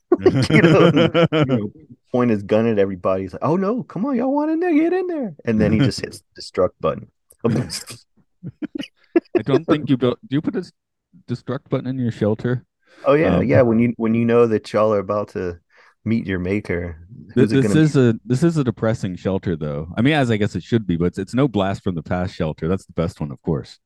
You 0.51 0.63
know, 0.63 0.91
You 1.33 1.45
know, 1.45 1.73
point 2.13 2.31
his 2.31 2.43
gun 2.43 2.67
at 2.67 2.79
everybody. 2.79 3.23
He's 3.25 3.33
like, 3.33 3.45
"Oh 3.45 3.57
no, 3.57 3.83
come 3.83 4.07
on, 4.07 4.17
y'all 4.17 4.33
want 4.33 4.51
in 4.51 4.61
there? 4.61 4.73
Get 4.73 4.93
in 4.93 5.07
there!" 5.09 5.35
And 5.45 5.61
then 5.61 5.73
he 5.73 5.79
just 5.81 6.01
hits 6.01 6.23
the 6.35 6.41
destruct 6.41 6.71
button. 6.81 7.11
I 7.45 9.43
don't 9.43 9.65
think 9.65 9.91
you 9.91 9.97
built. 9.97 10.19
Do 10.27 10.37
you 10.37 10.41
put 10.41 10.57
a 10.57 10.71
destruct 11.29 11.69
button 11.69 11.87
in 11.87 11.99
your 11.99 12.13
shelter? 12.13 12.65
Oh 13.05 13.15
yeah, 13.15 13.37
Um, 13.37 13.45
yeah. 13.45 13.63
When 13.63 13.79
you 13.79 13.95
when 13.97 14.15
you 14.15 14.25
know 14.25 14.47
that 14.47 14.73
y'all 14.73 14.93
are 14.95 14.99
about 14.99 15.29
to 15.31 15.59
meet 16.05 16.27
your 16.27 16.39
maker, 16.39 17.07
This, 17.35 17.51
this 17.51 17.75
is 17.75 17.97
a 17.97 18.15
this 18.25 18.43
is 18.43 18.57
a 18.57 18.65
depressing 18.65 19.17
shelter, 19.17 19.57
though. 19.57 19.89
I 19.97 20.03
mean, 20.03 20.15
as 20.15 20.31
I 20.31 20.37
guess 20.37 20.55
it 20.55 20.63
should 20.63 20.87
be, 20.87 20.97
but 20.97 21.07
it's, 21.07 21.19
it's 21.19 21.35
no 21.35 21.49
blast 21.49 21.83
from 21.83 21.95
the 21.95 22.03
past 22.03 22.35
shelter. 22.35 22.69
That's 22.69 22.87
the 22.87 22.93
best 22.93 23.21
one, 23.21 23.31
of 23.33 23.41
course. 23.43 23.79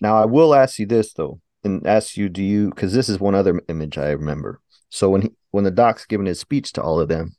Now, 0.00 0.16
I 0.16 0.24
will 0.24 0.54
ask 0.54 0.78
you 0.78 0.86
this 0.86 1.12
though, 1.12 1.40
and 1.62 1.86
ask 1.86 2.16
you, 2.16 2.28
do 2.28 2.42
you? 2.42 2.70
Because 2.70 2.92
this 2.92 3.08
is 3.08 3.18
one 3.20 3.34
other 3.34 3.60
image 3.68 3.98
I 3.98 4.10
remember. 4.10 4.60
So 4.90 5.10
when 5.10 5.22
he, 5.22 5.32
when 5.50 5.64
the 5.64 5.70
doc's 5.70 6.06
giving 6.06 6.26
his 6.26 6.38
speech 6.40 6.72
to 6.74 6.82
all 6.82 7.00
of 7.00 7.08
them, 7.08 7.36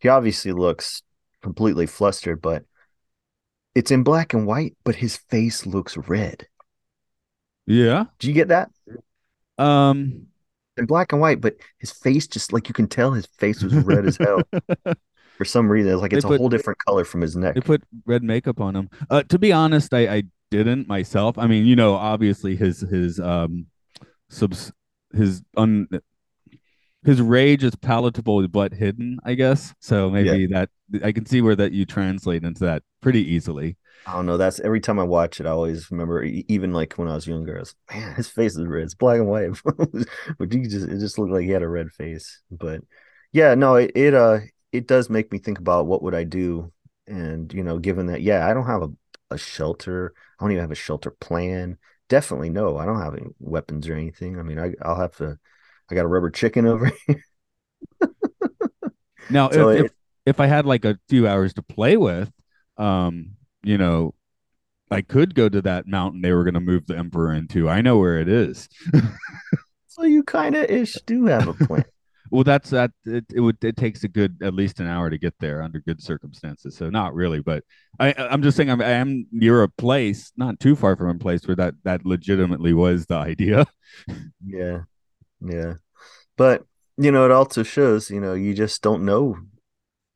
he 0.00 0.08
obviously 0.08 0.52
looks 0.52 1.02
completely 1.42 1.86
flustered, 1.86 2.40
but 2.40 2.64
it's 3.74 3.90
in 3.90 4.02
black 4.02 4.32
and 4.32 4.46
white, 4.46 4.76
but 4.84 4.96
his 4.96 5.16
face 5.16 5.66
looks 5.66 5.96
red. 5.96 6.46
Yeah. 7.66 8.04
Do 8.18 8.28
you 8.28 8.34
get 8.34 8.48
that? 8.48 8.70
Um. 9.58 10.28
In 10.76 10.86
black 10.86 11.12
and 11.12 11.20
white, 11.20 11.40
but 11.40 11.56
his 11.78 11.90
face 11.90 12.26
just 12.26 12.52
like 12.52 12.68
you 12.68 12.74
can 12.74 12.88
tell 12.88 13.12
his 13.12 13.26
face 13.26 13.62
was 13.62 13.74
red 13.74 14.06
as 14.06 14.16
hell 14.16 14.42
for 15.36 15.44
some 15.44 15.68
reason. 15.68 15.92
It's 15.92 16.02
like 16.02 16.10
They 16.10 16.18
it's 16.18 16.24
a 16.24 16.28
whole 16.28 16.48
different 16.48 16.78
color 16.84 17.04
from 17.04 17.20
his 17.20 17.36
neck. 17.36 17.54
They 17.54 17.60
put 17.60 17.82
red 18.04 18.22
makeup 18.22 18.60
on 18.60 18.76
him. 18.76 18.90
Uh, 19.10 19.22
to 19.24 19.38
be 19.38 19.52
honest, 19.52 19.94
I, 19.94 20.08
I 20.08 20.22
didn't 20.50 20.88
myself. 20.88 21.38
I 21.38 21.46
mean, 21.46 21.66
you 21.66 21.76
know, 21.76 21.94
obviously 21.94 22.56
his 22.56 22.80
his 22.80 23.20
um 23.20 23.66
subs 24.28 24.72
his 25.14 25.42
un 25.56 25.88
his 27.04 27.22
rage 27.22 27.62
is 27.62 27.74
palatable 27.76 28.46
but 28.48 28.72
hidden, 28.72 29.18
I 29.24 29.34
guess. 29.34 29.72
So 29.80 30.10
maybe 30.10 30.46
that 30.48 30.70
I 31.04 31.12
can 31.12 31.24
see 31.26 31.40
where 31.40 31.56
that 31.56 31.72
you 31.72 31.84
translate 31.86 32.44
into 32.44 32.64
that 32.64 32.82
pretty 33.00 33.24
easily. 33.32 33.76
I 34.06 34.12
don't 34.12 34.26
know. 34.26 34.36
That's 34.36 34.60
every 34.60 34.80
time 34.80 35.00
I 35.00 35.02
watch 35.04 35.40
it, 35.40 35.46
I 35.46 35.50
always 35.50 35.90
remember, 35.90 36.22
even 36.22 36.72
like 36.72 36.94
when 36.94 37.08
I 37.08 37.14
was 37.14 37.26
younger, 37.26 37.56
I 37.56 37.60
was 37.60 37.74
man, 37.92 38.14
his 38.14 38.28
face 38.28 38.56
is 38.56 38.64
red. 38.66 38.84
It's 38.84 38.94
black 38.94 39.18
and 39.18 39.26
white, 39.28 39.50
but 40.38 40.52
you 40.52 40.68
just 40.68 40.86
it 40.88 40.98
just 41.00 41.18
looked 41.18 41.32
like 41.32 41.44
he 41.44 41.50
had 41.50 41.62
a 41.62 41.68
red 41.68 41.90
face. 41.90 42.40
But 42.50 42.82
yeah, 43.32 43.54
no, 43.56 43.74
it, 43.76 43.90
it 43.96 44.14
uh 44.14 44.38
it 44.72 44.86
does 44.86 45.10
make 45.10 45.32
me 45.32 45.38
think 45.38 45.58
about 45.58 45.86
what 45.86 46.02
would 46.02 46.14
I 46.14 46.22
do, 46.24 46.72
and 47.08 47.52
you 47.52 47.64
know, 47.64 47.78
given 47.78 48.06
that, 48.06 48.22
yeah, 48.22 48.46
I 48.48 48.54
don't 48.54 48.66
have 48.66 48.82
a 48.82 48.88
a 49.32 49.38
shelter, 49.38 50.14
I 50.38 50.44
don't 50.44 50.52
even 50.52 50.62
have 50.62 50.70
a 50.70 50.74
shelter 50.76 51.10
plan. 51.10 51.76
Definitely 52.08 52.50
no, 52.50 52.76
I 52.78 52.86
don't 52.86 53.00
have 53.02 53.14
any 53.14 53.26
weapons 53.40 53.88
or 53.88 53.94
anything. 53.94 54.38
I 54.38 54.42
mean, 54.42 54.58
I 54.60 54.74
I'll 54.82 55.00
have 55.00 55.16
to. 55.16 55.36
I 55.90 55.94
got 55.96 56.04
a 56.04 56.08
rubber 56.08 56.30
chicken 56.30 56.66
over 56.66 56.90
here. 57.08 57.24
Now, 59.28 59.48
So 59.50 59.68
if, 59.70 59.70
it- 59.70 59.86
if 59.86 59.92
if 60.24 60.40
I 60.40 60.46
had 60.46 60.66
like 60.66 60.84
a 60.84 60.98
few 61.08 61.26
hours 61.28 61.54
to 61.54 61.62
play 61.62 61.96
with, 61.96 62.30
um, 62.78 63.35
you 63.66 63.78
know, 63.78 64.14
I 64.90 65.02
could 65.02 65.34
go 65.34 65.48
to 65.48 65.60
that 65.62 65.86
mountain 65.86 66.22
they 66.22 66.32
were 66.32 66.44
going 66.44 66.54
to 66.54 66.60
move 66.60 66.86
the 66.86 66.96
emperor 66.96 67.32
into. 67.32 67.68
I 67.68 67.80
know 67.80 67.98
where 67.98 68.20
it 68.20 68.28
is. 68.28 68.68
So 69.96 70.02
you 70.02 70.24
kind 70.24 70.54
of 70.54 70.64
ish 70.64 70.92
do 71.06 71.24
have 71.26 71.48
a 71.48 71.54
plan. 71.54 71.84
Well, 72.32 72.42
that's 72.42 72.70
that. 72.70 72.90
It, 73.04 73.24
it 73.32 73.38
would. 73.38 73.62
It 73.62 73.76
takes 73.76 74.02
a 74.02 74.08
good 74.08 74.38
at 74.42 74.52
least 74.52 74.80
an 74.80 74.88
hour 74.88 75.08
to 75.08 75.16
get 75.16 75.34
there 75.38 75.62
under 75.62 75.78
good 75.78 76.02
circumstances. 76.02 76.76
So 76.76 76.90
not 76.90 77.14
really, 77.14 77.40
but 77.40 77.62
I, 78.00 78.14
I'm 78.18 78.42
just 78.42 78.56
saying 78.56 78.68
I'm, 78.68 78.82
I 78.82 78.90
am 78.90 79.28
near 79.30 79.62
a 79.62 79.68
place, 79.68 80.32
not 80.36 80.58
too 80.58 80.74
far 80.74 80.96
from 80.96 81.08
a 81.10 81.14
place 81.20 81.46
where 81.46 81.54
that 81.54 81.74
that 81.84 82.04
legitimately 82.04 82.72
was 82.72 83.06
the 83.06 83.14
idea. 83.14 83.66
Yeah. 84.44 84.80
Yeah. 85.40 85.74
But, 86.36 86.64
you 86.96 87.12
know, 87.12 87.24
it 87.24 87.30
also 87.30 87.62
shows, 87.62 88.10
you 88.10 88.20
know, 88.20 88.34
you 88.34 88.54
just 88.54 88.82
don't 88.82 89.04
know. 89.04 89.38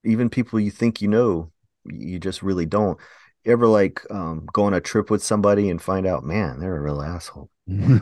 Even 0.05 0.30
people 0.30 0.59
you 0.59 0.72
think 0.72 1.01
you 1.01 1.07
know, 1.07 1.53
you 1.84 2.18
just 2.18 2.42
really 2.42 2.66
don't. 2.66 2.98
You 3.45 3.53
ever 3.53 3.66
like 3.66 4.03
um, 4.11 4.47
go 4.53 4.64
on 4.64 4.74
a 4.74 4.80
trip 4.80 5.11
with 5.11 5.22
somebody 5.22 5.70
and 5.70 5.80
find 5.80 6.07
out, 6.07 6.24
man, 6.24 6.61
they're 6.61 6.76
a 6.76 6.80
real 6.80 7.03
asshole. 7.03 7.51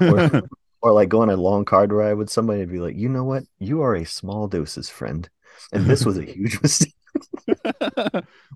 Or, 0.01 0.43
or 0.83 0.93
like 0.93 1.09
go 1.09 1.23
on 1.23 1.31
a 1.31 1.37
long 1.37 1.65
car 1.65 1.87
ride 1.87 2.15
with 2.15 2.31
somebody 2.31 2.63
and 2.63 2.73
be 2.73 2.81
like, 2.81 2.97
you 2.97 3.09
know 3.09 3.25
what? 3.25 3.45
You 3.59 3.83
are 3.83 3.95
a 3.95 4.05
small 4.05 4.49
doses 4.49 4.91
friend. 4.91 5.29
And 5.73 5.87
this 5.87 6.05
was 6.05 6.19
a 6.19 6.25
huge 6.25 6.61
mistake, 6.63 6.95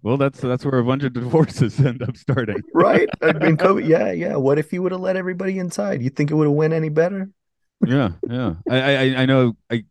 well, 0.02 0.16
that's 0.16 0.40
that's 0.40 0.64
where 0.64 0.78
a 0.78 0.84
bunch 0.84 1.02
of 1.04 1.12
divorces 1.12 1.78
end 1.80 2.02
up 2.02 2.16
starting. 2.16 2.60
right? 2.74 3.08
I 3.20 3.32
mean, 3.32 3.56
COVID, 3.56 3.86
yeah, 3.86 4.12
yeah. 4.12 4.36
What 4.36 4.58
if 4.58 4.72
you 4.72 4.82
would 4.82 4.92
have 4.92 5.00
let 5.00 5.16
everybody 5.16 5.58
inside? 5.58 6.02
You 6.02 6.10
think 6.10 6.30
it 6.30 6.34
would 6.34 6.46
have 6.46 6.54
went 6.54 6.72
any 6.72 6.88
better? 6.88 7.30
yeah, 7.84 8.10
yeah. 8.28 8.54
I, 8.68 8.80
I 8.80 9.02
I 9.22 9.26
know. 9.26 9.56
I 9.70 9.84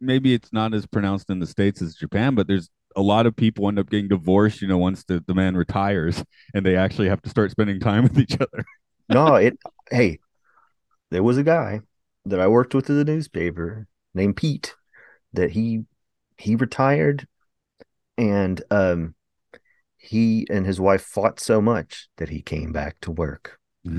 maybe 0.00 0.34
it's 0.34 0.52
not 0.52 0.74
as 0.74 0.86
pronounced 0.86 1.30
in 1.30 1.38
the 1.38 1.46
states 1.46 1.80
as 1.82 1.94
Japan, 1.94 2.34
but 2.34 2.46
there's 2.46 2.68
a 2.96 3.02
lot 3.02 3.26
of 3.26 3.36
people 3.36 3.68
end 3.68 3.78
up 3.78 3.90
getting 3.90 4.08
divorced. 4.08 4.62
You 4.62 4.68
know, 4.68 4.78
once 4.78 5.04
the, 5.04 5.22
the 5.26 5.34
man 5.34 5.56
retires, 5.56 6.24
and 6.54 6.64
they 6.64 6.76
actually 6.76 7.08
have 7.08 7.22
to 7.22 7.30
start 7.30 7.50
spending 7.50 7.80
time 7.80 8.02
with 8.04 8.18
each 8.18 8.34
other. 8.34 8.64
No, 9.08 9.34
it. 9.36 9.58
Hey, 9.90 10.18
there 11.10 11.22
was 11.22 11.38
a 11.38 11.42
guy 11.42 11.80
that 12.26 12.40
I 12.40 12.48
worked 12.48 12.74
with 12.74 12.88
in 12.88 12.96
the 12.96 13.04
newspaper 13.04 13.86
named 14.14 14.36
Pete 14.36 14.74
that 15.32 15.50
he 15.50 15.84
he 16.38 16.56
retired, 16.56 17.26
and 18.16 18.62
um, 18.70 19.14
he 19.96 20.46
and 20.50 20.66
his 20.66 20.80
wife 20.80 21.02
fought 21.02 21.40
so 21.40 21.60
much 21.60 22.08
that 22.16 22.28
he 22.28 22.42
came 22.42 22.72
back 22.72 23.00
to 23.00 23.10
work. 23.10 23.58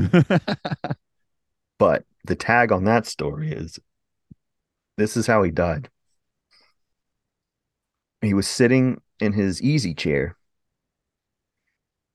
But 1.77 2.05
the 2.25 2.35
tag 2.35 2.71
on 2.71 2.85
that 2.85 3.05
story 3.05 3.51
is, 3.51 3.79
this 4.97 5.17
is 5.17 5.27
how 5.27 5.43
he 5.43 5.51
died. 5.51 5.89
He 8.25 8.33
was 8.33 8.47
sitting 8.47 9.01
in 9.19 9.33
his 9.33 9.61
easy 9.61 9.93
chair. 9.93 10.37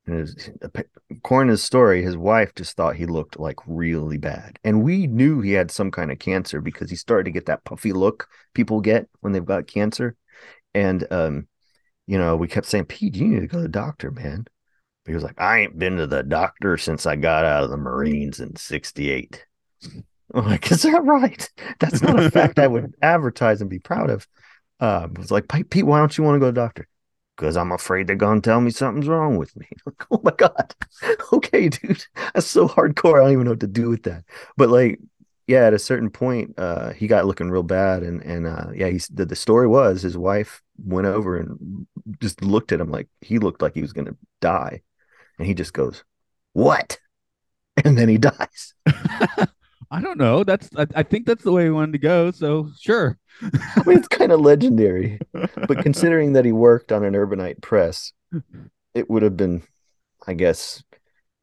His, 0.06 0.50
according 1.11 1.48
to 1.48 1.52
his 1.52 1.62
story, 1.62 2.02
his 2.02 2.16
wife 2.16 2.54
just 2.54 2.76
thought 2.76 2.96
he 2.96 3.06
looked 3.06 3.38
like 3.38 3.56
really 3.66 4.18
bad. 4.18 4.58
And 4.64 4.82
we 4.82 5.06
knew 5.06 5.40
he 5.40 5.52
had 5.52 5.70
some 5.70 5.90
kind 5.90 6.11
of 6.11 6.18
cancer 6.18 6.61
because 6.61 6.90
he 6.90 6.96
started 6.96 7.24
to 7.24 7.30
get 7.30 7.46
that 7.46 7.64
puffy 7.64 7.92
look 7.92 8.28
people 8.54 8.80
get 8.80 9.08
when 9.20 9.32
they've 9.32 9.44
got 9.44 9.66
cancer. 9.66 10.16
And, 10.74 11.06
um, 11.12 11.48
you 12.06 12.18
know, 12.18 12.36
we 12.36 12.48
kept 12.48 12.66
saying, 12.66 12.86
Pete, 12.86 13.14
you 13.14 13.26
need 13.26 13.40
to 13.40 13.46
go 13.46 13.58
to 13.58 13.62
the 13.62 13.68
doctor, 13.68 14.11
man. 14.11 14.46
But 15.04 15.11
he 15.11 15.14
was 15.14 15.22
like, 15.22 15.40
I 15.40 15.61
ain't 15.61 15.78
been 15.78 15.96
to 15.96 16.06
the 16.06 16.22
doctor 16.22 16.76
since 16.76 17.06
I 17.06 17.16
got 17.16 17.44
out 17.44 17.64
of 17.64 17.70
the 17.70 17.76
Marines 17.76 18.40
in 18.40 18.56
68. 18.56 19.46
I'm 20.34 20.46
like, 20.46 20.70
is 20.70 20.82
that 20.82 21.04
right? 21.04 21.48
That's 21.78 22.02
not 22.02 22.18
a 22.18 22.30
fact 22.30 22.58
I 22.58 22.66
would 22.66 22.94
advertise 23.02 23.61
and 23.61 23.70
be 23.70 23.78
proud 23.78 24.11
of. 24.11 24.26
Uh, 24.81 25.09
was 25.16 25.31
like, 25.31 25.49
Pete, 25.49 25.85
why 25.85 25.99
don't 25.99 26.16
you 26.16 26.24
want 26.24 26.37
to 26.37 26.41
go 26.41 26.47
to 26.47 26.53
the 26.53 26.61
doctor? 26.61 26.89
Because 27.37 27.57
I'm 27.57 27.72
afraid 27.72 28.07
they're 28.07 28.16
going 28.16 28.41
to 28.41 28.49
tell 28.49 28.61
me 28.61 28.70
something's 28.70 29.09
wrong 29.09 29.37
with 29.37 29.55
me. 29.57 29.66
Like, 29.87 30.07
oh 30.11 30.20
my 30.22 30.33
God. 30.37 30.74
Okay, 31.33 31.68
dude. 31.68 32.05
That's 32.35 32.47
so 32.47 32.68
hardcore. 32.68 33.20
I 33.20 33.24
don't 33.24 33.33
even 33.33 33.45
know 33.45 33.53
what 33.53 33.61
to 33.61 33.66
do 33.66 33.89
with 33.89 34.03
that. 34.05 34.24
But 34.57 34.68
like, 34.68 34.99
yeah, 35.47 35.66
at 35.66 35.74
a 35.74 35.78
certain 35.78 36.11
point, 36.11 36.55
uh, 36.59 36.93
he 36.93 37.07
got 37.07 37.26
looking 37.26 37.51
real 37.51 37.62
bad. 37.62 38.03
And, 38.03 38.22
and, 38.22 38.47
uh, 38.47 38.66
yeah, 38.74 38.89
he's 38.89 39.09
the, 39.09 39.26
the 39.26 39.37
story 39.37 39.66
was 39.66 40.03
his 40.03 40.16
wife 40.16 40.62
went 40.85 41.07
over 41.07 41.37
and 41.37 41.87
just 42.20 42.43
looked 42.43 42.72
at 42.72 42.81
him 42.81 42.91
like 42.91 43.09
he 43.20 43.39
looked 43.39 43.62
like 43.62 43.74
he 43.74 43.83
was 43.83 43.93
going 43.93 44.07
to 44.07 44.16
die. 44.41 44.83
And 45.39 45.47
he 45.47 45.55
just 45.55 45.72
goes, 45.72 46.05
What? 46.53 46.99
And 47.85 47.97
then 47.97 48.09
he 48.11 48.18
dies. 48.18 48.74
I 49.91 50.01
don't 50.01 50.18
know. 50.18 50.45
That's 50.45 50.70
I, 50.76 50.86
I 50.95 51.03
think 51.03 51.26
that's 51.26 51.43
the 51.43 51.53
way 51.53 51.64
he 51.64 51.70
wanted 51.70 51.93
to 51.93 51.99
go. 51.99 52.30
So 52.30 52.70
sure. 52.80 53.18
I 53.43 53.82
mean, 53.86 53.99
it's 53.99 54.09
kind 54.09 54.32
of 54.32 54.41
legendary. 54.41 55.18
But 55.32 55.78
considering 55.82 56.34
that 56.34 56.45
he 56.45 56.53
worked 56.53 56.93
on 56.93 57.05
an 57.05 57.14
urbanite 57.14 57.61
press, 57.61 58.12
it 58.95 59.11
would 59.11 59.22
have 59.22 59.36
been, 59.36 59.62
I 60.26 60.34
guess, 60.34 60.82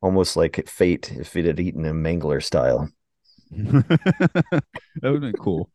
almost 0.02 0.38
like 0.38 0.68
fate 0.70 1.12
if 1.12 1.36
it 1.36 1.46
had 1.46 1.60
eaten 1.60 1.86
him 1.86 2.04
Mangler 2.04 2.42
style. 2.42 2.90
that 3.52 4.64
would 5.02 5.14
have 5.14 5.22
been 5.22 5.34
cool. 5.34 5.70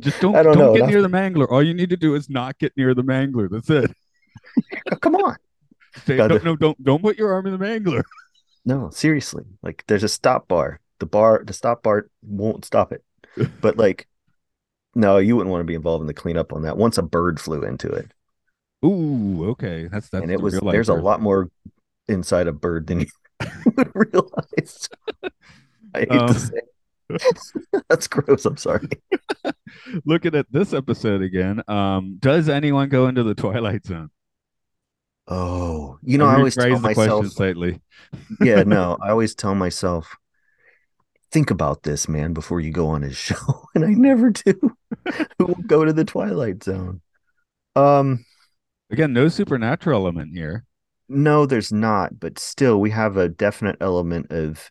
Just 0.00 0.20
don't 0.20 0.32
don't 0.42 0.56
don't, 0.56 0.76
get 0.76 0.88
near 0.88 1.02
the 1.02 1.08
mangler. 1.08 1.46
All 1.50 1.62
you 1.62 1.74
need 1.74 1.90
to 1.90 1.96
do 1.96 2.14
is 2.14 2.30
not 2.30 2.58
get 2.58 2.72
near 2.76 2.94
the 2.94 3.04
mangler. 3.04 3.48
That's 3.50 3.68
it. 3.70 3.90
Oh, 4.90 4.96
come 4.96 5.16
on. 5.16 5.36
Say, 6.06 6.16
don't, 6.16 6.44
no, 6.44 6.56
don't 6.56 6.82
don't 6.82 7.02
put 7.02 7.18
your 7.18 7.32
arm 7.32 7.46
in 7.46 7.52
the 7.52 7.64
mangler. 7.64 8.02
No, 8.64 8.90
seriously. 8.90 9.44
Like 9.62 9.84
there's 9.86 10.04
a 10.04 10.08
stop 10.08 10.48
bar. 10.48 10.80
The 11.00 11.06
bar 11.06 11.42
the 11.44 11.52
stop 11.52 11.82
bar 11.82 12.08
won't 12.22 12.64
stop 12.64 12.92
it. 12.92 13.02
But 13.60 13.76
like 13.76 14.06
no, 14.94 15.18
you 15.18 15.36
wouldn't 15.36 15.50
want 15.50 15.60
to 15.60 15.66
be 15.66 15.74
involved 15.74 16.00
in 16.02 16.06
the 16.08 16.14
cleanup 16.14 16.52
on 16.52 16.62
that. 16.62 16.76
Once 16.76 16.98
a 16.98 17.02
bird 17.02 17.40
flew 17.40 17.62
into 17.62 17.88
it. 17.90 18.12
Ooh, 18.84 19.50
okay, 19.50 19.88
that's 19.90 20.08
that's 20.08 20.22
and 20.22 20.32
it 20.32 20.40
was 20.40 20.58
there's 20.60 20.88
a 20.88 20.94
lot 20.94 21.20
more 21.20 21.50
inside 22.08 22.46
a 22.48 22.52
bird 22.52 22.86
than 22.86 23.00
you 23.00 23.06
would 23.76 23.90
realize. 23.94 24.88
I 25.94 26.00
hate 26.00 26.12
Um, 26.12 26.28
to 26.28 26.34
say. 26.34 26.60
That's 27.88 28.06
gross. 28.08 28.44
I'm 28.44 28.56
sorry. 28.56 28.88
Looking 30.04 30.34
at 30.34 30.46
this 30.50 30.72
episode 30.72 31.22
again, 31.22 31.62
um, 31.68 32.16
does 32.20 32.48
anyone 32.48 32.88
go 32.88 33.08
into 33.08 33.22
the 33.22 33.34
Twilight 33.34 33.84
Zone? 33.86 34.10
Oh, 35.28 35.98
you 36.02 36.18
know, 36.18 36.26
I 36.26 36.36
always 36.36 36.56
tell 36.56 36.64
rephrased 36.64 36.82
the 36.82 36.94
question 36.94 37.02
myself, 37.02 37.26
slightly. 37.28 37.80
yeah, 38.40 38.62
no, 38.64 38.96
I 39.00 39.10
always 39.10 39.34
tell 39.34 39.54
myself, 39.54 40.16
think 41.30 41.50
about 41.50 41.82
this, 41.82 42.08
man, 42.08 42.32
before 42.32 42.60
you 42.60 42.72
go 42.72 42.88
on 42.88 43.02
his 43.02 43.16
show, 43.28 43.36
and 43.74 43.84
I 43.84 43.90
never 43.90 44.30
do. 44.30 44.76
Who 45.38 45.46
will 45.46 45.54
go 45.66 45.84
to 45.84 45.92
the 45.92 46.04
Twilight 46.04 46.62
Zone? 46.64 47.00
Um, 47.76 48.24
Again, 48.90 49.12
no 49.12 49.28
supernatural 49.28 50.00
element 50.02 50.32
here. 50.34 50.64
no, 51.08 51.46
there's 51.46 51.72
not, 51.72 52.18
but 52.18 52.38
still, 52.38 52.80
we 52.80 52.90
have 52.90 53.16
a 53.16 53.28
definite 53.28 53.76
element 53.80 54.30
of 54.32 54.70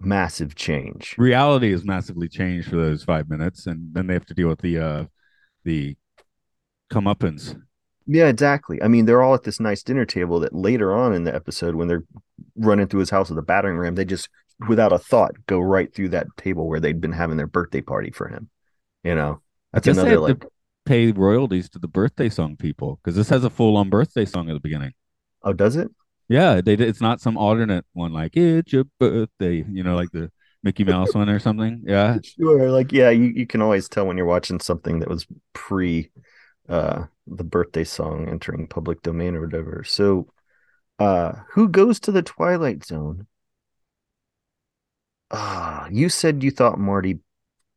massive 0.00 0.56
change. 0.56 1.14
Reality 1.18 1.72
is 1.72 1.84
massively 1.84 2.28
changed 2.28 2.68
for 2.68 2.76
those 2.76 3.04
five 3.04 3.28
minutes, 3.30 3.66
and 3.66 3.94
then 3.94 4.08
they 4.08 4.14
have 4.14 4.26
to 4.26 4.34
deal 4.34 4.48
with 4.48 4.60
the 4.60 4.78
uh 4.78 5.04
the 5.64 5.96
comeuppance. 6.92 7.60
Yeah, 8.06 8.26
exactly. 8.26 8.82
I 8.82 8.88
mean, 8.88 9.06
they're 9.06 9.22
all 9.22 9.34
at 9.34 9.44
this 9.44 9.60
nice 9.60 9.82
dinner 9.82 10.04
table 10.04 10.40
that 10.40 10.52
later 10.54 10.92
on 10.94 11.14
in 11.14 11.24
the 11.24 11.34
episode, 11.34 11.74
when 11.74 11.88
they're 11.88 12.04
running 12.56 12.86
through 12.86 13.00
his 13.00 13.10
house 13.10 13.30
with 13.30 13.38
a 13.38 13.42
battering 13.42 13.78
ram, 13.78 13.94
they 13.94 14.04
just, 14.04 14.28
without 14.68 14.92
a 14.92 14.98
thought, 14.98 15.34
go 15.46 15.60
right 15.60 15.92
through 15.94 16.10
that 16.10 16.26
table 16.36 16.68
where 16.68 16.80
they'd 16.80 17.00
been 17.00 17.12
having 17.12 17.36
their 17.36 17.46
birthday 17.46 17.80
party 17.80 18.10
for 18.10 18.28
him. 18.28 18.48
You 19.02 19.14
know, 19.14 19.42
I 19.72 19.80
that's 19.80 19.88
another 19.88 20.18
like, 20.20 20.40
to 20.40 20.48
pay 20.84 21.12
royalties 21.12 21.68
to 21.70 21.78
the 21.78 21.88
birthday 21.88 22.28
song 22.28 22.56
people 22.56 23.00
because 23.02 23.16
this 23.16 23.28
has 23.30 23.44
a 23.44 23.50
full 23.50 23.76
on 23.76 23.90
birthday 23.90 24.24
song 24.24 24.48
at 24.50 24.54
the 24.54 24.60
beginning. 24.60 24.92
oh, 25.42 25.52
does 25.52 25.76
it? 25.76 25.90
Yeah, 26.28 26.60
they 26.60 26.74
it's 26.74 27.00
not 27.00 27.20
some 27.20 27.36
alternate 27.36 27.84
one 27.92 28.12
like 28.12 28.36
it's 28.36 28.72
your 28.72 28.84
birthday, 28.98 29.64
you 29.70 29.82
know, 29.82 29.94
like 29.94 30.10
the 30.12 30.30
Mickey 30.62 30.84
Mouse 30.84 31.14
one 31.14 31.28
or 31.28 31.38
something. 31.38 31.82
Yeah, 31.86 32.18
Sure. 32.22 32.70
Like, 32.70 32.92
yeah, 32.92 33.10
you, 33.10 33.24
you 33.24 33.46
can 33.46 33.60
always 33.62 33.88
tell 33.88 34.06
when 34.06 34.16
you're 34.16 34.26
watching 34.26 34.60
something 34.60 35.00
that 35.00 35.08
was 35.08 35.26
pre 35.52 36.10
uh 36.68 37.04
the 37.26 37.44
birthday 37.44 37.84
song 37.84 38.28
entering 38.28 38.66
public 38.66 39.02
domain 39.02 39.34
or 39.34 39.42
whatever. 39.42 39.84
So 39.84 40.28
uh 40.98 41.32
who 41.52 41.68
goes 41.68 42.00
to 42.00 42.12
the 42.12 42.22
Twilight 42.22 42.84
Zone? 42.84 43.26
Ah, 45.30 45.88
you 45.90 46.08
said 46.08 46.42
you 46.42 46.50
thought 46.50 46.78
Marty 46.78 47.18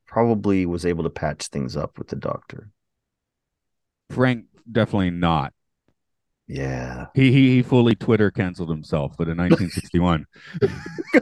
probably 0.05 0.65
was 0.65 0.85
able 0.85 1.03
to 1.03 1.09
patch 1.09 1.47
things 1.47 1.75
up 1.77 1.97
with 1.97 2.07
the 2.09 2.15
doctor. 2.15 2.69
Frank 4.11 4.45
definitely 4.71 5.11
not. 5.11 5.53
Yeah. 6.47 7.07
He 7.13 7.31
he, 7.31 7.55
he 7.55 7.61
fully 7.61 7.93
Twitter 7.95 8.31
canceled 8.31 8.69
himself, 8.69 9.15
but 9.17 9.27
in 9.27 9.37
1961. 9.37 10.25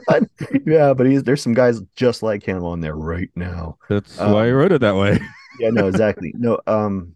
God. 0.08 0.30
Yeah, 0.66 0.94
but 0.94 1.08
he's 1.08 1.24
there's 1.24 1.42
some 1.42 1.54
guys 1.56 1.82
just 1.96 2.22
like 2.22 2.44
him 2.44 2.64
on 2.64 2.80
there 2.82 2.96
right 2.96 3.30
now. 3.36 3.78
That's 3.90 4.20
Um, 4.20 4.34
why 4.34 4.48
I 4.48 4.52
wrote 4.52 4.72
it 4.72 4.82
that 4.82 4.96
way. 4.96 5.20
Yeah, 5.58 5.70
no, 5.70 5.88
exactly. 5.88 6.34
No, 6.38 6.60
um 6.68 7.16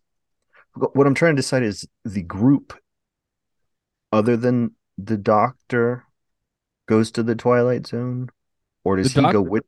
what 0.75 1.05
I'm 1.05 1.13
trying 1.13 1.35
to 1.35 1.41
decide 1.41 1.63
is 1.63 1.85
the 2.05 2.21
group 2.21 2.73
other 4.11 4.37
than 4.37 4.75
the 4.97 5.17
doctor 5.17 6.05
goes 6.87 7.11
to 7.11 7.23
the 7.23 7.35
Twilight 7.35 7.87
Zone 7.87 8.29
or 8.83 8.97
does 8.97 9.13
The 9.13 9.21
he 9.21 9.27
go 9.31 9.41
with 9.41 9.65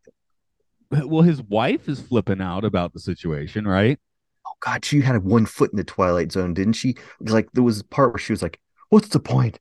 Well, 0.91 1.21
his 1.23 1.41
wife 1.41 1.87
is 1.87 2.01
flipping 2.01 2.41
out 2.41 2.65
about 2.65 2.93
the 2.93 2.99
situation, 2.99 3.67
right? 3.67 3.97
Oh 4.45 4.53
god, 4.59 4.83
she 4.85 5.01
had 5.01 5.23
one 5.23 5.45
foot 5.45 5.71
in 5.71 5.77
the 5.77 5.83
Twilight 5.83 6.31
Zone, 6.31 6.53
didn't 6.53 6.73
she? 6.73 6.95
Like 7.19 7.51
there 7.53 7.63
was 7.63 7.79
a 7.79 7.83
part 7.85 8.11
where 8.13 8.19
she 8.19 8.33
was 8.33 8.41
like, 8.41 8.59
"What's 8.89 9.09
the 9.09 9.19
point? 9.19 9.59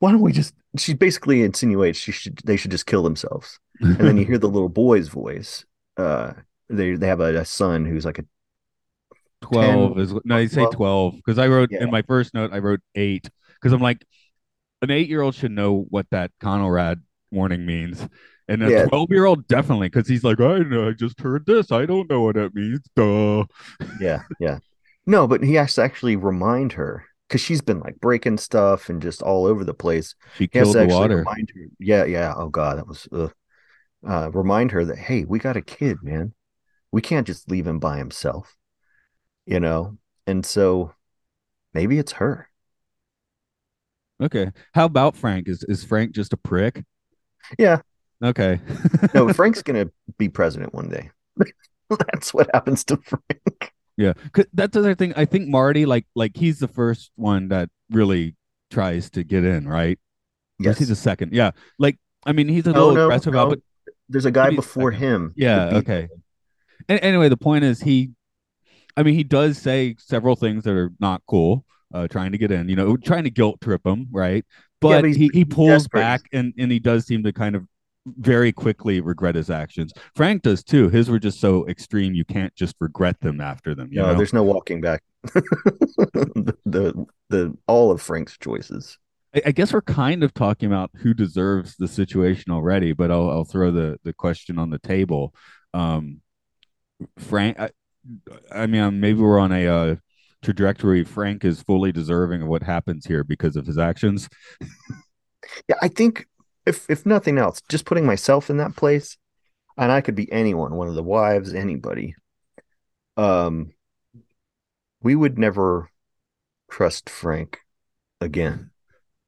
Why 0.00 0.12
don't 0.12 0.20
we 0.22 0.32
just?" 0.32 0.54
She 0.78 0.94
basically 0.94 1.42
insinuates 1.42 1.98
she 1.98 2.12
should 2.12 2.38
they 2.44 2.56
should 2.56 2.70
just 2.70 2.86
kill 2.86 3.02
themselves. 3.02 3.58
And 3.98 4.08
then 4.08 4.16
you 4.16 4.24
hear 4.26 4.38
the 4.38 4.48
little 4.48 4.68
boy's 4.68 5.08
voice. 5.08 5.64
Uh, 5.96 6.34
they 6.68 6.94
they 6.96 7.08
have 7.08 7.20
a, 7.20 7.36
a 7.40 7.44
son 7.44 7.84
who's 7.84 8.04
like 8.04 8.18
a 8.18 8.24
12 9.42 9.98
is 9.98 10.14
no, 10.24 10.36
I 10.36 10.46
say 10.46 10.66
12. 10.66 10.74
12 10.74 11.14
because 11.16 11.38
I 11.38 11.48
wrote 11.48 11.70
Yeah. 11.70 11.82
in 11.84 11.90
my 11.90 12.02
first 12.02 12.34
note, 12.34 12.52
I 12.52 12.58
wrote 12.58 12.80
eight 12.94 13.28
because 13.54 13.72
I'm 13.72 13.80
like, 13.80 14.04
an 14.82 14.90
eight 14.90 15.08
year 15.08 15.22
old 15.22 15.34
should 15.34 15.52
know 15.52 15.86
what 15.90 16.06
that 16.10 16.32
CONELRAD 16.40 17.02
warning 17.30 17.66
means. 17.66 18.06
And 18.48 18.62
a 18.62 18.70
Yeah. 18.70 18.86
12 18.86 19.10
year 19.10 19.24
old 19.26 19.46
definitely 19.48 19.88
because 19.88 20.08
he's 20.08 20.24
like, 20.24 20.40
I 20.40 20.58
know, 20.60 20.88
I 20.88 20.92
just 20.92 21.20
heard 21.20 21.46
this. 21.46 21.72
I 21.72 21.86
don't 21.86 22.08
know 22.10 22.22
what 22.22 22.36
that 22.36 22.54
means. 22.54 22.80
Duh. 22.94 23.44
yeah 24.00 24.22
yeah 24.38 24.58
no, 25.06 25.26
but 25.28 25.42
he 25.42 25.54
has 25.54 25.74
to 25.76 25.82
actually 25.82 26.16
remind 26.16 26.72
her 26.74 27.04
because 27.28 27.40
she's 27.40 27.60
been 27.62 27.80
like 27.80 28.00
breaking 28.00 28.38
stuff 28.38 28.88
and 28.88 29.00
just 29.02 29.22
all 29.22 29.46
over 29.46 29.64
the 29.64 29.74
place. 29.74 30.14
She 30.32 30.48
He 30.52 30.58
has 30.58 30.72
killed 30.72 30.76
to 30.76 30.86
the 30.86 30.86
water. 30.86 31.16
remind 31.18 31.50
her. 31.54 31.62
Yeah, 31.78 32.04
yeah. 32.04 32.34
Oh 32.36 32.48
god, 32.48 32.78
that 32.78 32.88
was 32.88 33.08
ugh. 33.12 33.32
Uh, 34.06 34.30
remind 34.32 34.72
her 34.72 34.84
that 34.86 34.98
hey, 34.98 35.24
we 35.24 35.38
got 35.38 35.56
a 35.56 35.62
kid, 35.62 35.98
man. 36.02 36.34
We 36.92 37.02
can't 37.02 37.26
just 37.26 37.50
leave 37.50 37.66
him 37.66 37.78
by 37.80 37.98
himself, 37.98 38.56
you 39.46 39.60
know. 39.60 39.98
And 40.26 40.44
so 40.46 40.94
maybe 41.74 41.98
it's 41.98 42.12
her. 42.12 42.48
Okay. 44.22 44.50
How 44.74 44.86
about 44.86 45.16
Frank? 45.16 45.48
Is 45.48 45.62
is 45.68 45.84
Frank 45.84 46.14
just 46.14 46.32
a 46.32 46.36
prick? 46.36 46.84
Yeah. 47.58 47.82
Okay. 48.24 48.60
No, 49.14 49.32
Frank's 49.32 49.62
gonna 49.62 49.90
be 50.18 50.28
president 50.28 50.74
one 50.74 50.88
day. 50.88 51.10
That's 51.90 52.32
what 52.34 52.48
happens 52.54 52.84
to 52.84 52.96
Frank. 52.98 53.72
Yeah, 53.98 54.12
'Cause 54.32 54.44
that's 54.52 54.74
the 54.74 54.80
other 54.80 54.94
thing. 54.94 55.14
I 55.16 55.24
think 55.24 55.48
Marty, 55.48 55.86
like, 55.86 56.06
like 56.14 56.36
he's 56.36 56.58
the 56.58 56.68
first 56.68 57.10
one 57.16 57.48
that 57.48 57.70
really 57.90 58.36
tries 58.70 59.08
to 59.10 59.24
get 59.24 59.42
in, 59.44 59.66
right? 59.66 59.98
Or 60.64 60.68
he's 60.70 60.78
he 60.78 60.82
Yes. 60.84 60.88
the 60.88 60.96
second? 60.96 61.32
Yeah, 61.32 61.52
like, 61.78 61.96
I 62.26 62.32
mean, 62.32 62.48
he's 62.48 62.66
a 62.66 62.72
little 62.72 62.94
no, 62.94 63.04
aggressive 63.06 63.32
no. 63.32 63.42
about, 63.44 63.50
but 63.50 63.94
There's 64.10 64.26
a 64.26 64.30
guy 64.30 64.50
before 64.50 64.92
second. 64.92 65.08
him. 65.08 65.32
yeah, 65.36 65.76
okay. 65.76 66.08
And 66.90 67.00
anyway, 67.00 67.28
the 67.30 67.36
point 67.38 67.64
is, 67.64 67.80
he, 67.80 68.10
I 68.98 69.02
mean, 69.02 69.14
he 69.14 69.24
does 69.24 69.56
say 69.58 69.94
several 69.98 70.36
things 70.36 70.64
that 70.64 70.74
are 70.74 70.90
not 71.00 71.22
cool. 71.26 71.64
Uh, 71.94 72.08
trying 72.08 72.32
to 72.32 72.38
get 72.38 72.50
in, 72.50 72.68
you 72.68 72.74
know, 72.76 72.96
trying 72.96 73.24
to 73.24 73.30
guilt 73.30 73.60
trip 73.62 73.86
him, 73.86 74.08
right? 74.10 74.44
But, 74.80 75.02
but 75.02 75.12
he 75.12 75.30
he 75.32 75.44
pulls 75.44 75.84
desperate. 75.84 76.00
back, 76.00 76.20
and 76.32 76.52
and 76.58 76.70
he 76.70 76.80
does 76.80 77.06
seem 77.06 77.22
to 77.22 77.32
kind 77.32 77.54
of 77.54 77.64
very 78.06 78.52
quickly 78.52 79.00
regret 79.00 79.34
his 79.34 79.50
actions. 79.50 79.92
Frank 80.14 80.42
does 80.42 80.62
too. 80.62 80.88
His 80.88 81.10
were 81.10 81.18
just 81.18 81.40
so 81.40 81.66
extreme, 81.68 82.14
you 82.14 82.24
can't 82.24 82.54
just 82.54 82.76
regret 82.80 83.20
them 83.20 83.40
after 83.40 83.74
them. 83.74 83.88
You 83.90 84.00
No, 84.00 84.06
know? 84.12 84.14
there's 84.16 84.32
no 84.32 84.42
walking 84.42 84.80
back. 84.80 85.02
the, 85.34 86.56
the 86.64 87.06
the 87.30 87.56
all 87.66 87.90
of 87.90 88.00
Frank's 88.00 88.38
choices. 88.38 88.98
I, 89.34 89.42
I 89.46 89.52
guess 89.52 89.72
we're 89.72 89.82
kind 89.82 90.22
of 90.22 90.32
talking 90.32 90.68
about 90.68 90.90
who 90.96 91.14
deserves 91.14 91.76
the 91.76 91.88
situation 91.88 92.52
already, 92.52 92.92
but 92.92 93.10
I'll 93.10 93.28
I'll 93.30 93.44
throw 93.44 93.70
the 93.72 93.98
the 94.04 94.12
question 94.12 94.58
on 94.58 94.70
the 94.70 94.78
table. 94.78 95.34
Um, 95.74 96.20
Frank, 97.18 97.58
I, 97.58 97.70
I 98.52 98.66
mean, 98.66 99.00
maybe 99.00 99.18
we're 99.20 99.40
on 99.40 99.50
a 99.52 99.66
uh, 99.66 99.96
trajectory. 100.42 101.02
Frank 101.02 101.44
is 101.44 101.60
fully 101.62 101.90
deserving 101.90 102.42
of 102.42 102.48
what 102.48 102.62
happens 102.62 103.04
here 103.04 103.24
because 103.24 103.56
of 103.56 103.66
his 103.66 103.78
actions. 103.78 104.28
Yeah, 105.68 105.76
I 105.80 105.86
think 105.86 106.26
if 106.66 106.88
if 106.90 107.06
nothing 107.06 107.38
else, 107.38 107.62
just 107.68 107.84
putting 107.84 108.04
myself 108.04 108.50
in 108.50 108.58
that 108.58 108.76
place, 108.76 109.16
and 109.78 109.92
I 109.92 110.00
could 110.00 110.14
be 110.14 110.30
anyone, 110.30 110.74
one 110.74 110.88
of 110.88 110.94
the 110.94 111.02
wives, 111.02 111.54
anybody. 111.54 112.14
Um, 113.16 113.72
we 115.02 115.14
would 115.14 115.38
never 115.38 115.90
trust 116.70 117.08
Frank 117.08 117.60
again. 118.20 118.70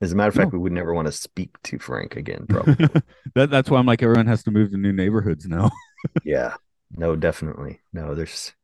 As 0.01 0.12
a 0.12 0.16
matter 0.16 0.28
of 0.28 0.34
fact, 0.34 0.53
we 0.53 0.59
would 0.59 0.72
never 0.72 0.95
want 0.95 1.07
to 1.07 1.12
speak 1.12 1.61
to 1.64 1.78
Frank 1.78 2.16
again. 2.16 2.47
Probably. 2.49 2.89
that 3.34 3.51
that's 3.51 3.68
why 3.68 3.78
I'm 3.78 3.86
like 3.86 4.03
everyone 4.03 4.26
has 4.26 4.43
to 4.45 4.51
move 4.51 4.70
to 4.70 4.76
new 4.76 4.93
neighborhoods 4.93 5.47
now. 5.47 5.70
yeah. 6.24 6.55
No, 6.91 7.16
definitely. 7.16 7.80
No, 7.93 8.14
there's. 8.14 8.55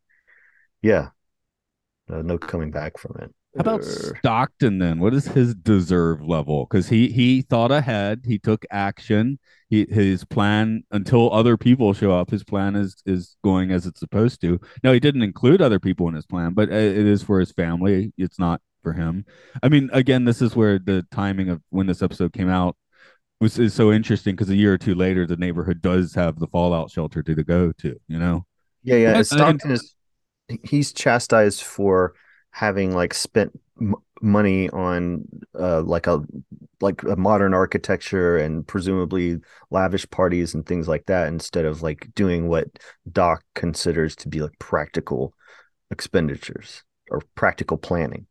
Yeah. 0.81 1.09
No, 2.09 2.23
no 2.23 2.39
coming 2.39 2.71
back 2.71 2.99
from 2.99 3.17
it. 3.21 3.35
How 3.57 3.61
about 3.61 3.85
Stockton 3.85 4.79
then? 4.79 4.99
What 4.99 5.15
is 5.15 5.27
his 5.27 5.55
deserve 5.55 6.23
level? 6.23 6.67
Because 6.69 6.89
he 6.89 7.09
he 7.09 7.43
thought 7.43 7.71
ahead, 7.71 8.23
he 8.27 8.39
took 8.39 8.65
action. 8.71 9.39
He 9.69 9.87
his 9.89 10.25
plan 10.25 10.83
until 10.91 11.33
other 11.33 11.57
people 11.57 11.93
show 11.93 12.11
up, 12.13 12.31
his 12.31 12.43
plan 12.43 12.75
is 12.75 13.01
is 13.07 13.37
going 13.45 13.71
as 13.71 13.87
it's 13.87 14.01
supposed 14.01 14.41
to. 14.41 14.61
No, 14.83 14.93
he 14.93 15.01
didn't 15.01 15.23
include 15.23 15.63
other 15.63 15.79
people 15.79 16.09
in 16.09 16.15
his 16.15 16.27
plan, 16.27 16.53
but 16.53 16.69
uh, 16.69 16.75
it 16.75 16.97
is 17.07 17.23
for 17.23 17.39
his 17.39 17.53
family. 17.53 18.13
It's 18.19 18.39
not 18.39 18.61
for 18.83 18.93
him. 18.93 19.25
I 19.63 19.69
mean, 19.69 19.89
again, 19.93 20.25
this 20.25 20.43
is 20.43 20.57
where 20.57 20.79
the 20.79 21.07
timing 21.13 21.49
of 21.49 21.63
when 21.71 21.87
this 21.87 22.03
episode 22.03 22.33
came 22.33 22.49
out 22.49 22.77
was 23.41 23.59
is 23.59 23.73
so 23.75 23.93
interesting 23.93 24.35
because 24.35 24.51
a 24.51 24.57
year 24.57 24.73
or 24.73 24.79
two 24.79 24.95
later, 24.97 25.27
the 25.27 25.37
neighborhood 25.37 25.81
does 25.81 26.15
have 26.15 26.39
the 26.41 26.49
fallout 26.49 26.91
shelter 26.91 27.23
to 27.23 27.35
go 27.45 27.73
to. 27.73 27.97
You 28.09 28.19
know, 28.19 28.47
Yeah, 28.83 28.97
yeah. 28.97 29.13
But- 29.13 29.17
and 29.19 29.27
Stockton 29.27 29.71
is 29.71 29.95
he's 30.65 30.93
chastised 30.93 31.63
for 31.63 32.15
having 32.55 32.95
like 32.95 33.13
spent 33.13 33.51
m- 33.81 33.97
money 34.23 34.71
on 34.71 35.27
uh, 35.59 35.83
like 35.83 36.07
a 36.07 36.21
like 36.81 37.03
a 37.03 37.17
modern 37.17 37.53
architecture 37.53 38.39
and 38.39 38.65
presumably 38.67 39.41
lavish 39.71 40.09
parties 40.11 40.55
and 40.55 40.65
things 40.65 40.87
like 40.87 41.07
that 41.07 41.27
instead 41.27 41.65
of 41.65 41.83
like 41.83 42.09
doing 42.15 42.49
what 42.49 42.69
Doc 43.11 43.43
considers 43.55 44.15
to 44.17 44.29
be 44.29 44.41
like 44.41 44.57
practical 44.61 45.35
expenditures 45.91 46.85
or 47.11 47.23
practical 47.35 47.77
planning. 47.77 48.27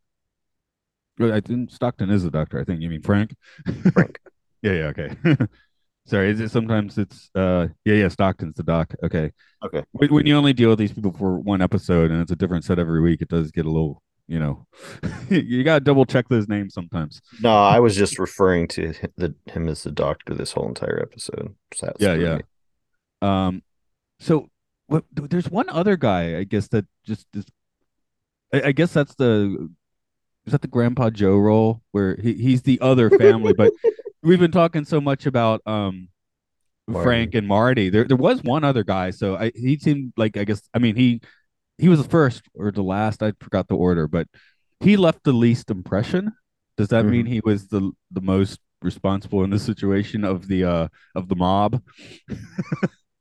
I 1.20 1.42
think 1.42 1.70
Stockton 1.70 2.10
is 2.10 2.24
the 2.24 2.32
doctor. 2.32 2.60
I 2.60 2.64
think 2.64 2.82
you 2.82 2.90
mean 2.90 3.02
Frank. 3.02 3.36
Frank. 3.92 4.20
yeah, 4.62 4.72
yeah, 4.72 4.86
okay. 4.86 5.10
Sorry, 6.06 6.32
is 6.32 6.40
it 6.40 6.50
sometimes 6.50 6.98
it's 6.98 7.30
uh 7.36 7.68
yeah, 7.86 7.96
yeah, 7.96 8.08
Stockton's 8.08 8.56
the 8.56 8.64
doc. 8.64 8.94
Okay. 9.04 9.32
Okay. 9.64 9.84
When, 9.92 10.14
when 10.14 10.26
you 10.26 10.36
only 10.36 10.54
deal 10.54 10.70
with 10.70 10.80
these 10.80 10.92
people 10.92 11.14
for 11.14 11.40
one 11.40 11.62
episode 11.62 12.12
and 12.12 12.22
it's 12.22 12.32
a 12.32 12.36
different 12.36 12.66
set 12.66 12.80
every 12.80 13.02
week, 13.02 13.22
it 13.22 13.30
does 13.30 13.52
get 13.52 13.66
a 13.66 13.70
little, 13.72 14.02
you 14.34 14.40
know, 14.40 14.66
you 15.30 15.64
got 15.64 15.76
to 15.76 15.80
double 15.80 16.06
check 16.06 16.28
those 16.28 16.48
names 16.48 16.74
sometimes. 16.74 17.22
No, 17.40 17.56
I 17.56 17.80
was 17.80 17.96
just 17.96 18.18
referring 18.18 18.68
to 18.70 18.94
the 19.16 19.36
him 19.46 19.70
as 19.70 19.84
the 19.84 19.92
doctor 19.92 20.34
this 20.34 20.52
whole 20.52 20.68
entire 20.68 21.00
episode. 21.00 21.54
So 21.76 21.94
Yeah, 22.00 22.16
for 22.16 22.22
yeah. 22.22 22.40
Um 23.22 23.62
so 24.20 24.50
what 24.88 25.06
there's 25.14 25.52
one 25.52 25.70
other 25.70 25.96
guy, 25.98 26.40
I 26.40 26.46
guess 26.46 26.68
that 26.70 26.86
just 27.06 27.28
is 27.36 27.46
I, 28.52 28.70
I 28.70 28.72
guess 28.72 28.92
that's 28.92 29.14
the 29.16 29.70
is 30.48 30.52
that 30.52 30.64
the 30.64 30.68
Grandpa 30.68 31.12
Joe 31.12 31.38
role 31.38 31.84
where 31.92 32.18
he, 32.20 32.34
he's 32.34 32.64
the 32.64 32.82
other 32.82 33.12
family, 33.12 33.54
but 33.54 33.72
we've 34.24 34.40
been 34.40 34.52
talking 34.52 34.84
so 34.84 35.00
much 35.00 35.28
about 35.28 35.62
um 35.68 36.10
Marty. 36.88 37.06
Frank 37.06 37.36
and 37.36 37.48
Marty. 37.48 37.90
There 37.90 38.06
there 38.06 38.18
was 38.18 38.42
one 38.42 38.64
other 38.64 38.84
guy, 38.84 39.12
so 39.12 39.38
I 39.38 39.52
he 39.56 39.78
seemed 39.78 40.14
like 40.18 40.38
I 40.38 40.44
guess 40.44 40.68
I 40.74 40.80
mean 40.80 40.96
he 40.96 41.22
he 41.78 41.90
was 41.90 42.02
the 42.02 42.10
first 42.10 42.44
or 42.56 42.72
the 42.72 42.84
last, 42.84 43.24
I 43.24 43.34
forgot 43.40 43.68
the 43.68 43.76
order, 43.76 44.08
but 44.08 44.28
he 44.80 44.98
left 44.98 45.24
the 45.24 45.34
least 45.34 45.70
impression. 45.72 46.32
Does 46.78 46.90
that 46.90 47.08
mean 47.08 47.26
he 47.26 47.42
was 47.44 47.68
the 47.68 47.92
the 48.12 48.22
most 48.22 48.60
responsible 48.82 49.44
in 49.44 49.50
the 49.50 49.60
situation 49.60 50.24
of 50.24 50.48
the 50.48 50.64
uh 50.66 50.88
of 51.16 51.30
the 51.30 51.36
mob? 51.36 51.82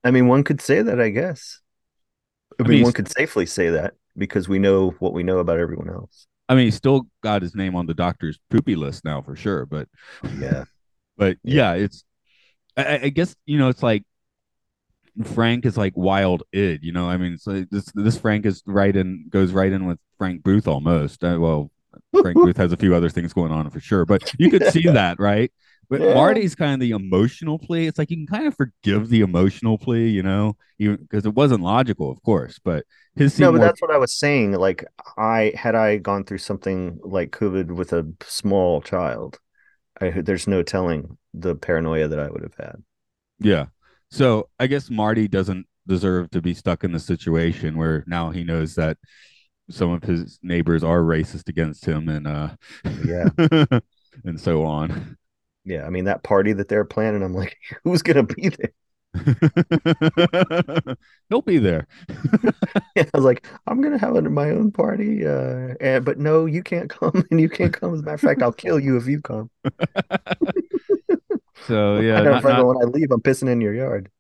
I 0.05 0.11
mean, 0.11 0.26
one 0.28 0.44
could 0.44 0.61
say 0.61 0.82
that, 0.82 1.00
I 1.00 1.11
guess. 1.11 1.61
I 2.61 2.64
I 2.64 2.68
mean, 2.68 2.80
mean, 2.80 2.82
one 2.82 2.92
could 2.92 3.11
safely 3.11 3.46
say 3.46 3.70
that 3.70 3.94
because 4.16 4.48
we 4.48 4.59
know 4.59 4.90
what 4.98 5.12
we 5.12 5.22
know 5.22 5.38
about 5.38 5.59
everyone 5.59 5.88
else. 5.90 6.26
I 6.48 6.55
mean, 6.55 6.66
he 6.66 6.70
still 6.70 7.07
got 7.22 7.42
his 7.42 7.55
name 7.55 7.74
on 7.76 7.86
the 7.86 7.94
doctor's 7.94 8.38
poopy 8.50 8.76
list 8.76 9.05
now 9.05 9.22
for 9.22 9.36
sure, 9.36 9.64
but 9.66 9.88
Yeah. 10.38 10.64
but 11.16 11.38
Yeah. 11.44 11.55
yeah, 11.55 11.74
it's 11.74 12.05
I- 12.76 13.00
I 13.05 13.09
guess 13.11 13.36
you 13.46 13.59
know 13.59 13.68
it's 13.68 13.82
like 13.82 14.05
Frank 15.24 15.66
is 15.66 15.76
like 15.76 15.92
wild 15.96 16.42
id, 16.52 16.80
you 16.82 16.92
know. 16.92 17.08
I 17.08 17.16
mean, 17.16 17.38
so 17.38 17.64
this 17.70 17.84
this 17.94 18.18
Frank 18.18 18.46
is 18.46 18.62
right 18.66 18.94
in 18.94 19.26
goes 19.28 19.52
right 19.52 19.70
in 19.72 19.86
with 19.86 19.98
Frank 20.18 20.42
Booth 20.42 20.66
almost. 20.66 21.22
Uh, 21.22 21.36
well, 21.40 21.70
Frank 22.12 22.36
Booth 22.36 22.56
has 22.56 22.72
a 22.72 22.76
few 22.76 22.94
other 22.94 23.10
things 23.10 23.32
going 23.32 23.52
on 23.52 23.68
for 23.70 23.80
sure, 23.80 24.04
but 24.06 24.32
you 24.38 24.50
could 24.50 24.66
see 24.68 24.82
that, 24.88 25.18
right? 25.20 25.52
But 25.90 26.00
Yeah. 26.00 26.14
Marty's 26.14 26.54
kind 26.54 26.72
of 26.74 26.80
the 26.80 26.92
emotional 26.92 27.58
plea. 27.58 27.86
It's 27.86 27.98
like 27.98 28.10
you 28.10 28.16
can 28.16 28.26
kind 28.26 28.46
of 28.46 28.56
forgive 28.56 29.10
the 29.10 29.20
emotional 29.20 29.76
plea, 29.76 30.08
you 30.08 30.22
know, 30.22 30.56
even 30.78 30.96
because 30.96 31.26
it 31.26 31.34
wasn't 31.34 31.62
logical, 31.62 32.10
of 32.10 32.22
course. 32.22 32.58
But 32.58 32.86
his 33.14 33.38
No, 33.38 33.52
but 33.52 33.58
more- 33.58 33.66
that's 33.66 33.82
what 33.82 33.90
I 33.90 33.98
was 33.98 34.16
saying. 34.16 34.52
Like, 34.52 34.86
I 35.18 35.52
had 35.54 35.74
I 35.74 35.98
gone 35.98 36.24
through 36.24 36.38
something 36.38 36.98
like 37.02 37.30
COVID 37.32 37.66
with 37.72 37.92
a 37.92 38.10
small 38.22 38.80
child, 38.80 39.38
I, 40.00 40.10
there's 40.10 40.46
no 40.48 40.62
telling 40.62 41.18
the 41.34 41.54
paranoia 41.54 42.08
that 42.08 42.18
I 42.18 42.30
would 42.30 42.42
have 42.42 42.54
had. 42.54 42.82
Yeah. 43.38 43.66
So 44.12 44.50
I 44.60 44.66
guess 44.66 44.90
Marty 44.90 45.26
doesn't 45.26 45.66
deserve 45.88 46.30
to 46.32 46.42
be 46.42 46.52
stuck 46.52 46.84
in 46.84 46.92
the 46.92 47.00
situation 47.00 47.78
where 47.78 48.04
now 48.06 48.30
he 48.30 48.44
knows 48.44 48.74
that 48.74 48.98
some 49.70 49.90
of 49.90 50.02
his 50.02 50.38
neighbors 50.42 50.84
are 50.84 51.00
racist 51.00 51.48
against 51.48 51.86
him 51.86 52.10
and 52.10 52.26
uh 52.26 52.50
Yeah. 53.06 53.30
and 54.24 54.38
so 54.38 54.64
on. 54.66 55.16
Yeah. 55.64 55.86
I 55.86 55.90
mean, 55.90 56.04
that 56.04 56.22
party 56.22 56.52
that 56.52 56.68
they're 56.68 56.84
planning, 56.84 57.22
I'm 57.22 57.34
like, 57.34 57.56
who's 57.84 58.02
going 58.02 58.26
to 58.26 58.34
be 58.34 58.50
there? 58.50 58.72
He'll 61.30 61.42
be 61.42 61.58
there. 61.58 61.86
I 62.96 63.04
was 63.14 63.24
like, 63.24 63.46
I'm 63.66 63.80
going 63.80 63.92
to 63.92 63.98
have 63.98 64.16
it 64.16 64.22
my 64.22 64.50
own 64.50 64.72
party. 64.72 65.26
Uh, 65.26 65.74
and, 65.80 66.04
but 66.04 66.18
no, 66.18 66.46
you 66.46 66.62
can't 66.62 66.90
come 66.90 67.24
and 67.30 67.40
you 67.40 67.48
can't 67.48 67.72
come. 67.72 67.94
As 67.94 68.00
a 68.00 68.02
matter 68.02 68.14
of 68.14 68.20
fact, 68.20 68.42
I'll 68.42 68.52
kill 68.52 68.78
you 68.78 68.96
if 68.98 69.06
you 69.06 69.22
come. 69.22 69.50
So 71.66 71.98
yeah, 72.00 72.20
I 72.20 72.22
know 72.22 72.30
not- 72.32 72.44
not- 72.44 72.66
when 72.66 72.76
I 72.78 72.84
leave, 72.90 73.10
I'm 73.10 73.20
pissing 73.20 73.48
in 73.50 73.60
your 73.60 73.74
yard. 73.74 74.10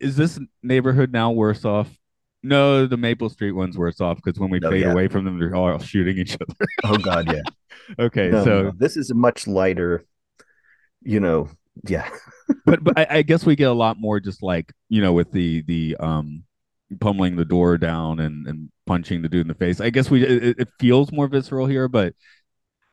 is 0.00 0.16
this 0.16 0.38
neighborhood 0.62 1.12
now 1.12 1.30
worse 1.30 1.64
off? 1.64 1.96
No, 2.42 2.86
the 2.86 2.96
Maple 2.96 3.28
Street 3.28 3.52
one's 3.52 3.76
worse 3.76 4.00
off 4.00 4.18
because 4.22 4.38
when 4.38 4.50
we 4.50 4.60
Oh, 4.62 4.70
fade 4.70 4.82
yeah. 4.82 4.92
away 4.92 5.08
from 5.08 5.24
them, 5.24 5.38
they're 5.38 5.54
all 5.54 5.78
shooting 5.78 6.16
each 6.18 6.34
other. 6.34 6.66
Oh, 6.84 6.96
God. 6.96 7.32
Yeah. 7.32 7.42
okay, 7.98 8.28
No, 8.30 8.44
so 8.44 8.62
no, 8.62 8.72
this 8.76 8.96
is 8.96 9.10
a 9.10 9.14
much 9.14 9.46
lighter, 9.46 10.04
you 11.02 11.18
know, 11.20 11.48
yeah. 11.88 12.08
but 12.64 12.82
but 12.84 12.96
I, 12.98 13.06
I 13.18 13.22
guess 13.22 13.44
we 13.44 13.56
get 13.56 13.68
a 13.68 13.72
lot 13.74 13.98
more 13.98 14.20
just 14.20 14.42
like 14.42 14.72
you 14.88 15.02
know 15.02 15.12
with 15.12 15.32
the 15.32 15.62
the 15.62 15.96
um 15.98 16.44
pummeling 17.00 17.34
the 17.36 17.44
door 17.44 17.76
down 17.78 18.20
and 18.20 18.46
and 18.46 18.70
punching 18.86 19.22
the 19.22 19.28
dude 19.28 19.42
in 19.42 19.48
the 19.48 19.54
face. 19.54 19.80
I 19.80 19.90
guess 19.90 20.08
we 20.10 20.22
it, 20.24 20.58
it 20.60 20.68
feels 20.78 21.10
more 21.12 21.26
visceral 21.26 21.66
here, 21.66 21.88
but 21.88 22.14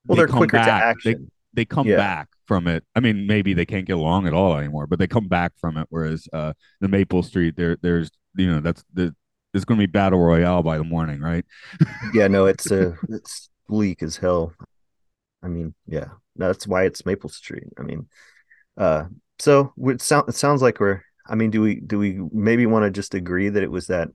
Well, 0.07 0.15
they 0.15 0.21
they're 0.21 0.27
come 0.27 0.37
quicker 0.39 0.57
to 0.57 0.63
back. 0.65 0.83
action. 0.83 1.29
They 1.53 1.61
they 1.61 1.65
come 1.65 1.87
Yeah. 1.87 1.97
back 1.97 2.29
from 2.45 2.67
it. 2.67 2.83
I 2.95 2.99
mean, 2.99 3.27
maybe 3.27 3.53
they 3.53 3.65
can't 3.65 3.85
get 3.85 3.97
along 3.97 4.27
at 4.27 4.33
all 4.33 4.57
anymore, 4.57 4.87
but 4.87 4.99
they 4.99 5.07
come 5.07 5.27
back 5.27 5.53
from 5.57 5.77
it. 5.77 5.87
Whereas 5.89 6.27
uh 6.33 6.53
the 6.81 6.87
Maple 6.87 7.23
Street, 7.23 7.55
there 7.55 7.77
there's 7.81 8.11
you 8.35 8.51
know 8.51 8.59
that's 8.61 8.83
the 8.93 9.15
there's 9.53 9.65
going 9.65 9.79
to 9.79 9.87
be 9.87 9.91
battle 9.91 10.19
royale 10.19 10.63
by 10.63 10.77
the 10.77 10.83
morning, 10.83 11.21
right? 11.21 11.45
Yeah, 12.13 12.27
no, 12.27 12.45
it's 12.45 12.71
uh, 12.71 12.95
it's 13.09 13.49
bleak 13.67 14.03
as 14.03 14.17
hell. 14.17 14.53
I 15.41 15.47
mean, 15.47 15.73
yeah, 15.87 16.09
that's 16.35 16.67
why 16.67 16.83
it's 16.83 17.05
Maple 17.05 17.29
Street. 17.29 17.67
I 17.77 17.83
mean, 17.83 18.07
uh, 18.77 19.05
so 19.39 19.73
it 19.77 20.01
sound 20.01 20.29
it 20.29 20.35
sounds 20.35 20.61
like 20.61 20.79
we're. 20.79 21.01
I 21.27 21.35
mean, 21.35 21.51
do 21.51 21.61
we 21.61 21.79
do 21.79 21.97
we 21.97 22.19
maybe 22.31 22.65
want 22.65 22.83
to 22.83 22.91
just 22.91 23.13
agree 23.13 23.49
that 23.49 23.63
it 23.63 23.71
was 23.71 23.87
that 23.87 24.09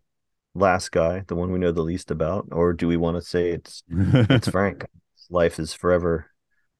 last 0.55 0.93
guy, 0.93 1.25
the 1.27 1.35
one 1.35 1.51
we 1.51 1.59
know 1.59 1.73
the 1.73 1.83
least 1.83 2.11
about, 2.11 2.49
or 2.53 2.73
do 2.73 2.87
we 2.87 2.97
want 2.97 3.17
to 3.17 3.23
say 3.23 3.51
it's 3.51 3.83
it's 3.89 4.49
Frank? 4.51 4.87
Life 5.31 5.59
is 5.59 5.73
forever 5.73 6.27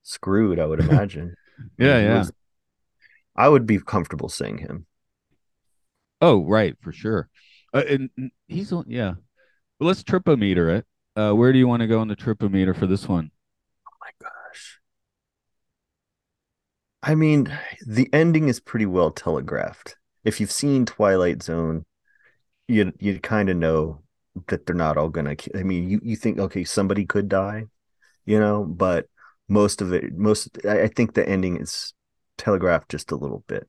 screwed. 0.03 0.59
I 0.59 0.67
would 0.67 0.81
imagine. 0.81 1.35
Yeah, 1.79 1.99
yeah. 2.01 2.19
was- 2.19 2.33
I 3.37 3.49
would 3.49 3.67
be 3.67 3.79
comfortable 3.79 4.29
seeing 4.29 4.59
him. 4.59 4.87
Oh, 6.21 6.45
right, 6.45 6.77
for 6.81 6.93
sure. 6.93 7.29
Uh, 7.73 7.85
and 7.89 8.11
and 8.17 8.31
he's 8.49 8.73
on, 8.73 8.85
yeah. 8.89 9.15
Well, 9.79 9.87
let's 9.87 10.03
tripometer 10.03 10.79
it. 10.79 10.87
Uh, 11.15 11.33
where 11.33 11.53
do 11.53 11.59
you 11.59 11.69
want 11.69 11.81
to 11.81 11.87
go 11.87 12.01
on 12.01 12.09
the 12.09 12.17
tripometer 12.17 12.77
for 12.77 12.87
this 12.87 13.09
one? 13.09 13.31
Oh 13.87 13.97
my 14.01 14.11
gosh. 14.21 14.81
I 17.03 17.15
mean, 17.15 17.57
the 17.87 18.09
ending 18.13 18.49
is 18.49 18.61
pretty 18.61 18.87
well 18.87 19.11
telegraphed. 19.11 19.97
If 20.25 20.41
you've 20.41 20.51
seen 20.51 20.85
Twilight 20.85 21.43
Zone, 21.43 21.85
you 22.67 22.93
you 22.99 23.21
kind 23.21 23.49
of 23.49 23.57
know 23.57 24.03
that 24.49 24.67
they're 24.67 24.75
not 24.75 24.97
all 24.97 25.09
gonna. 25.09 25.37
I 25.55 25.63
mean, 25.63 25.89
you 25.89 26.01
you 26.03 26.17
think 26.17 26.39
okay, 26.39 26.65
somebody 26.65 27.07
could 27.07 27.29
die, 27.29 27.67
you 28.27 28.39
know, 28.41 28.65
but 28.65 29.07
most 29.49 29.81
of 29.81 29.93
it, 29.93 30.17
most 30.17 30.65
I, 30.67 30.89
think 30.89 31.15
the 31.15 31.29
ending 31.29 31.61
is 31.61 31.95
telegraphed 32.37 32.91
just 32.91 33.11
a 33.11 33.17
little 33.17 33.45
bit. 33.47 33.69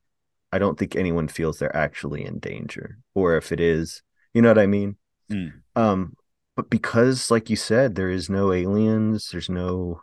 I 0.51 0.59
don't 0.59 0.77
think 0.77 0.95
anyone 0.95 1.27
feels 1.27 1.59
they're 1.59 1.75
actually 1.75 2.25
in 2.25 2.39
danger, 2.39 2.99
or 3.13 3.38
if 3.38 3.51
it 3.51 3.59
is, 3.59 4.01
you 4.34 4.41
know 4.41 4.49
what 4.49 4.59
I 4.59 4.67
mean. 4.67 4.97
Mm. 5.32 5.53
Um, 5.75 6.15
but 6.55 6.69
because, 6.69 7.32
like 7.32 7.49
you 7.49 7.55
said, 7.55 7.95
there 7.95 8.09
is 8.09 8.30
no 8.30 8.51
aliens, 8.51 9.30
there's 9.32 9.49
no 9.49 10.01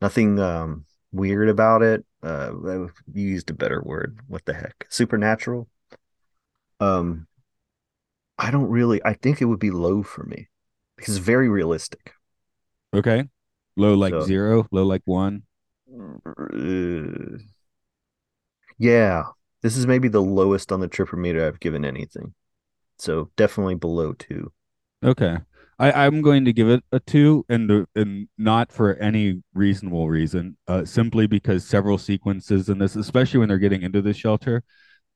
nothing 0.00 0.38
um 0.38 0.86
weird 1.12 1.48
about 1.48 1.82
it. 1.82 2.04
Uh, 2.22 2.52
you 3.12 3.28
used 3.28 3.50
a 3.50 3.54
better 3.54 3.82
word. 3.82 4.18
What 4.28 4.44
the 4.44 4.54
heck? 4.54 4.86
Supernatural. 4.90 5.68
Um, 6.80 7.26
I 8.38 8.50
don't 8.50 8.68
really. 8.68 9.00
I 9.04 9.14
think 9.14 9.40
it 9.40 9.46
would 9.46 9.60
be 9.60 9.70
low 9.70 10.02
for 10.02 10.24
me 10.24 10.48
because 10.96 11.16
it's 11.16 11.24
very 11.24 11.48
realistic. 11.48 12.12
Okay. 12.92 13.24
Low 13.76 13.94
like 13.94 14.12
So- 14.12 14.20
zero, 14.22 14.66
low 14.70 14.84
like 14.84 15.02
one. 15.04 15.42
Uh, 15.96 17.38
yeah, 18.78 19.24
this 19.62 19.76
is 19.76 19.86
maybe 19.86 20.08
the 20.08 20.22
lowest 20.22 20.72
on 20.72 20.80
the 20.80 20.88
tripometer 20.88 21.46
I've 21.46 21.60
given 21.60 21.84
anything. 21.84 22.34
So 22.98 23.30
definitely 23.36 23.74
below 23.76 24.12
two. 24.12 24.52
Okay. 25.04 25.38
I, 25.78 26.06
I'm 26.06 26.22
going 26.22 26.44
to 26.44 26.52
give 26.52 26.68
it 26.68 26.84
a 26.92 27.00
two 27.00 27.44
and 27.48 27.68
the, 27.68 27.86
and 27.96 28.28
not 28.38 28.70
for 28.70 28.94
any 28.96 29.42
reasonable 29.54 30.08
reason, 30.08 30.56
uh, 30.68 30.84
simply 30.84 31.26
because 31.26 31.64
several 31.64 31.98
sequences 31.98 32.68
in 32.68 32.78
this, 32.78 32.94
especially 32.94 33.40
when 33.40 33.48
they're 33.48 33.58
getting 33.58 33.82
into 33.82 34.00
the 34.00 34.14
shelter, 34.14 34.62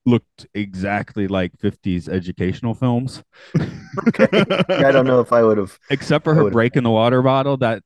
looked 0.04 0.46
exactly 0.54 1.28
like 1.28 1.52
50s 1.58 2.08
educational 2.08 2.74
films. 2.74 3.22
Okay. 4.06 4.28
I 4.68 4.92
don't 4.92 5.06
know 5.06 5.20
if 5.20 5.32
I 5.32 5.42
would 5.42 5.58
have. 5.58 5.76
Except 5.90 6.22
for 6.22 6.34
her 6.34 6.50
breaking 6.50 6.84
the 6.84 6.90
water 6.90 7.20
bottle, 7.20 7.56
that 7.58 7.82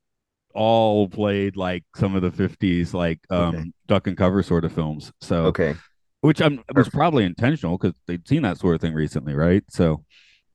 all 0.54 1.08
played 1.08 1.56
like 1.56 1.84
some 1.96 2.14
of 2.14 2.22
the 2.22 2.30
50s, 2.30 2.94
like 2.94 3.20
um, 3.30 3.54
Okay. 3.54 3.72
duck 3.86 4.06
and 4.06 4.16
cover 4.16 4.42
sort 4.42 4.64
of 4.64 4.72
films. 4.72 5.12
So, 5.20 5.46
Okay. 5.48 5.74
which 6.20 6.40
I'm 6.40 6.62
was 6.74 6.88
probably 6.88 7.24
intentional 7.24 7.78
because 7.78 7.96
they'd 8.06 8.26
seen 8.28 8.42
that 8.42 8.58
sort 8.58 8.74
of 8.74 8.80
thing 8.80 8.94
recently, 8.94 9.34
right? 9.34 9.64
So, 9.70 10.04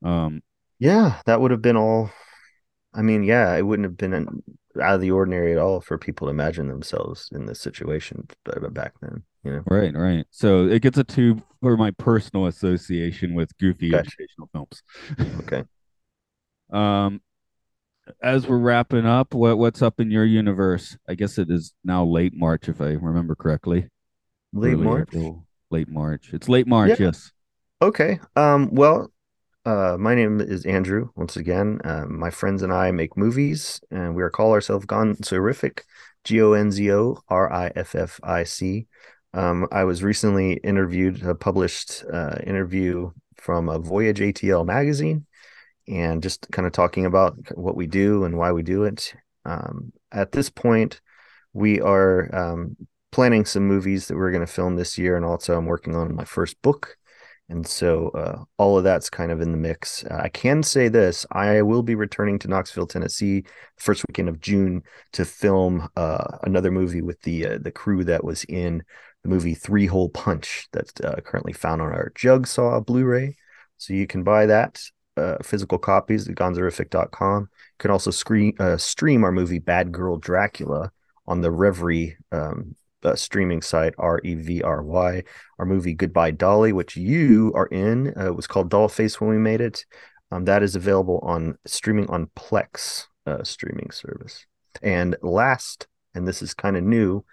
um, 0.03 0.41
Yeah, 0.79 1.21
that 1.25 1.41
would 1.41 1.51
have 1.51 1.61
been 1.61 1.77
all. 1.77 2.11
I 2.93 3.01
mean, 3.01 3.23
yeah, 3.23 3.55
it 3.55 3.63
wouldn't 3.63 3.85
have 3.85 3.97
been 3.97 4.13
an, 4.13 4.43
out 4.81 4.95
of 4.95 5.01
the 5.01 5.11
ordinary 5.11 5.51
at 5.53 5.57
all 5.59 5.81
for 5.81 5.97
people 5.97 6.27
to 6.27 6.31
imagine 6.31 6.67
themselves 6.67 7.29
in 7.31 7.45
this 7.45 7.59
situation 7.61 8.27
back 8.71 8.93
then. 9.01 9.23
You 9.43 9.51
know, 9.51 9.63
right, 9.65 9.93
right. 9.95 10.25
So 10.31 10.67
it 10.67 10.81
gets 10.81 10.97
a 10.97 11.03
two 11.03 11.41
for 11.61 11.77
my 11.77 11.91
personal 11.91 12.47
association 12.47 13.33
with 13.33 13.57
goofy 13.57 13.91
Gotcha. 13.91 14.11
educational 14.17 14.49
films. 14.53 14.83
okay. 15.39 15.63
Um, 16.71 17.21
as 18.21 18.47
we're 18.47 18.57
wrapping 18.57 19.05
up, 19.05 19.33
what 19.33 19.57
what's 19.57 19.81
up 19.81 19.99
in 19.99 20.11
your 20.11 20.25
universe? 20.25 20.97
I 21.07 21.15
guess 21.15 21.37
it 21.37 21.49
is 21.49 21.73
now 21.83 22.05
late 22.05 22.33
March, 22.35 22.69
if 22.69 22.81
I 22.81 22.91
remember 22.91 23.35
correctly. 23.35 23.87
Late 24.53 24.73
Early 24.73 24.83
March. 24.83 25.09
April, 25.13 25.45
late 25.69 25.89
March. 25.89 26.29
It's 26.33 26.49
late 26.49 26.67
March. 26.67 26.99
Yeah. 26.99 27.07
Yes. 27.07 27.31
Okay. 27.81 28.19
Um, 28.35 28.73
well, 28.73 29.11
uh, 29.65 29.97
my 29.99 30.15
name 30.15 30.39
is 30.39 30.65
Andrew. 30.65 31.09
Once 31.15 31.35
again, 31.35 31.79
uh, 31.83 32.05
my 32.07 32.29
friends 32.29 32.63
and 32.63 32.73
I 32.73 32.91
make 32.91 33.17
movies, 33.17 33.79
and 33.91 34.15
we 34.15 34.23
are 34.23 34.29
call 34.29 34.53
ourselves 34.53 34.85
Gonzoriffic, 34.85 35.81
G 36.23 36.41
O 36.41 36.53
N 36.53 36.71
Z 36.71 36.91
O 36.91 37.19
R 37.27 37.51
I 37.51 37.71
F 37.75 37.93
F 37.93 38.19
I 38.23 38.43
C. 38.45 38.87
Um, 39.33 39.67
I 39.71 39.83
was 39.83 40.01
recently 40.01 40.53
interviewed, 40.53 41.21
a 41.21 41.35
published 41.35 42.03
uh, 42.11 42.37
interview 42.45 43.11
from 43.35 43.69
a 43.69 43.77
Voyage 43.77 44.19
ATL 44.19 44.65
magazine, 44.65 45.26
and 45.87 46.21
just 46.21 46.47
kind 46.51 46.65
of 46.65 46.73
talking 46.73 47.05
about 47.05 47.37
what 47.55 47.75
we 47.75 47.87
do 47.87 48.23
and 48.23 48.37
why 48.37 48.51
we 48.51 48.63
do 48.63 48.83
it. 48.83 49.13
Um, 49.45 49.93
at 50.11 50.31
this 50.31 50.49
point, 50.49 51.01
we 51.53 51.81
are 51.81 52.33
um, 52.35 52.75
planning 53.11 53.45
some 53.45 53.67
movies 53.67 54.07
that 54.07 54.17
we're 54.17 54.31
going 54.31 54.45
to 54.45 54.51
film 54.51 54.75
this 54.75 54.97
year, 54.97 55.15
and 55.15 55.25
also 55.25 55.57
I'm 55.57 55.65
working 55.65 55.95
on 55.95 56.15
my 56.15 56.25
first 56.25 56.61
book. 56.61 56.97
And 57.49 57.65
so 57.65 58.09
uh, 58.09 58.43
all 58.57 58.77
of 58.77 58.83
that's 58.83 59.09
kind 59.09 59.31
of 59.31 59.39
in 59.39 59.51
the 59.51 59.57
mix. 59.57 60.03
Uh, 60.03 60.19
I 60.21 60.27
can 60.27 60.61
say 60.61 60.89
this 60.89 61.25
I 61.31 61.61
will 61.61 61.81
be 61.81 61.95
returning 61.95 62.37
to 62.39 62.49
Knoxville, 62.49 62.87
Tennessee, 62.87 63.45
first 63.77 64.03
weekend 64.07 64.27
of 64.27 64.41
June 64.41 64.83
to 65.13 65.23
film 65.23 65.87
uh, 65.95 66.39
another 66.43 66.71
movie 66.71 67.01
with 67.01 67.21
the 67.21 67.47
uh, 67.47 67.57
the 67.61 67.71
crew 67.71 68.03
that 68.03 68.25
was 68.25 68.43
in 68.45 68.83
the 69.23 69.29
movie 69.29 69.53
Three 69.53 69.85
Hole 69.85 70.09
Punch 70.09 70.67
that's 70.73 70.91
uh, 70.99 71.21
currently 71.23 71.53
found 71.53 71.81
on 71.81 71.87
our 71.87 72.11
Jugsaw 72.15 72.85
Blu 72.85 73.05
ray. 73.05 73.37
So 73.77 73.93
you 73.93 74.07
can 74.07 74.23
buy 74.23 74.47
that 74.47 74.81
uh, 75.17 75.37
physical 75.43 75.77
copies 75.77 76.27
at 76.29 76.35
gonzoriffic.com. 76.35 77.41
You 77.41 77.77
can 77.79 77.91
also 77.91 78.11
screen, 78.11 78.55
stream 78.77 79.23
our 79.23 79.31
movie 79.31 79.59
Bad 79.59 79.91
Girl 79.91 80.17
Dracula 80.17 80.91
on 81.27 81.41
the 81.41 81.49
Revry 81.49 82.15
um, 82.31 82.75
uh, 83.03 83.15
streaming 83.15 83.61
site 83.61 83.93
R 83.97 84.19
E 84.23 84.35
V 84.35 84.61
R 84.61 84.83
Y. 84.83 85.23
Our 85.59 85.65
movie 85.65 85.93
Goodbye 85.93 86.31
Dolly, 86.31 86.73
which 86.73 86.95
you 86.95 87.51
are 87.55 87.67
in, 87.67 88.13
uh, 88.17 88.33
was 88.33 88.47
called 88.47 88.69
Dollface 88.69 89.19
when 89.19 89.29
we 89.29 89.37
made 89.37 89.61
it. 89.61 89.85
Um, 90.31 90.45
that 90.45 90.63
is 90.63 90.75
available 90.75 91.19
on 91.23 91.57
streaming 91.65 92.09
on 92.09 92.29
Plex 92.35 93.07
uh, 93.25 93.43
streaming 93.43 93.91
service. 93.91 94.45
And 94.81 95.15
last, 95.21 95.87
and 96.13 96.27
this 96.27 96.41
is 96.41 96.53
kind 96.53 96.75
of 96.75 96.83
new, 96.83 97.23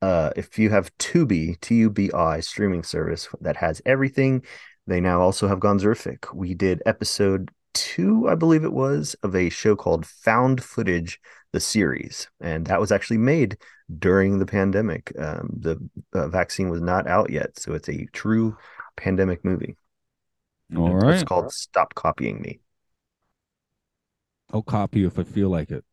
uh, 0.00 0.30
if 0.36 0.58
you 0.58 0.70
have 0.70 0.96
Tubi, 0.98 1.60
T 1.60 1.76
U 1.76 1.90
B 1.90 2.10
I 2.12 2.40
streaming 2.40 2.82
service 2.82 3.28
that 3.40 3.56
has 3.56 3.82
everything, 3.84 4.44
they 4.86 5.00
now 5.00 5.20
also 5.20 5.48
have 5.48 5.58
Gonzoriffic. 5.60 6.32
We 6.34 6.54
did 6.54 6.82
episode 6.86 7.50
two, 7.74 8.28
I 8.28 8.34
believe 8.34 8.64
it 8.64 8.72
was, 8.72 9.14
of 9.22 9.34
a 9.34 9.48
show 9.50 9.76
called 9.76 10.06
Found 10.06 10.62
Footage, 10.62 11.20
the 11.52 11.60
series, 11.60 12.28
and 12.40 12.66
that 12.66 12.80
was 12.80 12.92
actually 12.92 13.18
made 13.18 13.58
during 13.98 14.38
the 14.38 14.46
pandemic. 14.46 15.12
Um, 15.18 15.50
the 15.58 15.78
uh, 16.14 16.28
vaccine 16.28 16.68
was 16.70 16.80
not 16.80 17.06
out 17.06 17.30
yet, 17.30 17.58
so 17.58 17.74
it's 17.74 17.88
a 17.88 18.06
true 18.12 18.56
pandemic 18.96 19.44
movie. 19.44 19.76
All 20.76 20.94
It's 21.08 21.22
right. 21.22 21.24
called 21.24 21.50
Stop 21.52 21.94
Copying 21.94 22.40
Me. 22.42 22.60
I'll 24.52 24.62
copy 24.62 24.98
you 25.00 25.06
if 25.06 25.20
I 25.20 25.22
feel 25.22 25.50
like 25.50 25.70
it. 25.70 25.84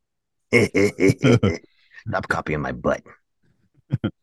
Stop 2.07 2.27
copying 2.27 2.61
my 2.61 2.71
butt. 2.71 3.03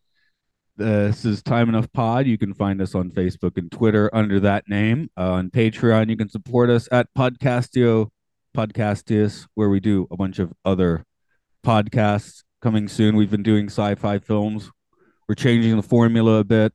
This 0.81 1.27
is 1.27 1.43
Time 1.43 1.69
Enough 1.69 1.93
Pod. 1.93 2.27
You 2.27 2.39
can 2.39 2.55
find 2.55 2.81
us 2.81 2.95
on 2.95 3.11
Facebook 3.11 3.59
and 3.59 3.71
Twitter 3.71 4.09
under 4.15 4.41
that 4.41 4.67
name. 4.67 5.11
Uh, 5.15 5.33
on 5.33 5.51
Patreon, 5.51 6.09
you 6.09 6.17
can 6.17 6.31
support 6.31 6.71
us 6.71 6.89
at 6.91 7.13
Podcastio 7.13 8.09
Podcastius, 8.57 9.47
where 9.53 9.69
we 9.69 9.79
do 9.79 10.09
a 10.11 10.17
bunch 10.17 10.39
of 10.39 10.55
other 10.65 11.05
podcasts 11.63 12.45
coming 12.63 12.89
soon. 12.89 13.15
We've 13.15 13.31
been 13.31 13.43
doing 13.43 13.67
sci-fi 13.67 14.21
films. 14.21 14.71
We're 15.29 15.35
changing 15.35 15.77
the 15.77 15.83
formula 15.83 16.39
a 16.39 16.45
bit, 16.45 16.73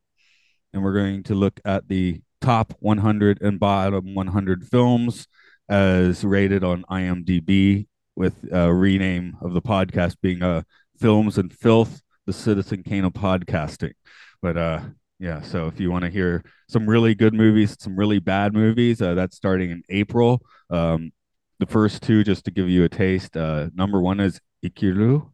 and 0.71 0.83
we're 0.83 0.93
going 0.93 1.23
to 1.23 1.33
look 1.33 1.59
at 1.65 1.87
the 1.87 2.21
top 2.41 2.75
100 2.81 3.41
and 3.41 3.59
bottom 3.59 4.13
100 4.13 4.67
films 4.67 5.25
as 5.67 6.23
rated 6.23 6.63
on 6.63 6.85
IMDb, 6.91 7.87
with 8.15 8.35
a 8.51 8.71
rename 8.71 9.35
of 9.41 9.53
the 9.53 9.63
podcast 9.63 10.17
being 10.21 10.43
uh, 10.43 10.61
"Films 10.95 11.39
and 11.39 11.51
Filth: 11.51 12.03
The 12.25 12.33
Citizen 12.33 12.83
Kane 12.83 13.05
of 13.05 13.13
Podcasting." 13.13 13.93
But 14.41 14.57
uh, 14.57 14.81
yeah, 15.19 15.41
so 15.41 15.67
if 15.67 15.79
you 15.79 15.91
want 15.91 16.03
to 16.03 16.09
hear 16.09 16.43
some 16.67 16.87
really 16.87 17.15
good 17.15 17.33
movies, 17.33 17.75
some 17.79 17.95
really 17.95 18.19
bad 18.19 18.53
movies, 18.53 19.01
uh, 19.01 19.13
that's 19.13 19.37
starting 19.37 19.71
in 19.71 19.83
April. 19.89 20.41
Um, 20.69 21.11
the 21.59 21.65
first 21.65 22.03
two, 22.03 22.23
just 22.23 22.45
to 22.45 22.51
give 22.51 22.69
you 22.69 22.83
a 22.83 22.89
taste. 22.89 23.37
Uh, 23.37 23.69
number 23.73 24.01
one 24.01 24.19
is 24.19 24.39
Ikiru, 24.63 25.31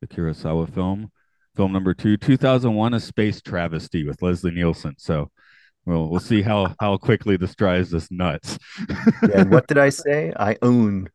the 0.00 0.06
Kurosawa 0.06 0.72
film. 0.72 1.10
Film 1.56 1.72
number 1.72 1.92
two, 1.92 2.16
2001, 2.16 2.94
A 2.94 3.00
Space 3.00 3.42
Travesty 3.42 4.06
with 4.06 4.22
Leslie 4.22 4.52
Nielsen. 4.52 4.94
So 4.96 5.30
we'll 5.84 6.08
we'll 6.08 6.20
see 6.20 6.40
how 6.40 6.74
how 6.80 6.96
quickly 6.96 7.36
this 7.36 7.54
drives 7.54 7.92
us 7.92 8.10
nuts. 8.10 8.58
Yeah, 9.28 9.44
what 9.44 9.66
did 9.66 9.78
I 9.78 9.88
say? 10.04 10.32
I 10.36 10.56
own 10.62 11.08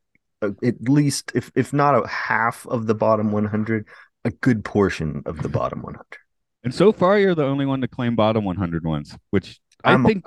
at 0.43 0.81
least, 0.81 1.31
if 1.35 1.51
if 1.55 1.73
not 1.73 2.03
a 2.03 2.07
half 2.07 2.67
of 2.67 2.87
the 2.87 2.95
bottom 2.95 3.31
100, 3.31 3.87
a 4.25 4.31
good 4.31 4.63
portion 4.63 5.21
of 5.25 5.41
the 5.41 5.49
bottom 5.49 5.81
100. 5.81 6.03
and 6.63 6.73
so 6.73 6.91
far, 6.91 7.19
you're 7.19 7.35
the 7.35 7.43
only 7.45 7.65
one 7.65 7.81
to 7.81 7.87
claim 7.87 8.15
bottom 8.15 8.45
100 8.45 8.85
ones, 8.85 9.15
which 9.31 9.59
I 9.83 9.91
I'm- 9.91 10.05
think 10.05 10.25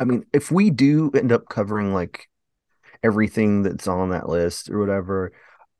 I 0.00 0.04
mean, 0.04 0.24
if 0.32 0.50
we 0.52 0.70
do 0.70 1.10
end 1.12 1.32
up 1.32 1.48
covering 1.48 1.92
like 1.92 2.28
everything 3.02 3.62
that's 3.62 3.88
on 3.88 4.10
that 4.10 4.28
list 4.28 4.70
or 4.70 4.78
whatever, 4.78 5.32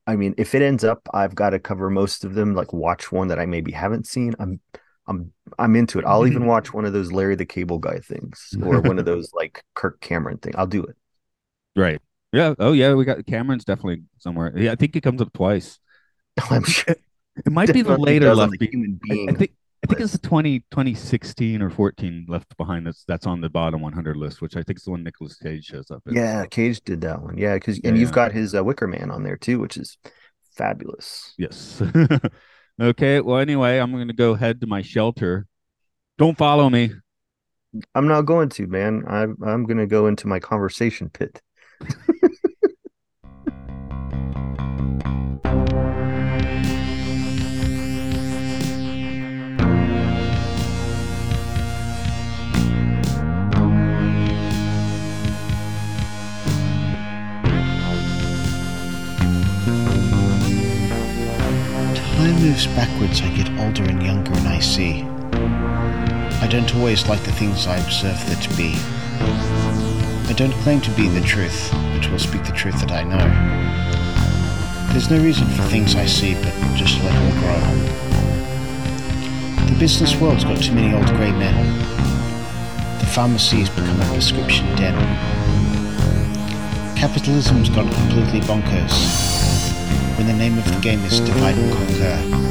I 0.07 0.16
mean, 0.16 0.34
if 0.39 0.55
it 0.55 0.62
ends 0.62 0.82
up 0.84 1.09
I've 1.14 1.34
got 1.34 1.51
to 1.51 1.59
cover 1.59 1.89
most 1.91 2.24
of 2.24 2.34
them, 2.34 2.55
like 2.55 2.72
watch 2.72 3.12
one 3.12 3.28
that 3.28 3.39
I 3.39 3.47
maybe 3.47 3.72
haven't 3.72 4.07
seen, 4.07 4.34
I'm 4.39 4.61
I'm 5.07 5.32
I'm 5.59 5.76
into 5.76 5.99
it. 5.99 6.05
I'll 6.05 6.26
even 6.26 6.47
watch 6.55 6.72
one 6.72 6.84
of 6.84 6.93
those 6.93 7.12
Larry 7.12 7.36
the 7.36 7.47
Cable 7.47 7.78
Guy 7.78 7.99
things 7.99 8.55
or 8.62 8.80
one 8.80 8.99
of 8.99 9.05
those 9.05 9.30
like 9.34 9.62
Kirk 9.74 10.01
Cameron 10.01 10.39
thing. 10.39 10.55
I'll 10.57 10.66
do 10.66 10.82
it. 10.84 10.97
right. 11.76 12.01
Yeah. 12.32 12.55
Oh 12.59 12.72
yeah, 12.72 12.93
we 12.95 13.05
got 13.07 13.24
Cameron's 13.24 13.64
definitely 13.64 14.03
somewhere. 14.18 14.53
Yeah, 14.57 14.72
I 14.72 14.74
think 14.74 14.95
he 14.95 15.01
comes 15.01 15.22
up 15.22 15.32
twice. 15.32 15.78
I'm 16.51 16.64
sure 16.64 16.95
It 17.45 17.53
might 17.53 17.72
be 17.72 17.82
the 17.82 17.97
later 17.97 18.34
left. 18.34 18.61
human 18.61 19.01
I, 19.11 19.14
being. 19.14 19.30
I 19.30 19.32
think 19.34 19.53
I 19.84 19.86
think 19.86 20.01
it's 20.01 20.12
the 20.12 20.18
20, 20.18 20.61
2016 20.70 21.62
or 21.62 21.70
14 21.70 22.26
left 22.28 22.57
behind 22.57 22.86
that's 22.86 23.05
that's 23.05 23.26
on 23.26 23.41
the 23.41 23.49
bottom 23.49 23.80
100 23.80 24.16
list, 24.16 24.41
which 24.43 24.57
I 24.57 24.62
think 24.62 24.78
is 24.78 24.84
the 24.84 24.91
one 24.91 25.05
Nicolas 25.05 25.36
Cage 25.36 25.66
shows 25.66 25.91
up 25.91 26.03
in. 26.07 26.14
yeah, 26.16 26.45
Cage 26.47 26.80
did 26.82 27.01
that 27.03 27.22
one. 27.22 27.39
Yeah, 27.39 27.55
because 27.55 27.78
Yeah, 27.78 27.91
and 27.91 27.99
you've 27.99 28.12
got 28.12 28.32
his 28.32 28.55
uh, 28.55 28.64
Wicker 28.64 28.89
Man 28.89 29.11
on 29.11 29.22
there 29.22 29.36
too, 29.36 29.61
which 29.61 29.76
is 29.76 29.97
fabulous. 30.57 31.34
Yes. 31.39 31.80
okay. 32.80 33.20
Well, 33.20 33.39
anyway, 33.39 33.78
I'm 33.78 33.93
going 33.93 34.09
to 34.09 34.14
go 34.14 34.34
head 34.34 34.61
to 34.62 34.66
my 34.66 34.82
shelter. 34.82 35.47
Don't 36.18 36.36
follow 36.36 36.68
me. 36.68 36.91
I'm 37.95 38.09
not 38.09 38.22
going 38.22 38.49
to, 38.51 38.66
man. 38.66 39.05
I'm 39.07 39.36
I'm 39.45 39.64
gonna 39.64 39.86
go 39.86 40.07
into 40.07 40.26
my 40.26 40.41
conversation 40.41 41.11
pit. 41.11 41.41
Backwards, 62.67 63.21
I 63.21 63.29
get 63.35 63.49
older 63.61 63.85
and 63.85 64.03
younger, 64.03 64.33
and 64.33 64.49
I 64.49 64.59
see. 64.59 65.03
I 66.43 66.49
don't 66.51 66.75
always 66.75 67.07
like 67.07 67.23
the 67.23 67.33
things 67.33 67.67
I 67.67 67.77
observe 67.77 68.19
there 68.27 68.41
to 68.41 68.57
be. 68.57 68.75
I 70.29 70.35
don't 70.37 70.53
claim 70.65 70.81
to 70.81 70.91
be 70.93 71.09
the 71.09 71.21
truth, 71.21 71.69
but 71.73 72.11
will 72.11 72.19
speak 72.19 72.45
the 72.45 72.53
truth 72.53 72.81
that 72.81 72.91
I 72.91 73.05
know. 73.05 73.23
There's 74.93 75.11
no 75.11 75.23
reason 75.23 75.47
for 75.47 75.63
things 75.65 75.95
I 75.95 76.07
see, 76.07 76.35
but 76.35 76.53
just 76.75 77.03
let 77.05 77.13
them 77.13 77.39
grow. 77.41 77.61
The 79.67 79.79
business 79.79 80.17
world's 80.17 80.45
got 80.45 80.61
too 80.61 80.73
many 80.73 80.95
old 80.97 81.07
grey 81.17 81.33
men. 81.33 81.79
The 82.99 83.07
pharmacy 83.07 83.65
pharmacy's 83.65 83.71
become 83.71 84.01
a 84.01 84.05
prescription 84.15 84.67
den. 84.75 84.97
Capitalism's 86.97 87.69
gone 87.69 87.93
completely 87.93 88.41
bonkers 88.41 89.38
when 90.19 90.27
the 90.27 90.33
name 90.33 90.59
of 90.59 90.64
the 90.64 90.81
game 90.81 90.99
is 91.05 91.21
Divide 91.21 91.57
and 91.57 91.73
Conquer. 91.73 92.49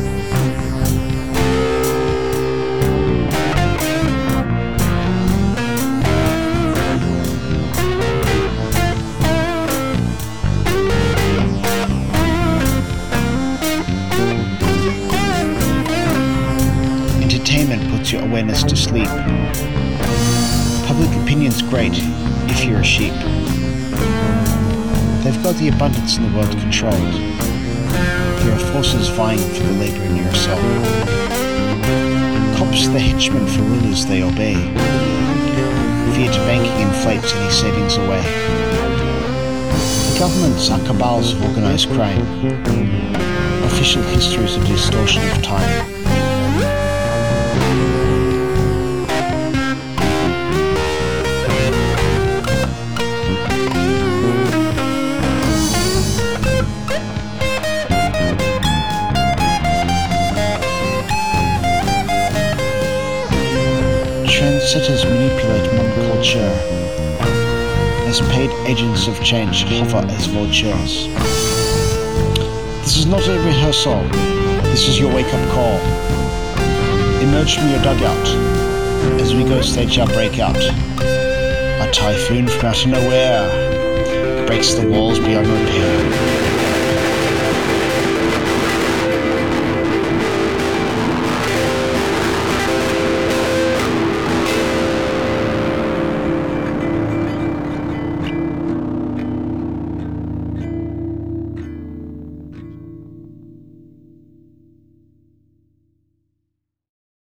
your 18.09 18.22
awareness 18.22 18.63
to 18.63 18.74
sleep. 18.74 19.09
Public 20.88 21.09
opinion's 21.22 21.61
great 21.61 21.91
if 22.49 22.63
you're 22.63 22.80
a 22.80 22.84
sheep. 22.84 23.11
They've 25.26 25.43
got 25.43 25.55
the 25.55 25.68
abundance 25.68 26.15
in 26.15 26.24
the 26.24 26.38
world 26.38 26.57
controlled. 26.57 27.47
There 28.48 28.56
are 28.56 28.72
forces 28.72 29.10
vying 29.10 29.39
for 29.39 29.64
the 29.64 29.74
labor 29.74 30.04
in 30.04 30.16
your 30.16 30.34
soul. 30.34 30.56
Cops 32.56 32.88
the 32.88 32.98
henchmen 32.98 33.45
for 33.45 33.62
rulers 33.64 34.06
they 34.06 34.24
obey. 34.24 34.56
Fiat 36.16 36.34
banking 36.48 36.80
inflates 36.80 37.34
any 37.34 37.52
savings 37.52 37.98
away. 37.98 38.22
The 40.14 40.20
governments 40.20 40.70
are 40.70 40.80
cabals 40.86 41.34
of 41.34 41.43
organized 41.43 41.89
crime. 41.89 42.22
Official 43.66 44.02
history 44.04 44.45
is 44.45 44.56
a 44.56 44.66
distortion 44.66 45.30
of 45.30 45.43
time. 45.43 46.07
Trendsetters 64.68 65.05
manipulate 65.05 65.63
modern 65.76 66.11
culture 66.11 66.51
as 68.05 68.20
paid 68.32 68.51
agents 68.68 69.07
of 69.07 69.18
change 69.24 69.63
hover 69.63 70.05
as 70.11 70.26
vultures. 70.26 71.07
This 72.84 72.97
is 72.97 73.05
not 73.05 73.26
a 73.30 73.39
rehearsal. 73.45 74.03
This 74.63 74.89
is 74.89 74.99
your 74.99 75.13
wake-up 75.13 75.49
call. 75.51 75.80
Emerge 77.22 77.55
from 77.55 77.70
your 77.70 77.82
dugout 77.82 78.28
as 79.22 79.34
we 79.34 79.45
go 79.45 79.61
stage 79.61 79.99
our 79.99 80.07
breakout. 80.07 80.57
A 80.57 81.89
typhoon 81.93 82.49
from 82.49 82.65
out 82.65 82.84
of 82.84 82.91
nowhere 82.91 84.47
breaks 84.47 84.74
the 84.74 84.86
walls 84.86 85.18
beyond 85.18 85.47
repair. 85.47 86.26